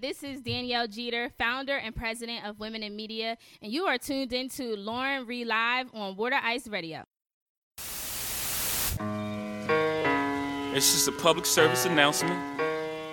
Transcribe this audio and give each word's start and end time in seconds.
This 0.00 0.22
is 0.22 0.42
Danielle 0.42 0.86
Jeter, 0.86 1.30
founder 1.38 1.76
and 1.78 1.96
president 1.96 2.44
of 2.44 2.60
Women 2.60 2.82
in 2.82 2.94
Media, 2.94 3.38
and 3.62 3.72
you 3.72 3.86
are 3.86 3.96
tuned 3.96 4.32
into 4.34 4.76
Lauren 4.76 5.26
Reed 5.26 5.46
Live 5.46 5.88
on 5.94 6.16
Water 6.16 6.38
Ice 6.42 6.68
Radio. 6.68 7.04
It's 10.74 10.92
just 10.92 11.08
a 11.08 11.12
public 11.12 11.46
service 11.46 11.86
announcement 11.86 12.38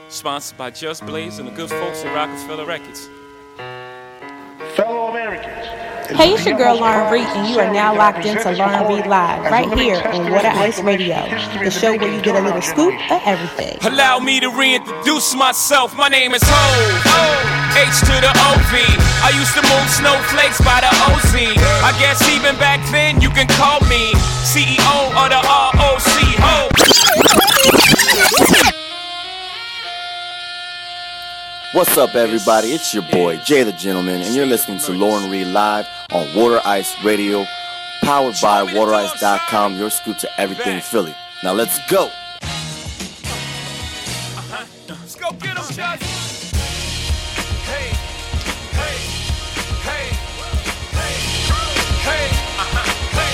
sponsored 0.09 0.57
by 0.57 0.71
Just 0.71 1.05
Blaze 1.05 1.39
and 1.39 1.47
the 1.47 1.53
good 1.53 1.69
folks 1.69 2.03
at 2.03 2.13
Rockefeller 2.13 2.65
Records. 2.65 3.07
Fellow 6.13 6.13
Americans. 6.13 6.17
Hey, 6.17 6.33
it's 6.33 6.45
your 6.45 6.57
girl 6.57 6.75
Lauren 6.79 7.11
Reed, 7.11 7.27
and 7.35 7.49
you 7.49 7.59
are 7.59 7.71
now 7.71 7.95
locked 7.95 8.25
into 8.25 8.51
Lauren 8.51 8.87
Reed 8.87 9.07
Live 9.07 9.51
right 9.51 9.71
here 9.77 10.01
on 10.05 10.31
Water 10.31 10.47
Ice 10.47 10.81
Radio, 10.81 11.15
the 11.63 11.71
show 11.71 11.97
where 11.97 12.13
you 12.13 12.21
get 12.21 12.35
a 12.35 12.41
little 12.41 12.61
scoop 12.61 12.93
of 13.11 13.21
everything. 13.25 13.77
Allow 13.81 14.19
me 14.19 14.39
to 14.39 14.49
reintroduce 14.49 15.35
myself. 15.35 15.95
My 15.95 16.09
name 16.09 16.33
is 16.33 16.41
Ho. 16.45 17.63
H 17.73 17.99
to 18.05 18.15
the 18.21 18.29
OV. 18.29 18.73
I 19.25 19.33
used 19.33 19.53
to 19.57 19.63
move 19.65 19.87
snowflakes 19.89 20.61
by 20.61 20.81
the 20.81 20.91
OZ. 21.09 21.33
I 21.81 21.91
guess 21.99 22.21
even 22.29 22.55
back 22.57 22.79
then 22.91 23.21
you 23.21 23.29
can 23.29 23.47
call 23.47 23.79
me 23.89 24.13
CEO 24.45 25.09
of 25.17 25.29
the 25.33 25.41
ROC. 25.41 26.19
Ho. 26.45 26.69
What's 31.73 31.97
up, 31.97 32.13
everybody? 32.13 32.67
It's 32.67 32.93
your 32.93 33.01
boy, 33.01 33.37
Jay 33.37 33.63
the 33.63 33.71
Gentleman, 33.71 34.21
and 34.21 34.35
you're 34.35 34.45
listening 34.45 34.77
to 34.77 34.91
Lauren 34.91 35.31
Reed 35.31 35.47
Live 35.47 35.87
on 36.13 36.33
Water 36.35 36.61
Ice 36.65 36.93
Radio, 37.03 37.45
powered 38.01 38.35
by 38.41 38.65
WaterIce.com, 38.65 39.77
your 39.77 39.89
scoop 39.89 40.17
to 40.19 40.29
everything 40.39 40.79
Philly. 40.81 41.15
Now 41.43 41.53
let's 41.53 41.79
go. 41.89 42.09
Let's 44.87 45.15
go 45.15 45.31
get 45.33 45.57
'em, 45.57 45.65
Chuck. 45.75 45.99
Hey, 47.63 47.89
hey, 48.79 48.97
hey, 49.87 50.05
hey, 50.99 51.15
hey, 52.07 52.25
uh-huh, 52.59 52.85
hey. 53.17 53.33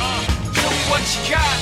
Uh, 0.00 0.20
show 0.54 0.70
me 0.70 0.76
what 0.90 1.02
you 1.16 1.22
got, 1.34 1.59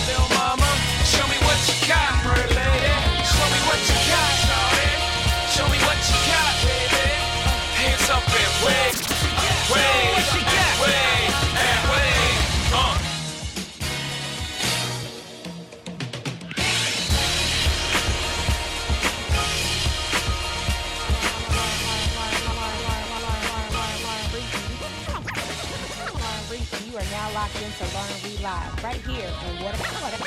You 26.59 26.97
are 26.97 27.05
now 27.13 27.33
locked 27.35 27.55
into 27.63 27.85
Lauren 27.95 28.11
Reed 28.25 28.41
Live 28.41 28.83
right 28.83 29.01
here 29.07 29.31
on 29.31 29.63
Water 29.63 29.79
Water 30.03 30.19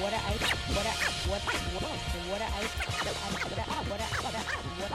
Water 0.00 0.20
Ice 0.28 0.46
Water 0.70 0.94
Water 1.26 1.42
Water 2.30 2.46
Ice 2.54 2.72
Water 3.02 3.18
Water 3.90 4.06
Water 4.30 4.94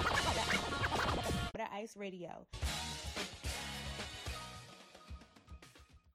Water 1.53 1.67
Ice 1.73 1.97
Radio. 1.97 2.29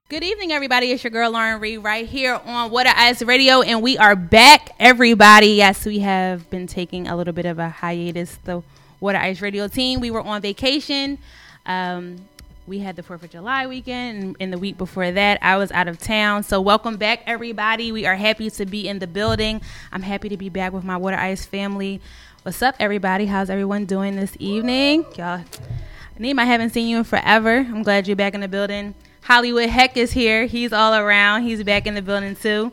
Good 0.09 0.25
evening, 0.25 0.53
everybody. 0.53 0.91
It's 0.91 1.05
your 1.05 1.11
girl 1.11 1.31
Lauren 1.33 1.61
Reed 1.61 1.85
right 1.85 2.07
here 2.09 2.41
on 2.47 2.71
Water 2.71 2.93
Ice 2.97 3.21
Radio, 3.21 3.61
and 3.61 3.83
we 3.83 3.99
are 3.99 4.17
back, 4.17 4.71
everybody. 4.81 5.49
Yes, 5.49 5.85
we 5.85 5.99
have 5.99 6.49
been 6.49 6.67
taking 6.67 7.07
a 7.07 7.15
little 7.15 7.35
bit 7.35 7.45
of 7.45 7.59
a 7.59 7.69
hiatus. 7.69 8.39
The 8.45 8.63
Water 8.99 9.19
Ice 9.19 9.43
Radio 9.43 9.69
team, 9.69 10.01
we 10.01 10.11
were 10.11 10.23
on 10.23 10.41
vacation. 10.41 11.19
Um, 11.67 12.27
we 12.69 12.81
had 12.81 12.97
the 12.97 13.03
Fourth 13.03 13.23
of 13.23 13.31
July 13.31 13.67
weekend, 13.67 14.23
and, 14.23 14.37
and 14.39 14.53
the 14.53 14.59
week 14.59 14.77
before 14.77 15.11
that, 15.11 15.39
I 15.41 15.57
was 15.57 15.73
out 15.73 15.89
of 15.89 15.99
town. 15.99 16.43
So, 16.43 16.61
welcome 16.61 16.99
back, 16.99 17.23
everybody. 17.27 17.93
We 17.93 18.05
are 18.05 18.15
happy 18.15 18.51
to 18.51 18.67
be 18.67 18.87
in 18.87 18.99
the 18.99 19.07
building. 19.07 19.63
I'm 19.91 20.03
happy 20.03 20.29
to 20.29 20.37
be 20.37 20.51
back 20.51 20.75
with 20.75 20.85
my 20.85 20.99
Water 20.99 21.17
Ice 21.17 21.47
family. 21.47 22.03
What's 22.43 22.61
up, 22.61 22.75
everybody? 22.79 23.25
How's 23.25 23.49
everyone 23.49 23.87
doing 23.87 24.17
this 24.17 24.37
evening? 24.39 25.07
Y'all, 25.17 25.43
Neem, 26.19 26.39
I 26.39 26.45
haven't 26.45 26.71
seen 26.71 26.89
you 26.89 26.99
in 26.99 27.05
forever. 27.05 27.57
I'm 27.57 27.83
glad 27.83 28.07
you're 28.07 28.17
back 28.17 28.35
in 28.35 28.43
the 28.43 28.49
building. 28.49 28.95
Hollywood 29.23 29.71
Heck 29.71 29.97
is 29.97 30.13
here. 30.13 30.45
He's 30.45 30.73
all 30.73 30.95
around. 30.95 31.43
He's 31.43 31.63
back 31.63 31.87
in 31.87 31.95
the 31.95 32.03
building 32.03 32.37
too. 32.37 32.71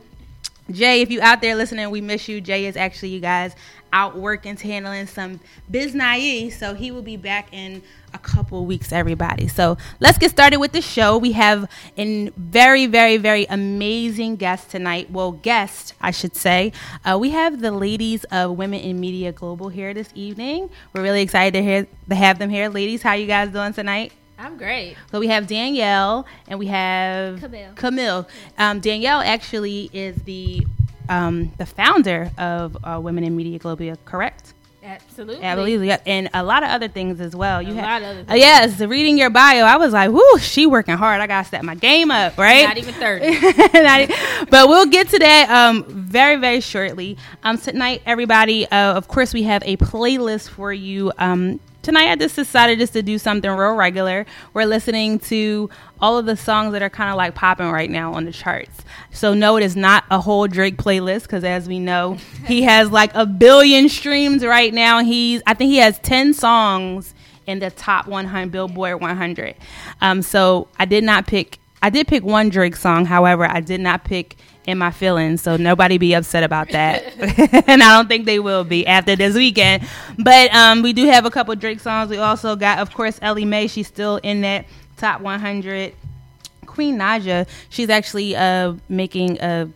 Jay, 0.70 1.02
if 1.02 1.12
you 1.12 1.22
out 1.22 1.42
there 1.42 1.56
listening, 1.56 1.90
we 1.90 2.02
miss 2.02 2.28
you. 2.28 2.42
Jay 2.42 2.66
is 2.66 2.76
actually 2.76 3.10
you 3.10 3.22
guys 3.22 3.56
out 3.94 4.18
working, 4.18 4.58
handling 4.58 5.08
some 5.08 5.40
business, 5.72 6.60
so 6.60 6.74
he 6.74 6.92
will 6.92 7.02
be 7.02 7.16
back 7.16 7.48
in 7.54 7.82
a 8.16 8.20
couple 8.20 8.66
weeks. 8.66 8.92
Everybody, 8.92 9.48
so 9.48 9.78
let's 10.00 10.18
get 10.18 10.32
started 10.32 10.58
with 10.58 10.72
the 10.72 10.82
show. 10.82 11.18
We 11.18 11.34
have 11.34 11.70
a 11.98 12.30
very, 12.38 12.86
very, 12.88 13.18
very 13.18 13.46
amazing 13.50 14.38
guest 14.38 14.72
tonight. 14.72 15.12
Well, 15.12 15.34
guest, 15.34 15.94
I 16.00 16.12
should 16.12 16.36
say. 16.36 16.72
Uh, 17.04 17.18
we 17.20 17.32
have 17.32 17.62
the 17.62 17.72
ladies 17.72 18.24
of 18.26 18.58
Women 18.58 18.80
in 18.80 19.00
Media 19.00 19.32
Global 19.32 19.68
here 19.70 19.94
this 19.94 20.10
evening. 20.16 20.70
We're 20.94 21.04
really 21.04 21.22
excited 21.22 21.54
to 21.60 21.64
hear 21.64 21.88
to 22.10 22.16
have 22.16 22.40
them 22.40 22.50
here. 22.50 22.70
Ladies, 22.70 23.04
how 23.04 23.14
you 23.14 23.28
guys 23.28 23.50
doing 23.50 23.74
tonight? 23.74 24.14
I'm 24.40 24.58
great. 24.58 24.96
So 25.12 25.20
we 25.20 25.28
have 25.28 25.48
Danielle 25.48 26.26
and 26.48 26.58
we 26.58 26.68
have 26.68 27.40
Camille. 27.40 27.74
Camille. 27.76 28.28
Um, 28.58 28.80
Danielle 28.80 29.22
actually 29.22 29.90
is 29.94 30.16
the 30.24 30.66
um, 31.10 31.52
the 31.58 31.66
founder 31.66 32.32
of 32.38 32.78
uh, 32.84 33.00
Women 33.02 33.24
in 33.24 33.36
Media 33.36 33.60
Global, 33.60 33.96
correct? 34.06 34.55
Absolutely. 34.86 35.88
Yeah, 35.88 35.98
and 36.06 36.30
a 36.34 36.44
lot 36.44 36.64
of 36.64 36.70
other 36.70 36.88
things 36.88 37.20
as 37.20 37.36
well. 37.36 37.62
You 37.62 37.74
A 37.74 37.76
have, 37.76 38.02
lot 38.02 38.02
of 38.12 38.18
other 38.20 38.32
uh, 38.32 38.36
yes, 38.36 38.80
reading 38.80 39.18
your 39.18 39.30
bio, 39.30 39.64
I 39.64 39.78
was 39.78 39.94
like, 39.94 40.12
"Whoo, 40.12 40.38
she 40.40 40.66
working 40.66 40.96
hard. 40.96 41.22
I 41.22 41.28
gotta 41.28 41.48
step 41.48 41.64
my 41.64 41.76
game 41.76 42.12
up, 42.12 42.38
right?" 42.38 42.64
Not 42.66 42.78
even 42.78 42.94
30. 42.94 43.26
Not 43.82 44.02
e- 44.02 44.46
but 44.50 44.70
we'll 44.70 44.86
get 44.86 45.10
to 45.10 45.20
that 45.20 45.50
um, 45.50 45.86
very, 45.88 46.36
very 46.38 46.62
shortly. 46.62 47.18
Um, 47.44 47.58
tonight, 47.58 48.02
everybody, 48.06 48.68
uh, 48.68 48.94
of 48.94 49.08
course, 49.08 49.34
we 49.34 49.44
have 49.44 49.64
a 49.66 49.78
playlist 49.78 50.50
for 50.50 50.72
you. 50.72 51.12
Um, 51.18 51.60
tonight, 51.86 52.10
I 52.10 52.16
just 52.16 52.36
decided 52.36 52.80
just 52.80 52.94
to 52.94 53.04
do 53.04 53.18
something 53.18 53.50
real 53.50 53.76
regular. 53.76 54.26
We're 54.54 54.66
listening 54.66 55.20
to 55.20 55.70
all 56.02 56.18
of 56.18 56.26
the 56.26 56.36
songs 56.36 56.74
that 56.74 56.82
are 56.82 56.90
kind 56.90 57.12
of 57.12 57.16
like 57.16 57.36
popping 57.36 57.72
right 57.72 57.90
now 57.90 58.14
on 58.14 58.26
the 58.26 58.32
charts. 58.32 58.84
So, 59.12 59.34
no, 59.34 59.56
it 59.56 59.64
is 59.64 59.76
not 59.76 60.04
a 60.10 60.20
whole 60.20 60.48
Drake 60.48 60.78
playlist 60.78 61.24
because, 61.24 61.44
as 61.44 61.68
we 61.68 61.80
know, 61.80 62.18
he 62.46 62.64
has 62.64 62.92
like 62.92 63.12
a 63.14 63.26
billion 63.26 63.88
streams 63.88 64.44
right 64.44 64.74
now. 64.74 65.04
He's, 65.04 65.42
I 65.46 65.54
think, 65.54 65.70
he 65.70 65.78
has 65.78 66.00
ten 66.00 66.34
songs 66.34 67.14
in 67.46 67.60
the 67.60 67.70
top 67.70 68.08
100 68.08 68.52
Billboard 68.52 69.00
100. 69.00 69.56
Um, 70.02 70.24
so, 70.24 70.68
I 70.80 70.86
did 70.86 71.04
not 71.04 71.28
pick 71.28 71.60
I 71.82 71.92
did 71.92 72.08
pick 72.08 72.24
one 72.24 72.50
Drake 72.50 72.76
song, 72.76 73.06
however, 73.06 73.46
I 73.46 73.60
did 73.60 73.80
not 73.80 74.06
pick 74.06 74.38
In 74.68 74.80
My 74.80 74.92
Feelings, 74.92 75.42
so 75.44 75.58
nobody 75.58 75.98
be 75.98 76.14
upset 76.16 76.44
about 76.44 76.70
that. 76.70 77.04
and 77.68 77.84
I 77.84 77.96
don't 77.96 78.08
think 78.08 78.26
they 78.26 78.40
will 78.40 78.64
be 78.64 78.88
after 78.88 79.16
this 79.16 79.36
weekend. 79.36 79.88
But 80.18 80.54
um, 80.56 80.82
we 80.82 80.92
do 80.92 81.06
have 81.06 81.26
a 81.26 81.30
couple 81.30 81.56
Drake 81.56 81.80
songs. 81.80 82.10
We 82.10 82.18
also 82.18 82.56
got, 82.56 82.80
of 82.80 82.92
course, 82.94 83.20
Ella 83.22 83.46
Mai. 83.46 83.68
She's 83.68 83.88
still 83.88 84.18
in 84.18 84.42
that 84.42 84.66
top 84.98 85.22
100. 85.22 85.94
Queen 86.66 86.98
Naija, 86.98 87.48
she's 87.70 87.90
actually 87.90 88.36
uh, 88.36 88.74
making 88.90 89.38
a 89.40 89.70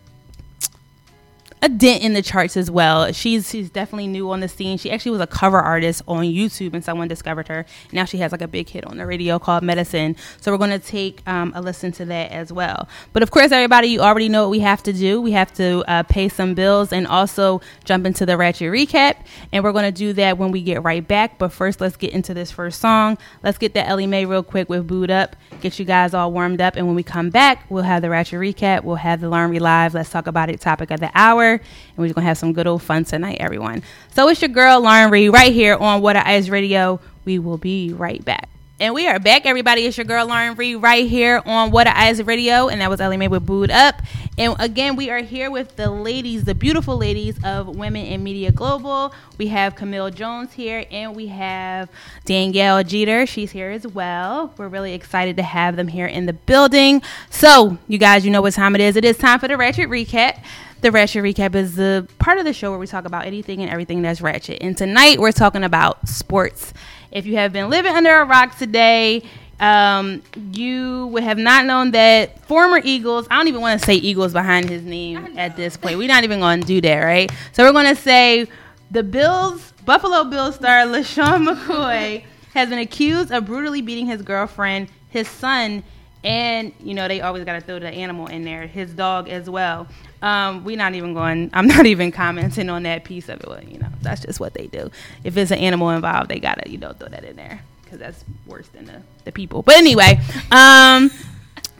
a 1.62 1.68
dent 1.68 2.04
in 2.04 2.14
the 2.14 2.22
charts 2.22 2.56
as 2.56 2.72
well. 2.72 3.12
She's 3.12 3.50
she's 3.50 3.70
definitely 3.70 4.08
new 4.08 4.32
on 4.32 4.40
the 4.40 4.48
scene. 4.48 4.78
She 4.78 4.90
actually 4.92 5.12
was 5.12 5.22
a 5.22 5.28
cover 5.28 5.60
artist 5.60 6.02
on 6.08 6.24
YouTube, 6.24 6.74
and 6.74 6.84
someone 6.84 7.08
discovered 7.08 7.48
her. 7.50 7.66
Now 7.92 8.06
she 8.06 8.18
has 8.20 8.32
like 8.32 8.42
a 8.42 8.48
big 8.48 8.70
hit 8.70 8.86
on 8.86 8.98
the 8.98 9.06
radio 9.06 9.40
called 9.40 9.64
Medicine. 9.64 10.16
So 10.40 10.52
we're 10.52 10.58
going 10.58 10.70
to 10.70 10.80
take 10.80 11.22
um, 11.28 11.52
a 11.56 11.62
listen 11.62 11.92
to 11.94 12.06
that 12.06 12.32
as 12.32 12.54
well. 12.54 12.88
But 13.12 13.24
of 13.24 13.32
course, 13.32 13.52
everybody, 13.52 13.90
you 13.90 14.00
already 14.00 14.30
know 14.30 14.44
what 14.44 14.52
we 14.52 14.60
have 14.60 14.82
to 14.84 14.94
do. 14.94 15.20
We 15.20 15.32
have 15.32 15.54
to 15.56 15.84
uh, 15.88 16.04
pay 16.04 16.30
some 16.30 16.54
bills 16.54 16.94
and 16.94 17.06
also 17.08 17.62
jump 17.84 18.06
into 18.06 18.26
the 18.26 18.38
ratchet 18.38 18.72
recap. 18.72 19.18
And 19.52 19.64
we're 19.64 19.74
going 19.74 19.86
to 19.86 19.92
do 19.92 20.14
that 20.14 20.38
when 20.38 20.52
we 20.52 20.62
get 20.62 20.84
right 20.84 21.06
back. 21.06 21.38
But 21.38 21.52
first, 21.52 21.82
let's 21.82 21.98
get 21.98 22.14
into 22.14 22.34
this 22.34 22.52
first 22.52 22.80
song. 22.80 23.18
Let's 23.44 23.58
get 23.58 23.74
that 23.74 23.90
Ella 23.90 24.08
Mai 24.08 24.22
real 24.22 24.44
quick 24.44 24.70
with 24.70 24.88
Boo'd 24.88 25.12
Up. 25.12 25.36
Get 25.60 25.78
you 25.78 25.86
guys 25.86 26.14
all 26.14 26.32
warmed 26.32 26.62
up. 26.62 26.78
And 26.78 26.88
when 26.88 26.96
we 26.96 27.04
come 27.04 27.30
back, 27.30 27.66
we'll 27.70 27.84
have 27.84 28.02
the 28.02 28.10
ratchet 28.10 28.40
recap. 28.40 28.84
We'll 28.84 28.96
have 28.96 29.20
the 29.20 29.28
Laundry 29.28 29.60
Live. 29.60 29.94
Let's 29.94 30.10
talk 30.10 30.28
about 30.28 30.50
it. 30.50 30.62
Topic 30.62 30.92
of 30.92 31.00
the 31.00 31.12
hour 31.16 31.49
and 31.54 31.98
we're 31.98 32.14
gonna 32.14 32.28
have 32.28 32.38
some 32.38 32.54
good 32.54 32.68
old 32.68 32.84
fun 32.84 33.04
tonight, 33.04 33.38
everyone. 33.40 33.84
So 34.14 34.28
it's 34.30 34.42
your 34.42 34.50
girl 34.50 34.82
Lauren 34.82 35.12
Reed 35.12 35.34
right 35.34 35.54
here 35.54 35.76
on 35.76 36.02
Water 36.02 36.22
Ice 36.24 36.50
Radio. 36.50 37.00
We 37.26 37.40
will 37.40 37.58
be 37.58 37.94
right 37.94 38.24
back. 38.24 38.50
And 38.82 38.94
we 38.94 39.08
are 39.08 39.20
back, 39.20 39.46
everybody. 39.46 39.86
It's 39.86 39.98
your 39.98 40.06
girl 40.06 40.26
Lauren 40.26 40.56
Reed 40.56 40.82
right 40.82 41.06
here 41.06 41.42
on 41.46 41.70
Water 41.70 41.92
Ice 41.94 42.22
Radio, 42.22 42.70
and 42.70 42.80
that 42.80 42.90
was 42.90 43.02
Ella 43.02 43.18
Mai 43.18 43.28
with 43.28 43.46
Boo'd 43.46 43.70
Up. 43.72 44.02
And 44.38 44.56
again, 44.58 44.96
we 44.96 45.10
are 45.10 45.20
here 45.20 45.52
with 45.52 45.76
the 45.76 45.92
ladies, 45.92 46.46
the 46.46 46.56
beautiful 46.56 46.96
ladies 46.96 47.38
of 47.44 47.76
Women 47.76 48.06
in 48.06 48.24
Media 48.24 48.54
Global. 48.54 49.14
We 49.38 49.48
have 49.48 49.76
Camille 49.76 50.12
Jones 50.12 50.54
here, 50.54 50.86
and 50.92 51.14
we 51.14 51.28
have 51.28 51.90
Danielle 52.24 52.82
Jeter. 52.86 53.26
She's 53.26 53.52
here 53.52 53.70
as 53.70 53.86
well. 53.86 54.54
We're 54.56 54.70
really 54.70 54.94
excited 54.94 55.36
to 55.36 55.44
have 55.44 55.76
them 55.76 55.90
here 55.90 56.08
in 56.08 56.26
the 56.26 56.32
building. 56.32 57.02
So, 57.30 57.78
you 57.90 57.98
guys, 57.98 58.24
you 58.24 58.32
know 58.32 58.42
what 58.42 58.54
time 58.54 58.76
it 58.76 58.82
is. 58.82 58.96
It 58.96 59.04
is 59.04 59.18
time 59.18 59.42
for 59.42 59.50
the 59.50 59.58
Ratchet 59.58 59.90
Recap. 59.90 60.42
The 60.82 60.92
Ratchet 60.94 61.22
Recap 61.24 61.56
is 61.56 61.76
the 61.76 62.08
part 62.20 62.38
of 62.38 62.46
the 62.46 62.54
show 62.54 62.70
where 62.70 62.80
we 62.80 62.88
talk 62.88 63.04
about 63.04 63.26
anything 63.26 63.62
and 63.62 63.70
everything 63.70 64.02
that's 64.02 64.22
ratchet. 64.22 64.60
And 64.62 64.78
tonight 64.78 65.20
we're 65.20 65.34
talking 65.34 65.66
about 65.66 66.08
sports. 66.08 66.74
If 67.12 67.26
you 67.26 67.36
have 67.36 67.52
been 67.52 67.70
living 67.70 67.94
under 67.94 68.22
a 68.22 68.24
rock 68.24 68.58
today, 68.58 69.24
um, 69.60 70.22
you 70.54 71.08
would 71.08 71.24
have 71.24 71.38
not 71.38 71.66
known 71.66 71.92
that 71.92 72.46
former 72.46 72.80
Eagles, 72.82 73.28
I 73.30 73.36
don't 73.36 73.50
even 73.50 73.60
want 73.60 73.82
to 73.82 73.86
say 73.86 73.96
Eagles 73.96 74.32
behind 74.32 74.70
his 74.70 74.84
name 74.84 75.38
at 75.38 75.58
this 75.58 75.76
point. 75.76 75.98
We're 75.98 76.08
not 76.08 76.24
even 76.24 76.40
going 76.40 76.62
to 76.62 76.68
do 76.68 76.80
that, 76.80 77.00
right? 77.00 77.30
So 77.52 77.66
we're 77.66 77.74
going 77.74 77.94
to 77.94 78.02
say 78.02 78.48
the 78.90 79.04
Bills, 79.04 79.74
Buffalo 79.84 80.24
Bills 80.24 80.56
star 80.56 80.86
LeSean 80.86 81.46
McCoy 81.46 82.24
has 82.54 82.70
been 82.70 82.80
accused 82.80 83.34
of 83.34 83.46
brutally 83.46 83.82
beating 83.82 84.06
his 84.06 84.22
girlfriend, 84.22 84.88
his 85.10 85.28
son, 85.28 85.84
and 86.24 86.74
you 86.80 86.94
know 86.94 87.08
they 87.08 87.22
always 87.22 87.44
got 87.44 87.54
to 87.54 87.62
throw 87.62 87.80
the 87.80 87.90
animal 87.90 88.28
in 88.28 88.44
there, 88.44 88.66
his 88.66 88.94
dog 88.94 89.28
as 89.28 89.50
well. 89.50 89.88
Um, 90.22 90.64
we're 90.64 90.78
not 90.78 90.96
even 90.96 91.14
going. 91.14 91.50
I'm 91.54 91.68
not 91.68 91.86
even 91.86 92.12
commenting 92.12 92.70
on 92.70 92.84
that 92.84 93.04
piece 93.04 93.30
of 93.30 93.42
it. 93.42 93.48
Well, 93.48 93.64
you 93.64 93.80
know, 93.80 93.90
that's 94.02 94.22
just 94.22 94.40
what 94.40 94.54
they 94.54 94.68
do. 94.68 94.92
If 95.24 95.38
it's 95.38 95.52
an 95.52 95.60
animal 95.60 95.90
involved, 95.92 96.30
they 96.30 96.40
gotta 96.40 96.70
you 96.70 96.78
know 96.78 96.94
throw 96.94 97.08
that 97.10 97.24
in 97.24 97.36
there 97.36 97.62
because 97.84 98.00
that's 98.00 98.24
worse 98.46 98.68
than 98.70 98.86
the, 98.86 99.02
the 99.26 99.32
people. 99.32 99.64
But 99.64 99.76
anyway, 99.78 100.20
um, 100.52 101.10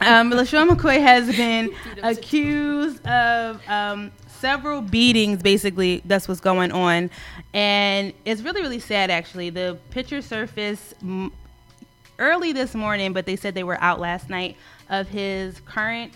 um, 0.02 0.32
LeSean 0.32 0.70
McCoy 0.70 1.00
has 1.02 1.28
been 1.36 1.72
accused 2.04 3.06
of 3.06 3.62
um, 3.68 4.12
several 4.28 4.82
beatings. 4.82 5.44
Basically, 5.44 6.02
that's 6.06 6.28
what's 6.28 6.42
going 6.42 6.72
on, 6.72 7.10
and 7.54 8.14
it's 8.26 8.42
really 8.42 8.62
really 8.62 8.80
sad. 8.80 9.12
Actually, 9.12 9.50
the 9.50 9.78
picture 9.92 10.22
surfaced 10.22 10.96
m- 11.02 11.32
early 12.18 12.54
this 12.54 12.74
morning, 12.74 13.14
but 13.14 13.26
they 13.26 13.36
said 13.36 13.54
they 13.54 13.64
were 13.64 13.82
out 13.82 14.00
last 14.00 14.30
night 14.30 14.56
of 14.90 15.08
his 15.10 15.60
current 15.62 16.14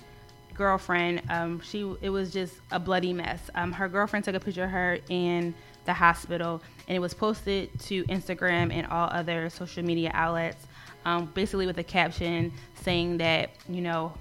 girlfriend. 0.55 1.21
Um, 1.29 1.61
she 1.61 1.81
it 2.01 2.09
was 2.09 2.31
just 2.31 2.55
a 2.71 2.79
bloody 2.79 3.13
mess. 3.13 3.49
Um, 3.55 3.71
her 3.71 3.87
girlfriend 3.87 4.25
took 4.25 4.35
a 4.35 4.39
picture 4.39 4.65
of 4.65 4.69
her 4.69 4.99
in 5.09 5.53
the 5.85 5.93
hospital, 5.93 6.61
and 6.87 6.95
it 6.95 6.99
was 6.99 7.13
posted 7.13 7.77
to 7.81 8.03
Instagram 8.05 8.73
and 8.73 8.87
all 8.87 9.09
other 9.11 9.49
social 9.49 9.83
media 9.83 10.11
outlets. 10.13 10.65
Um, 11.05 11.25
basically, 11.33 11.65
with 11.65 11.77
a 11.77 11.83
caption 11.83 12.53
saying 12.81 13.17
that 13.17 13.51
you 13.67 13.81
know 13.81 14.13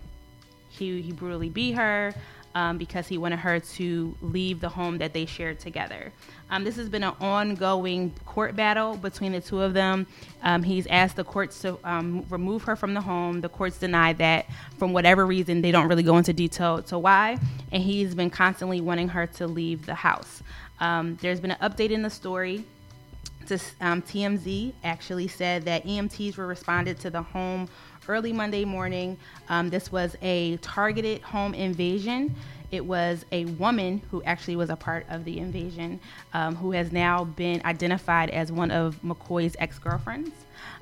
he 0.68 1.00
he 1.02 1.12
brutally 1.12 1.48
beat 1.48 1.72
her 1.72 2.14
um, 2.54 2.78
because 2.78 3.06
he 3.06 3.18
wanted 3.18 3.38
her 3.38 3.60
to 3.60 4.16
leave 4.20 4.60
the 4.60 4.68
home 4.68 4.98
that 4.98 5.12
they 5.12 5.26
shared 5.26 5.58
together. 5.58 6.12
Um, 6.52 6.64
this 6.64 6.76
has 6.76 6.90
been 6.90 7.02
an 7.02 7.14
ongoing 7.18 8.12
court 8.26 8.54
battle 8.54 8.98
between 8.98 9.32
the 9.32 9.40
two 9.40 9.62
of 9.62 9.72
them. 9.72 10.06
Um, 10.42 10.62
he's 10.62 10.86
asked 10.88 11.16
the 11.16 11.24
courts 11.24 11.58
to 11.62 11.78
um, 11.82 12.26
remove 12.28 12.62
her 12.64 12.76
from 12.76 12.92
the 12.92 13.00
home. 13.00 13.40
The 13.40 13.48
courts 13.48 13.78
denied 13.78 14.18
that 14.18 14.44
from 14.76 14.92
whatever 14.92 15.24
reason. 15.24 15.62
They 15.62 15.70
don't 15.70 15.88
really 15.88 16.02
go 16.02 16.18
into 16.18 16.34
detail 16.34 16.82
to 16.82 16.98
why. 16.98 17.38
And 17.72 17.82
he's 17.82 18.14
been 18.14 18.28
constantly 18.28 18.82
wanting 18.82 19.08
her 19.08 19.26
to 19.28 19.46
leave 19.46 19.86
the 19.86 19.94
house. 19.94 20.42
Um, 20.78 21.16
there's 21.22 21.40
been 21.40 21.52
an 21.52 21.70
update 21.70 21.90
in 21.90 22.02
the 22.02 22.10
story 22.10 22.66
to, 23.46 23.58
um, 23.80 24.02
TMZ 24.02 24.74
actually 24.84 25.28
said 25.28 25.64
that 25.64 25.86
EMTs 25.86 26.36
were 26.36 26.46
responded 26.46 27.00
to 27.00 27.08
the 27.08 27.22
home 27.22 27.66
early 28.08 28.32
Monday 28.32 28.66
morning. 28.66 29.16
Um, 29.48 29.70
this 29.70 29.90
was 29.90 30.16
a 30.20 30.58
targeted 30.58 31.22
home 31.22 31.54
invasion. 31.54 32.34
It 32.72 32.86
was 32.86 33.26
a 33.30 33.44
woman 33.44 34.00
who 34.10 34.22
actually 34.22 34.56
was 34.56 34.70
a 34.70 34.76
part 34.76 35.04
of 35.10 35.24
the 35.26 35.38
invasion, 35.38 36.00
um, 36.32 36.56
who 36.56 36.72
has 36.72 36.90
now 36.90 37.24
been 37.24 37.60
identified 37.66 38.30
as 38.30 38.50
one 38.50 38.70
of 38.70 38.98
McCoy's 39.02 39.54
ex 39.58 39.78
girlfriends, 39.78 40.30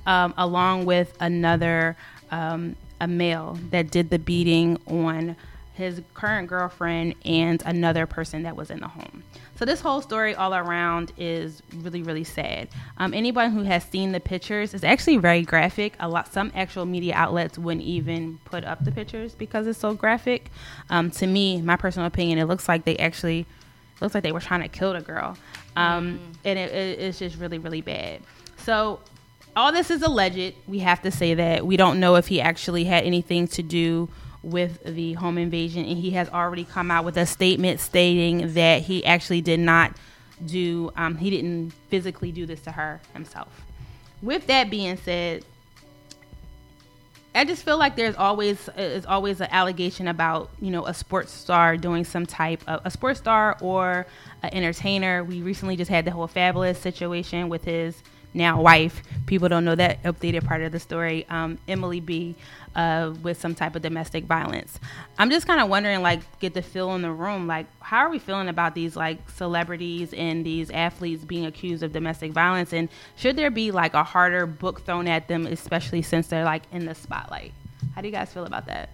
um, 0.06 0.32
along 0.38 0.87
with 0.87 1.12
another 1.20 1.96
um, 2.31 2.76
a 3.00 3.08
male 3.08 3.58
that 3.70 3.90
did 3.90 4.08
the 4.10 4.20
beating 4.20 4.78
on 4.87 5.34
his 5.75 6.00
current 6.14 6.46
girlfriend 6.46 7.14
and 7.25 7.60
another 7.66 8.06
person 8.06 8.44
that 8.44 8.54
was 8.54 8.70
in 8.70 8.81
the 8.81 8.88
home. 8.88 9.25
So 9.61 9.67
this 9.67 9.83
whole 9.83 10.01
story 10.01 10.35
all 10.35 10.55
around 10.55 11.12
is 11.19 11.62
really 11.83 12.03
really 12.03 12.25
sad. 12.25 12.69
Um, 12.97 13.12
anybody 13.12 13.53
who 13.53 13.61
has 13.65 13.85
seen 13.85 14.12
the 14.12 14.19
pictures 14.19 14.73
is 14.73 14.83
actually 14.83 15.19
very 15.19 15.43
graphic. 15.43 15.97
A 16.01 16.09
lot 16.09 16.33
some 16.33 16.51
actual 16.55 16.87
media 16.87 17.12
outlets 17.15 17.59
wouldn't 17.59 17.85
even 17.85 18.39
put 18.47 18.65
up 18.65 18.83
the 18.87 18.91
pictures 18.91 19.35
because 19.35 19.67
it's 19.67 19.79
so 19.79 19.93
graphic. 19.93 20.51
Um, 20.89 21.11
to 21.11 21.27
me, 21.27 21.61
my 21.61 21.77
personal 21.77 22.07
opinion, 22.07 22.39
it 22.39 22.47
looks 22.47 22.71
like 22.71 22.87
they 22.87 22.97
actually 22.97 23.45
looks 24.01 24.15
like 24.15 24.23
they 24.23 24.33
were 24.33 24.41
trying 24.41 24.62
to 24.62 24.69
kill 24.69 24.95
the 24.95 25.03
girl, 25.03 25.37
um, 25.77 26.19
and 26.43 26.59
it, 26.59 26.73
it, 26.73 26.99
it's 26.99 27.19
just 27.19 27.37
really 27.37 27.59
really 27.59 27.83
bad. 27.83 28.23
So 28.57 29.01
all 29.55 29.73
this 29.73 29.91
is 29.91 30.01
alleged. 30.01 30.55
We 30.69 30.79
have 30.79 31.03
to 31.03 31.11
say 31.11 31.35
that 31.35 31.67
we 31.67 31.77
don't 31.77 32.01
know 32.01 32.15
if 32.15 32.29
he 32.29 32.41
actually 32.41 32.85
had 32.85 33.05
anything 33.05 33.47
to 33.49 33.62
do 33.62 34.09
with 34.42 34.82
the 34.84 35.14
home 35.14 35.38
invasion, 35.38 35.84
and 35.84 35.98
he 35.98 36.10
has 36.12 36.28
already 36.31 36.64
come 36.64 36.90
out 36.90 37.04
with 37.04 37.16
a 37.16 37.26
statement 37.26 37.81
stating 37.81 38.54
that 38.54 38.82
he 38.82 39.04
actually 39.04 39.40
did 39.40 39.60
not 39.60 39.94
do, 40.44 40.90
um, 40.96 41.16
he 41.16 41.31
didn't 41.31 41.72
physically 41.88 42.32
do 42.32 42.46
this 42.46 42.60
to 42.62 42.72
her 42.72 43.00
himself. 43.12 43.48
With 44.22 44.46
that 44.46 44.70
being 44.70 44.96
said, 44.96 45.44
I 47.34 47.44
just 47.44 47.64
feel 47.64 47.78
like 47.78 47.94
there's 47.94 48.16
always 48.16 48.69
is 48.76 49.06
always 49.06 49.40
an 49.40 49.48
allegation 49.52 50.08
about 50.08 50.50
you 50.60 50.70
know 50.70 50.87
a 50.87 50.92
sports 50.92 51.31
star 51.31 51.76
doing 51.76 52.04
some 52.04 52.26
type 52.26 52.62
of 52.66 52.81
a 52.84 52.90
sports 52.90 53.20
star 53.20 53.56
or 53.60 54.06
an 54.42 54.50
entertainer. 54.52 55.22
We 55.22 55.40
recently 55.40 55.76
just 55.76 55.90
had 55.90 56.04
the 56.04 56.10
whole 56.10 56.26
Fabolous 56.26 56.76
situation 56.76 57.48
with 57.48 57.64
his 57.64 58.02
now 58.35 58.61
wife. 58.61 59.03
People 59.27 59.49
don't 59.49 59.65
know 59.65 59.75
that 59.75 60.03
updated 60.03 60.44
part 60.44 60.62
of 60.62 60.73
the 60.73 60.81
story. 60.81 61.27
Um, 61.29 61.59
Emily 61.69 62.00
B. 62.00 62.37
Uh, 62.77 63.12
with 63.25 63.37
some 63.37 63.53
type 63.53 63.75
of 63.75 63.82
domestic 63.82 64.23
violence. 64.27 64.79
I'm 65.19 65.29
just 65.29 65.44
kind 65.44 65.61
of 65.61 65.69
wondering, 65.69 66.03
like, 66.03 66.21
get 66.38 66.55
the 66.55 66.62
feel 66.62 66.94
in 66.94 67.03
the 67.03 67.11
room, 67.11 67.49
like, 67.49 67.67
how 67.81 67.99
are 67.99 68.09
we 68.09 68.21
feeling 68.21 68.49
about 68.49 68.77
these 68.77 68.94
like 68.94 69.29
celebrities 69.29 70.12
and 70.12 70.47
these 70.47 70.71
athletes 70.71 71.25
being 71.25 71.47
accused 71.47 71.82
of 71.82 71.93
domestic 71.93 72.31
violence, 72.31 72.73
and 72.73 72.88
should 73.17 73.35
there 73.35 73.50
be 73.50 73.73
like 73.73 73.94
a 73.94 74.05
harder 74.05 74.47
book 74.47 74.83
thrown 74.83 75.09
at 75.09 75.26
them, 75.26 75.49
especially 75.49 76.00
since 76.00 76.29
they're 76.29 76.44
like 76.44 76.62
in 76.71 76.87
the 76.87 76.94
spotlight? 76.94 77.53
How 77.97 78.03
do 78.03 78.06
you 78.06 78.12
guys 78.12 78.33
feel 78.33 78.44
about 78.44 78.67
that? 78.67 78.91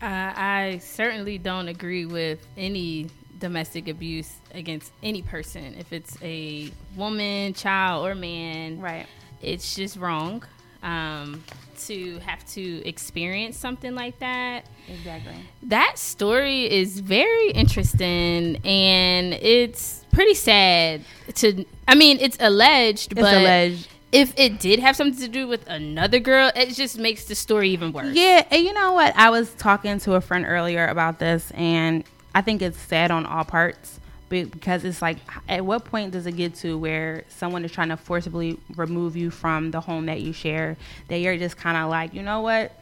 Uh, 0.00 0.32
I 0.36 0.78
certainly 0.80 1.38
don't 1.38 1.66
agree 1.66 2.06
with 2.06 2.46
any 2.56 3.10
domestic 3.48 3.88
abuse 3.88 4.32
against 4.54 4.90
any 5.02 5.20
person. 5.20 5.74
If 5.78 5.92
it's 5.92 6.16
a 6.22 6.70
woman, 6.96 7.52
child, 7.52 8.06
or 8.06 8.14
man, 8.14 8.80
Right. 8.80 9.06
it's 9.42 9.74
just 9.76 9.96
wrong 9.98 10.42
um, 10.82 11.44
to 11.86 12.18
have 12.20 12.42
to 12.52 12.64
experience 12.88 13.58
something 13.58 13.94
like 13.94 14.18
that. 14.20 14.64
Exactly. 14.88 15.34
That 15.64 15.98
story 15.98 16.70
is 16.72 17.00
very 17.00 17.50
interesting 17.50 18.56
and 18.64 19.34
it's 19.34 20.04
pretty 20.12 20.34
sad 20.34 21.02
to 21.34 21.64
I 21.88 21.94
mean 21.94 22.18
it's 22.20 22.36
alleged 22.40 23.12
It's 23.12 23.20
but 23.20 23.34
alleged. 23.34 23.88
if 24.12 24.32
it 24.38 24.60
did 24.60 24.78
have 24.78 24.94
something 24.94 25.20
to 25.20 25.28
do 25.28 25.48
with 25.48 25.66
another 25.68 26.18
girl 26.20 26.50
it 26.54 26.68
just 26.74 26.98
makes 26.98 27.24
the 27.24 27.34
story 27.34 27.70
even 27.70 27.92
worse. 27.92 28.14
Yeah, 28.14 28.46
and 28.50 28.62
you 28.62 28.72
know 28.72 28.92
what? 28.92 29.14
I 29.16 29.28
was 29.30 29.52
talking 29.54 29.98
to 30.00 30.14
a 30.14 30.20
friend 30.20 30.44
earlier 30.46 30.86
about 30.86 31.18
this, 31.18 31.50
and 31.52 32.04
I 32.34 32.40
think 32.42 32.62
it's 32.62 32.78
sad 32.78 33.10
on 33.10 33.26
all 33.26 33.44
parts 33.44 34.00
because 34.28 34.84
it's 34.84 35.00
like, 35.00 35.18
at 35.48 35.64
what 35.64 35.84
point 35.84 36.10
does 36.10 36.26
it 36.26 36.32
get 36.32 36.54
to 36.56 36.76
where 36.76 37.24
someone 37.28 37.64
is 37.64 37.70
trying 37.70 37.90
to 37.90 37.96
forcibly 37.96 38.58
remove 38.74 39.16
you 39.16 39.30
from 39.30 39.70
the 39.70 39.80
home 39.80 40.06
that 40.06 40.20
you 40.20 40.32
share? 40.32 40.76
That 41.08 41.18
you're 41.18 41.36
just 41.36 41.56
kind 41.56 41.76
of 41.76 41.88
like, 41.88 42.12
you 42.14 42.22
know 42.22 42.40
what? 42.40 42.72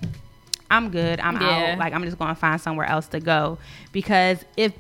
I'm 0.71 0.89
good. 0.91 1.21
I'm 1.21 1.35
Yeah. 1.35 1.73
out. 1.73 1.79
Like 1.79 1.93
I'm 1.93 2.03
just 2.05 2.19
going 2.19 2.35
to 2.35 2.41
find 2.41 2.59
somewhere 2.61 2.87
else 2.87 3.07
to 3.09 3.21
go 3.21 3.59
because 3.93 4.43
if 4.57 4.73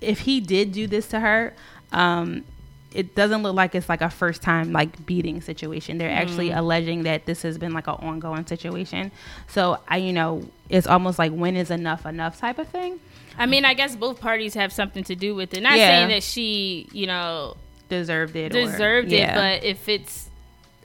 if 0.00 0.20
he 0.20 0.40
did 0.40 0.72
do 0.72 0.86
this 0.86 1.06
to 1.08 1.20
her, 1.20 1.52
um, 1.92 2.44
it 2.94 3.14
doesn't 3.14 3.42
look 3.42 3.54
like 3.54 3.74
it's 3.74 3.88
like 3.88 4.00
a 4.02 4.10
first 4.10 4.42
time 4.42 4.72
like 4.72 5.04
beating 5.06 5.40
situation. 5.40 5.98
They're 5.98 6.10
actually 6.10 6.50
alleging 6.50 7.02
that 7.04 7.26
this 7.26 7.42
has 7.42 7.58
been 7.58 7.72
like 7.72 7.86
an 7.86 7.94
ongoing 7.94 8.46
situation. 8.46 9.10
So 9.48 9.78
I, 9.88 9.98
you 9.98 10.12
know, 10.12 10.48
it's 10.68 10.86
almost 10.86 11.18
like 11.18 11.32
when 11.32 11.56
is 11.56 11.70
enough 11.70 12.06
enough 12.06 12.38
type 12.38 12.58
of 12.58 12.68
thing. 12.68 13.00
I 13.38 13.46
mean 13.46 13.64
I 13.64 13.74
guess 13.74 13.96
both 13.96 14.20
parties 14.20 14.54
have 14.54 14.72
something 14.72 15.04
to 15.04 15.14
do 15.14 15.34
with 15.34 15.54
it. 15.54 15.62
Not 15.62 15.76
Yeah. 15.76 15.86
saying 15.88 16.08
that 16.10 16.22
she, 16.22 16.88
you 16.92 17.06
know, 17.06 17.56
Deserved 17.88 18.36
it. 18.36 18.54
or- 18.54 18.64
deserved 18.66 19.08
yeah. 19.10 19.32
it, 19.32 19.60
but 19.60 19.64
if 19.68 19.88
it's 19.88 20.28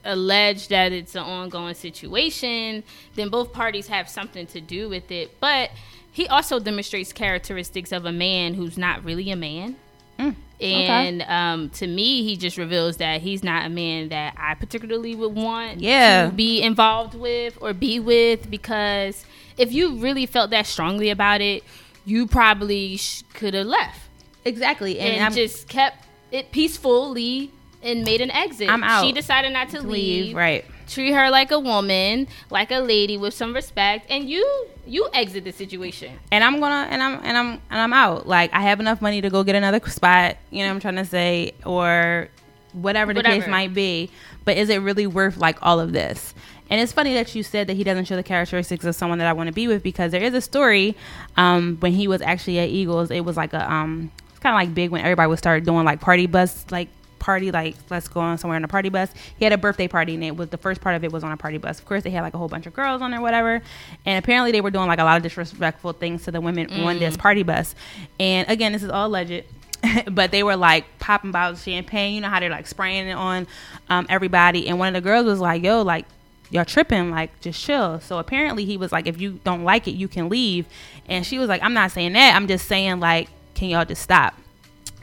alleged 0.04 0.70
that 0.70 0.92
it's 0.92 1.14
an 1.14 1.22
ongoing 1.22 1.74
situation, 1.74 2.82
then 3.14 3.28
both 3.28 3.52
parties 3.52 3.88
have 3.88 4.08
something 4.08 4.46
to 4.46 4.60
do 4.60 4.88
with 4.88 5.10
it. 5.10 5.38
But 5.40 5.70
he 6.10 6.26
also 6.28 6.58
demonstrates 6.58 7.12
characteristics 7.12 7.92
of 7.92 8.04
a 8.04 8.12
man 8.12 8.54
who's 8.54 8.78
not 8.78 9.04
really 9.04 9.30
a 9.30 9.36
man. 9.36 9.76
Mm, 10.18 10.34
And 10.60 11.22
um, 11.22 11.70
to 11.70 11.86
me, 11.86 12.24
he 12.24 12.36
just 12.36 12.56
reveals 12.56 12.96
that 12.96 13.20
he's 13.20 13.44
not 13.44 13.66
a 13.66 13.68
man 13.68 14.08
that 14.08 14.34
I 14.36 14.54
particularly 14.54 15.14
would 15.14 15.34
want 15.34 15.80
Yeah. 15.80 16.26
to 16.26 16.32
be 16.32 16.60
involved 16.60 17.14
with 17.14 17.56
or 17.60 17.72
be 17.72 18.00
with 18.00 18.50
because 18.50 19.24
if 19.56 19.72
you 19.72 19.96
really 19.96 20.26
felt 20.26 20.50
that 20.50 20.66
strongly 20.66 21.10
about 21.10 21.40
it, 21.40 21.62
you 22.04 22.26
probably 22.26 22.96
sh- 22.96 23.22
could 23.34 23.54
have 23.54 23.66
left 23.66 24.00
exactly, 24.44 24.98
and, 24.98 25.16
and, 25.22 25.34
just 25.34 25.68
kept 25.68 26.06
it 26.32 26.50
peacefully 26.52 27.52
and 27.82 28.02
made 28.02 28.20
an 28.20 28.30
exit. 28.30 28.68
I'm 28.68 28.82
out 28.82 29.04
She 29.04 29.12
decided 29.12 29.52
not 29.52 29.68
to, 29.70 29.78
to 29.78 29.82
leave, 29.82 30.26
leave. 30.26 30.36
Right. 30.36 30.64
Treat 30.88 31.12
her 31.12 31.30
like 31.30 31.50
a 31.50 31.58
woman, 31.60 32.26
like 32.50 32.70
a 32.70 32.78
lady 32.78 33.16
with 33.16 33.34
some 33.34 33.54
respect, 33.54 34.10
and 34.10 34.28
you 34.28 34.66
you 34.86 35.08
exit 35.12 35.44
the 35.44 35.52
situation. 35.52 36.18
and 36.32 36.42
I'm 36.42 36.60
gonna 36.60 36.88
and 36.90 37.02
I'm 37.02 37.20
and 37.22 37.36
I'm 37.36 37.46
and 37.70 37.80
I'm 37.80 37.92
out. 37.92 38.26
Like 38.26 38.52
I 38.52 38.62
have 38.62 38.80
enough 38.80 39.00
money 39.00 39.20
to 39.20 39.30
go 39.30 39.44
get 39.44 39.54
another 39.54 39.80
spot. 39.88 40.36
You 40.50 40.60
know 40.60 40.66
what 40.66 40.74
I'm 40.74 40.80
trying 40.80 40.96
to 40.96 41.04
say, 41.04 41.52
or 41.64 42.28
whatever 42.72 43.14
the 43.14 43.22
case 43.22 43.46
might 43.46 43.74
be. 43.74 44.10
But 44.44 44.56
is 44.56 44.70
it 44.70 44.78
really 44.78 45.06
worth 45.06 45.36
like 45.36 45.58
all 45.62 45.80
of 45.80 45.92
this? 45.92 46.34
And 46.70 46.80
it's 46.80 46.92
funny 46.92 47.14
that 47.14 47.34
you 47.34 47.42
said 47.42 47.66
that 47.68 47.74
he 47.74 47.84
doesn't 47.84 48.04
show 48.04 48.16
the 48.16 48.22
characteristics 48.22 48.84
of 48.84 48.94
someone 48.94 49.18
that 49.18 49.26
I 49.26 49.32
want 49.32 49.46
to 49.46 49.54
be 49.54 49.68
with 49.68 49.82
because 49.82 50.12
there 50.12 50.22
is 50.22 50.34
a 50.34 50.40
story 50.40 50.96
um, 51.36 51.78
when 51.80 51.92
he 51.92 52.06
was 52.08 52.20
actually 52.20 52.58
at 52.58 52.68
Eagles. 52.68 53.10
It 53.10 53.20
was 53.20 53.36
like 53.36 53.54
a 53.54 53.72
um, 53.72 54.12
it's 54.28 54.38
kind 54.38 54.54
of 54.54 54.58
like 54.58 54.74
big 54.74 54.90
when 54.90 55.00
everybody 55.02 55.28
would 55.28 55.38
start 55.38 55.64
doing 55.64 55.84
like 55.84 56.00
party 56.00 56.26
bus 56.26 56.66
like 56.70 56.88
party 57.18 57.50
like 57.50 57.76
let's 57.90 58.08
go 58.08 58.20
on 58.20 58.38
somewhere 58.38 58.56
on 58.56 58.64
a 58.64 58.68
party 58.68 58.88
bus. 58.88 59.10
He 59.38 59.44
had 59.44 59.52
a 59.52 59.58
birthday 59.58 59.88
party 59.88 60.14
and 60.14 60.24
it 60.24 60.36
was 60.36 60.48
the 60.48 60.56
first 60.56 60.80
part 60.80 60.96
of 60.96 61.04
it 61.04 61.12
was 61.12 61.24
on 61.24 61.32
a 61.32 61.36
party 61.36 61.58
bus. 61.58 61.78
Of 61.78 61.86
course 61.86 62.02
they 62.02 62.10
had 62.10 62.22
like 62.22 62.34
a 62.34 62.38
whole 62.38 62.48
bunch 62.48 62.66
of 62.66 62.74
girls 62.74 63.02
on 63.02 63.10
there 63.10 63.20
whatever. 63.20 63.62
And 64.04 64.22
apparently 64.22 64.52
they 64.52 64.60
were 64.60 64.70
doing 64.70 64.86
like 64.86 64.98
a 64.98 65.04
lot 65.04 65.16
of 65.16 65.22
disrespectful 65.22 65.92
things 65.92 66.24
to 66.24 66.30
the 66.30 66.40
women 66.40 66.70
on 66.84 66.98
this 66.98 67.16
party 67.16 67.42
bus. 67.42 67.74
And 68.18 68.48
again 68.48 68.72
this 68.72 68.82
is 68.82 68.90
all 68.90 69.08
alleged 69.08 69.44
but 70.10 70.32
they 70.32 70.42
were 70.42 70.56
like 70.56 70.98
popping 70.98 71.30
bottles 71.30 71.60
of 71.60 71.64
champagne. 71.64 72.14
You 72.14 72.20
know 72.20 72.28
how 72.28 72.40
they're 72.40 72.50
like 72.50 72.66
spraying 72.66 73.06
it 73.08 73.12
on 73.12 73.46
um, 73.88 74.06
everybody. 74.08 74.68
And 74.68 74.78
one 74.78 74.88
of 74.88 74.94
the 74.94 75.06
girls 75.06 75.26
was 75.26 75.40
like 75.40 75.62
yo 75.62 75.82
like 75.82 76.06
y'all 76.50 76.64
tripping 76.64 77.10
like 77.10 77.40
just 77.40 77.62
chill. 77.62 78.00
So 78.00 78.18
apparently 78.18 78.64
he 78.64 78.76
was 78.76 78.92
like 78.92 79.06
if 79.06 79.20
you 79.20 79.40
don't 79.44 79.64
like 79.64 79.86
it 79.86 79.92
you 79.92 80.08
can 80.08 80.28
leave. 80.28 80.66
And 81.06 81.24
she 81.24 81.38
was 81.38 81.48
like 81.48 81.62
i'm 81.62 81.74
not 81.74 81.90
saying 81.92 82.12
that. 82.14 82.34
I'm 82.34 82.48
just 82.48 82.66
saying 82.66 83.00
like 83.00 83.28
can 83.54 83.68
y'all 83.68 83.84
just 83.84 84.02
stop 84.02 84.34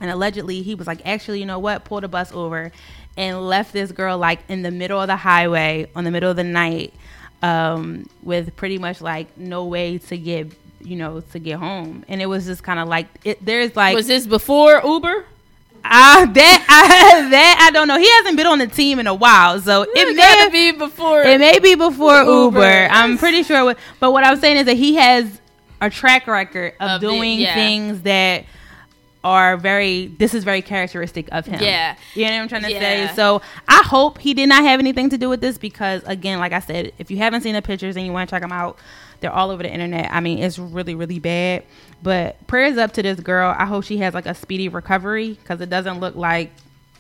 and 0.02 0.10
allegedly 0.12 0.62
he 0.62 0.76
was 0.76 0.88
like 0.88 1.02
actually 1.06 1.40
you 1.40 1.46
know 1.46 1.60
what 1.60 1.84
pulled 1.86 2.04
a 2.04 2.08
bus 2.08 2.32
over 2.34 2.72
and 3.18 3.48
left 3.48 3.72
this 3.74 3.92
girl 3.92 4.18
like 4.18 4.40
in 4.50 4.62
the 4.62 4.72
middle 4.72 5.00
of 5.00 5.08
the 5.08 5.16
highway 5.16 5.90
on 5.96 6.04
the 6.04 6.12
middle 6.12 6.30
of 6.30 6.36
the 6.36 6.44
night 6.44 6.94
um, 7.42 8.08
with 8.24 8.56
pretty 8.56 8.78
much 8.78 9.02
like 9.02 9.38
no 9.38 9.66
way 9.66 9.98
to 10.00 10.18
get 10.18 10.52
you 10.82 10.96
know 10.96 11.22
to 11.22 11.40
get 11.40 11.58
home 11.60 12.04
and 12.08 12.22
it 12.22 12.26
was 12.26 12.46
just 12.46 12.64
kind 12.64 12.80
of 12.80 12.88
like 12.88 13.08
it, 13.24 13.44
there's 13.44 13.76
like 13.76 13.96
Was 13.96 14.08
this 14.08 14.26
before 14.28 14.82
Uber? 14.84 15.26
Ah, 15.88 16.26
that 16.34 16.66
I, 16.68 17.30
that 17.30 17.68
I 17.68 17.72
don't 17.72 17.88
know. 17.88 18.00
He 18.00 18.10
hasn't 18.10 18.38
been 18.38 18.48
on 18.48 18.58
the 18.58 18.66
team 18.66 18.98
in 18.98 19.06
a 19.06 19.14
while, 19.14 19.60
so 19.62 19.84
it 19.84 19.90
It 19.94 20.16
may 20.16 20.50
be 20.72 20.76
before. 20.76 21.22
it 21.22 21.40
may 21.40 21.60
be 21.60 21.76
before 21.76 22.22
Uber. 22.24 22.58
Uber. 22.58 22.88
I'm 22.90 23.20
pretty 23.20 23.44
sure. 23.44 23.64
What, 23.64 23.78
but 24.00 24.12
what 24.12 24.24
I'm 24.24 24.40
saying 24.40 24.58
is 24.58 24.66
that 24.66 24.78
he 24.78 24.96
has 24.96 25.40
a 25.82 25.92
track 25.92 26.26
record 26.26 26.74
of, 26.80 26.90
Of 26.90 27.02
doing 27.02 27.38
yeah. 27.40 27.54
things 27.54 28.02
that 28.02 28.46
are 29.26 29.58
very. 29.58 30.08
This 30.08 30.34
is 30.34 30.44
very 30.44 30.62
characteristic 30.62 31.28
of 31.32 31.46
him. 31.48 31.60
Yeah. 31.62 31.96
you 32.14 32.26
know 32.26 32.32
what 32.32 32.42
I'm 32.44 32.48
trying 32.48 32.64
to 32.64 32.72
Yeah. 32.72 33.08
say. 33.10 33.16
So 33.16 33.42
I 33.68 33.82
hope 33.84 34.20
he 34.20 34.34
did 34.34 34.48
not 34.48 34.64
have 34.64 34.80
anything 34.80 35.10
to 35.10 35.18
do 35.18 35.28
with 35.28 35.42
this 35.42 35.58
because, 35.58 36.04
again, 36.06 36.40
like 36.40 36.54
I 36.54 36.60
said, 36.60 36.94
if 37.00 37.10
you 37.12 37.18
haven't 37.18 37.42
seen 37.42 37.56
the 37.56 37.62
pictures 37.62 37.98
and 37.98 38.06
you 38.06 38.12
want 38.14 38.30
to 38.30 38.34
check 38.34 38.42
them 38.44 38.52
out, 38.52 38.78
they're 39.20 39.32
all 39.34 39.50
over 39.50 39.64
the 39.64 39.72
internet. 39.74 40.10
I 40.12 40.20
mean, 40.20 40.40
it's 40.40 40.60
really, 40.60 40.94
really 40.94 41.20
bad. 41.20 41.64
But 42.04 42.46
prayers 42.48 42.78
up 42.78 42.94
to 42.94 43.02
this 43.02 43.20
girl. 43.20 43.56
I 43.58 43.66
hope 43.66 43.84
she 43.84 43.98
has 43.98 44.14
like 44.14 44.28
a 44.28 44.36
speedy 44.36 44.70
recovery 44.70 45.32
because 45.42 45.60
it 45.60 45.70
doesn't 45.70 46.00
look 46.00 46.16
like 46.16 46.52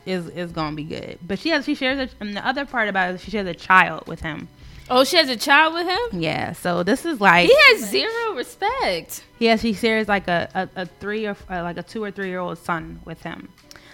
is 0.08 0.28
is 0.30 0.52
gonna 0.52 0.76
be 0.76 0.84
good. 0.84 1.20
But 1.26 1.40
she 1.40 1.50
has 1.50 1.64
she 1.66 1.76
shares 1.76 2.00
a, 2.12 2.24
and 2.24 2.36
the 2.36 2.46
other 2.48 2.66
part 2.66 2.90
about 2.90 3.10
it, 3.12 3.16
is 3.16 3.22
she 3.24 3.32
shares 3.32 3.48
a 3.48 3.54
child 3.54 4.08
with 4.08 4.22
him. 4.22 4.48
Oh, 4.90 5.04
she 5.04 5.18
has 5.18 5.30
a 5.30 5.36
child 5.36 5.74
with 5.74 5.88
him. 5.88 6.22
Yeah, 6.22 6.54
so 6.54 6.84
this 6.84 7.06
is 7.06 7.20
like 7.22 7.48
He 7.50 7.56
has 7.56 7.90
zero 7.90 8.34
respect. 8.36 9.24
yeah, 9.40 9.56
she 9.56 9.74
shares 9.74 10.08
like 10.08 10.28
a, 10.28 10.50
a, 10.76 10.82
a 10.84 10.86
three 10.86 11.26
or 11.28 11.36
uh, 11.50 11.64
like 11.64 11.78
a 11.78 11.84
two 11.84 12.04
or 12.04 12.12
three 12.12 12.28
year 12.30 12.40
old 12.40 12.58
son 12.58 13.00
with 13.06 13.22
him. 13.24 13.50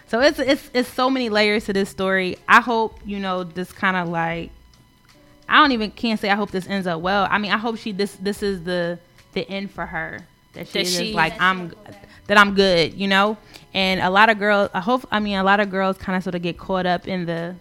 So 0.07 0.19
it's 0.19 0.39
it's 0.39 0.69
it's 0.73 0.89
so 0.89 1.09
many 1.09 1.29
layers 1.29 1.65
to 1.65 1.73
this 1.73 1.89
story. 1.89 2.37
I 2.47 2.59
hope 2.61 2.99
you 3.05 3.19
know 3.19 3.43
this 3.43 3.71
kind 3.71 3.95
of 3.95 4.09
like 4.09 4.51
I 5.47 5.57
don't 5.61 5.71
even 5.71 5.91
can't 5.91 6.19
say 6.19 6.29
I 6.29 6.35
hope 6.35 6.51
this 6.51 6.67
ends 6.67 6.87
up 6.87 7.01
well. 7.01 7.27
I 7.29 7.37
mean, 7.37 7.51
I 7.51 7.57
hope 7.57 7.77
she 7.77 7.91
this 7.93 8.15
this 8.15 8.43
is 8.43 8.63
the 8.63 8.99
the 9.33 9.49
end 9.49 9.71
for 9.71 9.85
her 9.85 10.19
that 10.53 10.67
she 10.67 10.73
That 10.73 10.81
is 10.81 10.95
she- 10.97 11.13
like 11.13 11.39
I'm 11.39 11.73
that 12.27 12.37
I'm 12.37 12.53
good, 12.55 12.93
you 12.95 13.07
know. 13.07 13.37
And 13.73 14.01
a 14.01 14.09
lot 14.09 14.29
of 14.29 14.37
girls, 14.37 14.69
I 14.73 14.81
hope 14.81 15.05
I 15.11 15.19
mean 15.21 15.37
a 15.37 15.43
lot 15.45 15.61
of 15.61 15.69
girls 15.71 15.97
kind 15.97 16.17
of 16.17 16.23
sort 16.23 16.35
of 16.35 16.41
get 16.41 16.57
caught 16.57 16.85
up 16.85 17.07
in 17.07 17.25
the 17.25 17.55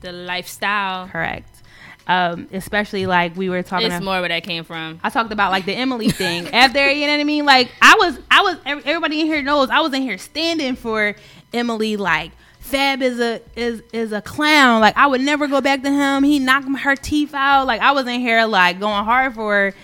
The 0.00 0.10
lifestyle. 0.10 1.06
correct, 1.06 1.51
um, 2.06 2.48
especially 2.52 3.06
like 3.06 3.36
we 3.36 3.48
were 3.48 3.62
talking. 3.62 3.86
It's 3.86 3.96
ab- 3.96 4.02
more 4.02 4.20
where 4.20 4.28
that 4.28 4.42
came 4.44 4.64
from. 4.64 5.00
I 5.02 5.10
talked 5.10 5.32
about 5.32 5.50
like 5.50 5.64
the 5.64 5.74
Emily 5.74 6.08
thing 6.10 6.48
after 6.48 6.90
you 6.90 7.06
know 7.06 7.12
what 7.12 7.20
I 7.20 7.24
mean. 7.24 7.44
Like 7.44 7.70
I 7.80 7.96
was, 7.98 8.18
I 8.30 8.42
was. 8.42 8.56
Everybody 8.84 9.20
in 9.20 9.26
here 9.26 9.42
knows 9.42 9.70
I 9.70 9.80
was 9.80 9.92
in 9.92 10.02
here 10.02 10.18
standing 10.18 10.76
for 10.76 11.14
Emily. 11.52 11.96
Like 11.96 12.32
Fab 12.60 13.02
is 13.02 13.20
a 13.20 13.40
is 13.56 13.82
is 13.92 14.12
a 14.12 14.22
clown. 14.22 14.80
Like 14.80 14.96
I 14.96 15.06
would 15.06 15.20
never 15.20 15.46
go 15.46 15.60
back 15.60 15.82
to 15.82 15.90
him. 15.90 16.22
He 16.22 16.38
knocked 16.38 16.68
her 16.80 16.96
teeth 16.96 17.34
out. 17.34 17.66
Like 17.66 17.80
I 17.80 17.92
was 17.92 18.06
in 18.06 18.20
here 18.20 18.44
like 18.46 18.80
going 18.80 19.04
hard 19.04 19.34
for 19.34 19.52
her, 19.52 19.74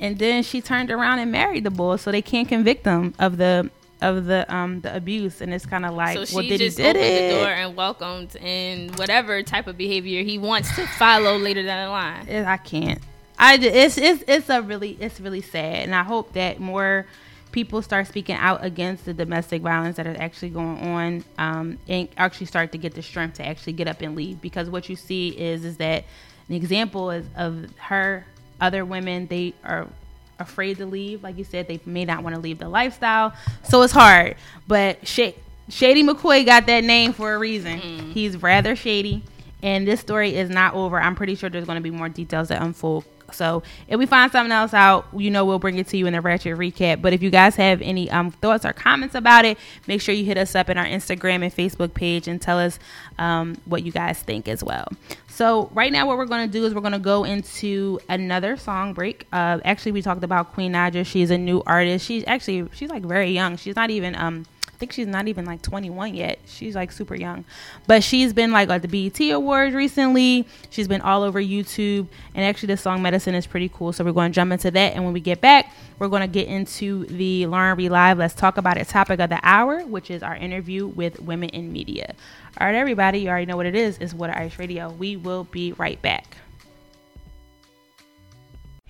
and 0.00 0.18
then 0.18 0.42
she 0.42 0.60
turned 0.60 0.90
around 0.90 1.18
and 1.20 1.30
married 1.30 1.64
the 1.64 1.70
boy, 1.70 1.96
so 1.96 2.10
they 2.10 2.22
can't 2.22 2.48
convict 2.48 2.84
them 2.84 3.14
of 3.18 3.36
the 3.36 3.70
of 4.02 4.26
the 4.26 4.52
um 4.54 4.80
the 4.82 4.94
abuse. 4.94 5.40
And 5.40 5.54
it's 5.54 5.64
kind 5.66 5.86
of 5.86 5.94
like, 5.94 6.16
So 6.18 6.24
she 6.24 6.34
well, 6.34 6.42
did 6.44 6.60
he 6.60 6.66
just 6.66 6.76
did 6.76 6.96
opened 6.96 7.04
it? 7.04 7.28
the 7.32 7.38
door 7.38 7.48
and 7.48 7.76
welcomed 7.76 8.36
and 8.36 8.94
whatever 8.98 9.42
type 9.42 9.66
of 9.66 9.76
behavior 9.78 10.22
he 10.22 10.38
wants 10.38 10.74
to 10.76 10.86
follow 10.86 11.38
later 11.38 11.62
down 11.62 11.86
the 11.86 11.90
line. 11.90 12.28
it- 12.28 12.46
I 12.46 12.56
can't. 12.58 13.00
I 13.38 13.54
it's 13.56 13.96
it's 13.98 14.22
it's 14.28 14.48
a 14.50 14.60
really 14.62 14.96
it's 15.00 15.18
really 15.20 15.40
sad, 15.40 15.84
and 15.84 15.94
I 15.94 16.02
hope 16.04 16.34
that 16.34 16.60
more 16.60 17.06
people 17.50 17.82
start 17.82 18.06
speaking 18.06 18.36
out 18.36 18.64
against 18.64 19.04
the 19.04 19.12
domestic 19.12 19.62
violence 19.62 19.96
that 19.96 20.06
is 20.06 20.16
actually 20.18 20.50
going 20.50 20.78
on, 20.78 21.24
um, 21.38 21.78
and 21.88 22.08
actually 22.16 22.46
start 22.46 22.72
to 22.72 22.78
get 22.78 22.94
the 22.94 23.02
strength 23.02 23.34
to 23.38 23.46
actually 23.46 23.72
get 23.74 23.88
up 23.88 24.00
and 24.00 24.14
leave. 24.14 24.40
Because 24.40 24.70
what 24.70 24.88
you 24.88 24.96
see 24.96 25.28
is 25.30 25.64
is 25.64 25.76
that 25.78 26.04
an 26.48 26.54
example 26.54 27.10
is 27.10 27.26
of 27.36 27.66
her, 27.78 28.24
other 28.60 28.84
women 28.84 29.26
they 29.26 29.54
are 29.64 29.88
afraid 30.42 30.78
to 30.78 30.86
leave. 30.86 31.22
Like 31.22 31.38
you 31.38 31.44
said, 31.44 31.66
they 31.66 31.80
may 31.86 32.04
not 32.04 32.22
want 32.22 32.36
to 32.36 32.40
leave 32.40 32.58
the 32.58 32.68
lifestyle, 32.68 33.32
so 33.62 33.82
it's 33.82 33.92
hard. 33.92 34.36
But 34.68 35.06
Sh- 35.06 35.34
Shady 35.68 36.02
McCoy 36.02 36.44
got 36.44 36.66
that 36.66 36.84
name 36.84 37.12
for 37.12 37.34
a 37.34 37.38
reason. 37.38 37.80
Mm-hmm. 37.80 38.10
He's 38.12 38.40
rather 38.42 38.76
shady 38.76 39.24
and 39.62 39.86
this 39.86 40.00
story 40.00 40.34
is 40.34 40.50
not 40.50 40.74
over. 40.74 41.00
I'm 41.00 41.14
pretty 41.14 41.34
sure 41.36 41.48
there's 41.48 41.64
going 41.64 41.76
to 41.76 41.82
be 41.82 41.90
more 41.90 42.08
details 42.08 42.48
that 42.48 42.60
unfold. 42.60 43.04
So 43.34 43.62
if 43.88 43.98
we 43.98 44.06
find 44.06 44.30
something 44.30 44.52
else 44.52 44.74
out, 44.74 45.06
you 45.16 45.30
know 45.30 45.44
we'll 45.44 45.58
bring 45.58 45.78
it 45.78 45.86
to 45.88 45.96
you 45.96 46.06
in 46.06 46.14
a 46.14 46.20
ratchet 46.20 46.56
recap. 46.56 47.02
But 47.02 47.12
if 47.12 47.22
you 47.22 47.30
guys 47.30 47.56
have 47.56 47.80
any 47.82 48.10
um, 48.10 48.30
thoughts 48.30 48.64
or 48.64 48.72
comments 48.72 49.14
about 49.14 49.44
it, 49.44 49.58
make 49.86 50.00
sure 50.00 50.14
you 50.14 50.24
hit 50.24 50.38
us 50.38 50.54
up 50.54 50.68
in 50.68 50.78
our 50.78 50.86
Instagram 50.86 51.42
and 51.42 51.54
Facebook 51.54 51.94
page 51.94 52.28
and 52.28 52.40
tell 52.40 52.58
us 52.58 52.78
um, 53.18 53.56
what 53.64 53.82
you 53.82 53.92
guys 53.92 54.18
think 54.20 54.48
as 54.48 54.62
well. 54.62 54.88
So 55.28 55.70
right 55.72 55.90
now, 55.90 56.06
what 56.06 56.18
we're 56.18 56.26
going 56.26 56.46
to 56.46 56.52
do 56.52 56.64
is 56.66 56.74
we're 56.74 56.82
going 56.82 56.92
to 56.92 56.98
go 56.98 57.24
into 57.24 57.98
another 58.08 58.56
song 58.56 58.92
break. 58.92 59.26
Uh, 59.32 59.60
actually, 59.64 59.92
we 59.92 60.02
talked 60.02 60.22
about 60.22 60.52
Queen 60.52 60.72
Naija. 60.72 61.06
She's 61.06 61.30
a 61.30 61.38
new 61.38 61.62
artist. 61.66 62.04
She's 62.04 62.22
actually 62.26 62.68
she's 62.74 62.90
like 62.90 63.02
very 63.02 63.30
young. 63.30 63.56
She's 63.56 63.74
not 63.74 63.90
even 63.90 64.14
um 64.14 64.44
think 64.82 64.90
she's 64.90 65.06
not 65.06 65.28
even 65.28 65.44
like 65.44 65.62
21 65.62 66.12
yet. 66.12 66.40
She's 66.44 66.74
like 66.74 66.90
super 66.90 67.14
young. 67.14 67.44
But 67.86 68.02
she's 68.02 68.32
been 68.32 68.50
like 68.50 68.68
at 68.68 68.82
the 68.82 68.88
BET 68.88 69.20
Awards 69.30 69.76
recently. 69.76 70.44
She's 70.70 70.88
been 70.88 71.00
all 71.00 71.22
over 71.22 71.40
YouTube. 71.40 72.08
And 72.34 72.44
actually, 72.44 72.66
the 72.66 72.76
song 72.76 73.00
Medicine 73.00 73.36
is 73.36 73.46
pretty 73.46 73.68
cool. 73.72 73.92
So 73.92 74.02
we're 74.02 74.10
going 74.10 74.32
to 74.32 74.34
jump 74.34 74.50
into 74.50 74.72
that. 74.72 74.94
And 74.94 75.04
when 75.04 75.12
we 75.12 75.20
get 75.20 75.40
back, 75.40 75.72
we're 76.00 76.08
going 76.08 76.22
to 76.22 76.26
get 76.26 76.48
into 76.48 77.06
the 77.06 77.46
Lauren 77.46 77.76
Reed 77.76 77.92
Live. 77.92 78.18
Let's 78.18 78.34
talk 78.34 78.56
about 78.56 78.76
it 78.76 78.88
topic 78.88 79.20
of 79.20 79.30
the 79.30 79.38
hour, 79.44 79.84
which 79.84 80.10
is 80.10 80.20
our 80.20 80.34
interview 80.34 80.88
with 80.88 81.20
women 81.20 81.50
in 81.50 81.72
media. 81.72 82.16
All 82.60 82.66
right, 82.66 82.74
everybody, 82.74 83.20
you 83.20 83.28
already 83.28 83.46
know 83.46 83.56
what 83.56 83.66
it 83.66 83.76
is. 83.76 83.98
It's 83.98 84.12
Water 84.12 84.34
Ice 84.36 84.58
Radio. 84.58 84.90
We 84.90 85.16
will 85.16 85.44
be 85.44 85.74
right 85.74 86.02
back. 86.02 86.36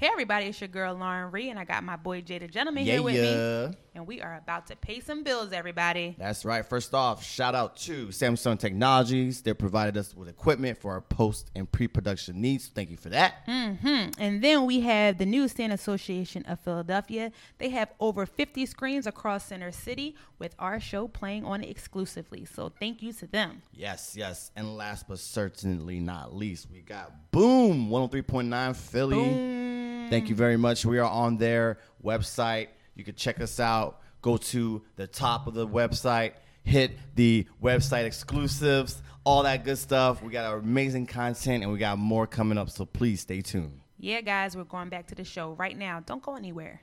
Hey 0.02 0.08
everybody, 0.10 0.46
it's 0.46 0.60
your 0.60 0.66
girl 0.66 0.96
Lauren 0.96 1.30
Reed, 1.30 1.50
and 1.50 1.60
I 1.60 1.64
got 1.64 1.84
my 1.84 1.94
boy 1.94 2.22
Jada 2.22 2.50
Gentleman 2.50 2.84
Yeah, 2.84 2.94
here 2.94 3.02
with 3.04 3.14
yeah. 3.14 3.68
me. 3.68 3.76
And 3.94 4.06
we 4.06 4.22
are 4.22 4.36
about 4.36 4.68
to 4.68 4.76
pay 4.76 5.00
some 5.00 5.22
bills, 5.22 5.52
everybody. 5.52 6.16
That's 6.18 6.46
right. 6.46 6.64
First 6.64 6.94
off, 6.94 7.22
shout 7.22 7.54
out 7.54 7.76
to 7.78 8.06
Samsung 8.06 8.58
Technologies. 8.58 9.42
They 9.42 9.52
provided 9.52 9.98
us 9.98 10.16
with 10.16 10.28
equipment 10.28 10.78
for 10.78 10.92
our 10.92 11.02
post 11.02 11.50
and 11.54 11.70
pre 11.70 11.88
production 11.88 12.40
needs. 12.40 12.68
Thank 12.68 12.90
you 12.90 12.96
for 12.96 13.10
that. 13.10 13.46
Mm-hmm. 13.46 14.18
And 14.18 14.42
then 14.42 14.64
we 14.64 14.80
have 14.80 15.18
the 15.18 15.26
Newsstand 15.26 15.74
Association 15.74 16.42
of 16.46 16.58
Philadelphia. 16.60 17.32
They 17.58 17.68
have 17.68 17.90
over 18.00 18.24
50 18.24 18.64
screens 18.64 19.06
across 19.06 19.44
Center 19.46 19.70
City 19.72 20.16
with 20.38 20.54
our 20.58 20.80
show 20.80 21.06
playing 21.06 21.44
on 21.44 21.62
it 21.62 21.68
exclusively. 21.68 22.46
So 22.46 22.72
thank 22.80 23.02
you 23.02 23.12
to 23.12 23.26
them. 23.26 23.60
Yes, 23.74 24.14
yes. 24.16 24.52
And 24.56 24.74
last 24.74 25.06
but 25.06 25.18
certainly 25.18 26.00
not 26.00 26.34
least, 26.34 26.68
we 26.72 26.80
got 26.80 27.30
Boom 27.30 27.90
103.9 27.90 28.74
Philly. 28.74 30.08
Thank 30.08 30.30
you 30.30 30.34
very 30.34 30.56
much. 30.56 30.86
We 30.86 30.98
are 30.98 31.10
on 31.10 31.36
their 31.36 31.78
website. 32.02 32.68
You 33.02 33.06
can 33.06 33.16
check 33.16 33.40
us 33.40 33.58
out. 33.58 33.98
Go 34.20 34.36
to 34.36 34.80
the 34.94 35.08
top 35.08 35.48
of 35.48 35.54
the 35.54 35.66
website, 35.66 36.34
hit 36.62 36.92
the 37.16 37.48
website 37.60 38.04
exclusives, 38.04 39.02
all 39.24 39.42
that 39.42 39.64
good 39.64 39.78
stuff. 39.78 40.22
We 40.22 40.30
got 40.30 40.44
our 40.44 40.58
amazing 40.58 41.06
content 41.06 41.64
and 41.64 41.72
we 41.72 41.80
got 41.80 41.98
more 41.98 42.28
coming 42.28 42.58
up. 42.58 42.70
So 42.70 42.84
please 42.84 43.20
stay 43.20 43.40
tuned. 43.40 43.80
Yeah, 43.98 44.20
guys, 44.20 44.56
we're 44.56 44.62
going 44.62 44.88
back 44.88 45.08
to 45.08 45.16
the 45.16 45.24
show 45.24 45.54
right 45.54 45.76
now. 45.76 45.98
Don't 46.06 46.22
go 46.22 46.36
anywhere. 46.36 46.80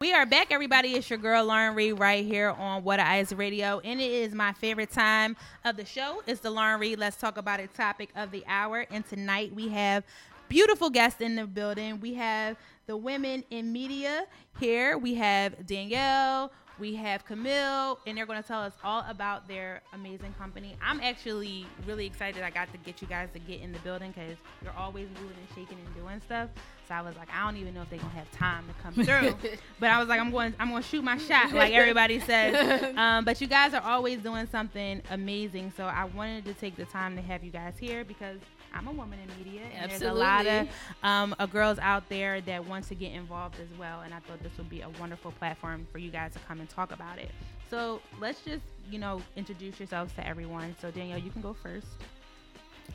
We 0.00 0.12
are 0.12 0.26
back, 0.26 0.48
everybody. 0.50 0.94
It's 0.94 1.08
your 1.08 1.20
girl 1.20 1.44
Lauren 1.44 1.76
Reed 1.76 2.00
right 2.00 2.24
here 2.24 2.50
on 2.50 2.82
Water 2.82 3.04
Ice 3.06 3.32
Radio, 3.32 3.78
and 3.84 4.00
it 4.00 4.10
is 4.10 4.34
my 4.34 4.52
favorite 4.52 4.90
time 4.90 5.36
of 5.64 5.76
the 5.76 5.84
show. 5.84 6.24
It's 6.26 6.40
the 6.40 6.50
Lauren 6.50 6.80
Reed 6.80 6.98
Let's 6.98 7.18
Talk 7.18 7.38
About 7.38 7.60
It 7.60 7.72
topic 7.72 8.10
of 8.16 8.32
the 8.32 8.42
hour, 8.48 8.84
and 8.90 9.06
tonight 9.06 9.54
we 9.54 9.68
have 9.68 10.02
beautiful 10.48 10.90
guests 10.90 11.20
in 11.20 11.34
the 11.34 11.46
building. 11.46 12.00
We 12.00 12.14
have 12.14 12.56
the 12.86 12.96
women 12.96 13.44
in 13.50 13.72
media 13.72 14.26
here. 14.58 14.96
We 14.98 15.14
have 15.14 15.66
Danielle. 15.66 16.52
We 16.78 16.94
have 16.96 17.24
Camille, 17.24 17.98
and 18.06 18.18
they're 18.18 18.26
going 18.26 18.42
to 18.42 18.46
tell 18.46 18.60
us 18.60 18.74
all 18.84 19.02
about 19.08 19.48
their 19.48 19.80
amazing 19.94 20.34
company. 20.38 20.76
I'm 20.82 21.00
actually 21.00 21.64
really 21.86 22.04
excited. 22.04 22.42
I 22.42 22.50
got 22.50 22.70
to 22.72 22.78
get 22.78 23.00
you 23.00 23.08
guys 23.08 23.30
to 23.32 23.38
get 23.38 23.62
in 23.62 23.72
the 23.72 23.78
building 23.78 24.12
because 24.12 24.36
you're 24.62 24.74
always 24.76 25.08
moving 25.14 25.38
and 25.38 25.48
shaking 25.54 25.78
and 25.82 25.94
doing 25.94 26.20
stuff. 26.26 26.50
So 26.86 26.94
I 26.94 27.00
was 27.00 27.16
like, 27.16 27.28
I 27.34 27.44
don't 27.44 27.56
even 27.56 27.72
know 27.72 27.80
if 27.80 27.88
they're 27.88 27.98
gonna 27.98 28.10
have 28.10 28.30
time 28.30 28.64
to 28.68 28.74
come 28.82 28.92
through. 28.92 29.34
but 29.80 29.88
I 29.88 29.98
was 29.98 30.08
like, 30.08 30.20
I'm 30.20 30.30
going, 30.30 30.54
I'm 30.60 30.68
going 30.68 30.82
to 30.82 30.88
shoot 30.88 31.02
my 31.02 31.16
shot, 31.16 31.52
like 31.52 31.72
everybody 31.72 32.20
says. 32.20 32.94
Um, 32.96 33.24
but 33.24 33.40
you 33.40 33.46
guys 33.46 33.74
are 33.74 33.82
always 33.82 34.20
doing 34.20 34.46
something 34.46 35.02
amazing. 35.10 35.72
So 35.76 35.84
I 35.84 36.04
wanted 36.04 36.44
to 36.46 36.54
take 36.54 36.76
the 36.76 36.84
time 36.84 37.16
to 37.16 37.22
have 37.22 37.42
you 37.42 37.50
guys 37.50 37.74
here 37.78 38.04
because 38.04 38.38
I'm 38.76 38.88
a 38.88 38.92
woman 38.92 39.18
in 39.18 39.44
media, 39.44 39.62
and 39.74 39.90
there's 39.90 40.02
a 40.02 40.12
lot 40.12 40.46
of 40.46 40.68
um, 41.02 41.34
girls 41.50 41.78
out 41.78 42.08
there 42.08 42.40
that 42.42 42.66
want 42.66 42.86
to 42.88 42.94
get 42.94 43.12
involved 43.12 43.56
as 43.60 43.78
well. 43.78 44.02
And 44.02 44.12
I 44.12 44.20
thought 44.20 44.42
this 44.42 44.56
would 44.58 44.68
be 44.68 44.82
a 44.82 44.88
wonderful 45.00 45.32
platform 45.32 45.86
for 45.90 45.98
you 45.98 46.10
guys 46.10 46.32
to 46.34 46.38
come 46.40 46.60
and 46.60 46.68
talk 46.68 46.92
about 46.92 47.18
it. 47.18 47.30
So 47.70 48.00
let's 48.20 48.40
just, 48.42 48.64
you 48.90 48.98
know, 48.98 49.20
introduce 49.34 49.80
yourselves 49.80 50.12
to 50.14 50.26
everyone. 50.26 50.76
So 50.80 50.90
Danielle, 50.90 51.18
you 51.18 51.30
can 51.30 51.42
go 51.42 51.52
first. 51.52 51.86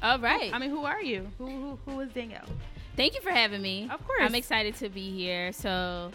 All 0.02 0.20
right. 0.20 0.54
I 0.54 0.60
mean, 0.60 0.70
who 0.70 0.86
are 0.86 1.02
you? 1.02 1.28
Who 1.38 1.48
who, 1.48 1.80
who 1.86 2.00
is 2.00 2.10
Danielle? 2.12 2.48
Thank 2.96 3.16
you 3.16 3.22
for 3.22 3.32
having 3.32 3.62
me. 3.62 3.90
Of 3.92 4.06
course. 4.06 4.22
I'm 4.22 4.36
excited 4.36 4.76
to 4.76 4.90
be 4.90 5.12
here. 5.12 5.52
So 5.52 6.12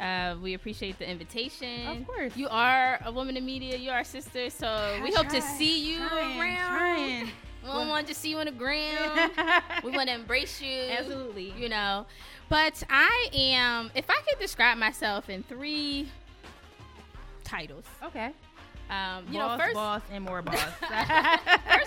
uh, 0.00 0.36
we 0.40 0.54
appreciate 0.54 0.98
the 0.98 1.10
invitation. 1.10 1.86
Of 1.88 2.06
course. 2.06 2.36
You 2.36 2.48
are 2.48 3.00
a 3.04 3.10
woman 3.10 3.36
in 3.36 3.44
media. 3.44 3.76
You 3.76 3.90
are 3.90 4.00
a 4.00 4.04
sister. 4.04 4.50
So 4.50 5.00
we 5.02 5.12
hope 5.12 5.28
to 5.28 5.42
see 5.42 5.90
you 5.90 5.98
trying, 6.06 6.40
around. 6.40 6.76
trying. 6.78 7.30
We 7.66 7.72
don't 7.72 7.88
want 7.88 8.06
to 8.06 8.14
see 8.14 8.30
you 8.30 8.38
on 8.38 8.46
the 8.46 8.52
ground. 8.52 9.32
we 9.84 9.90
want 9.90 10.08
to 10.08 10.14
embrace 10.14 10.60
you. 10.60 10.82
Absolutely. 10.90 11.52
You 11.56 11.68
know. 11.68 12.06
But 12.48 12.82
I 12.88 13.28
am, 13.34 13.90
if 13.94 14.08
I 14.08 14.20
could 14.28 14.38
describe 14.38 14.78
myself 14.78 15.28
in 15.28 15.42
three 15.42 16.08
titles. 17.42 17.84
Okay. 18.04 18.30
Um, 18.88 19.24
you 19.28 19.40
boss, 19.40 19.58
know, 19.58 19.64
first, 19.64 19.74
boss, 19.74 20.02
and 20.12 20.24
more 20.24 20.42
boss. 20.42 20.60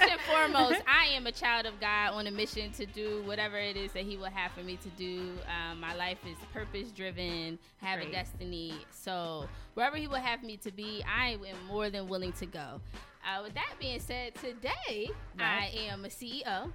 first 0.10 0.30
and 0.30 0.54
foremost, 0.54 0.82
I 0.88 1.08
am 1.08 1.28
a 1.28 1.32
child 1.32 1.66
of 1.66 1.80
God 1.80 2.14
on 2.14 2.28
a 2.28 2.32
mission 2.32 2.72
to 2.74 2.86
do 2.86 3.22
whatever 3.26 3.58
it 3.58 3.78
is 3.78 3.92
that 3.94 4.04
He 4.04 4.18
will 4.18 4.26
have 4.26 4.52
for 4.52 4.64
me 4.64 4.78
to 4.78 4.90
do. 4.90 5.32
Um, 5.48 5.80
my 5.80 5.96
life 5.96 6.18
is 6.26 6.38
purpose 6.54 6.92
driven, 6.92 7.60
have 7.82 8.00
Great. 8.00 8.10
a 8.10 8.12
destiny. 8.12 8.74
So 8.92 9.48
wherever 9.74 9.98
He 9.98 10.08
will 10.08 10.16
have 10.16 10.44
me 10.44 10.58
to 10.58 10.72
be, 10.72 11.04
I 11.08 11.32
am 11.32 11.66
more 11.68 11.90
than 11.90 12.08
willing 12.08 12.34
to 12.34 12.46
go. 12.46 12.82
Uh, 13.26 13.44
with 13.44 13.54
that 13.54 13.74
being 13.80 14.00
said, 14.00 14.36
today 14.36 15.10
I 15.38 15.72
am 15.90 16.06
a 16.06 16.10
CEO. 16.10 16.72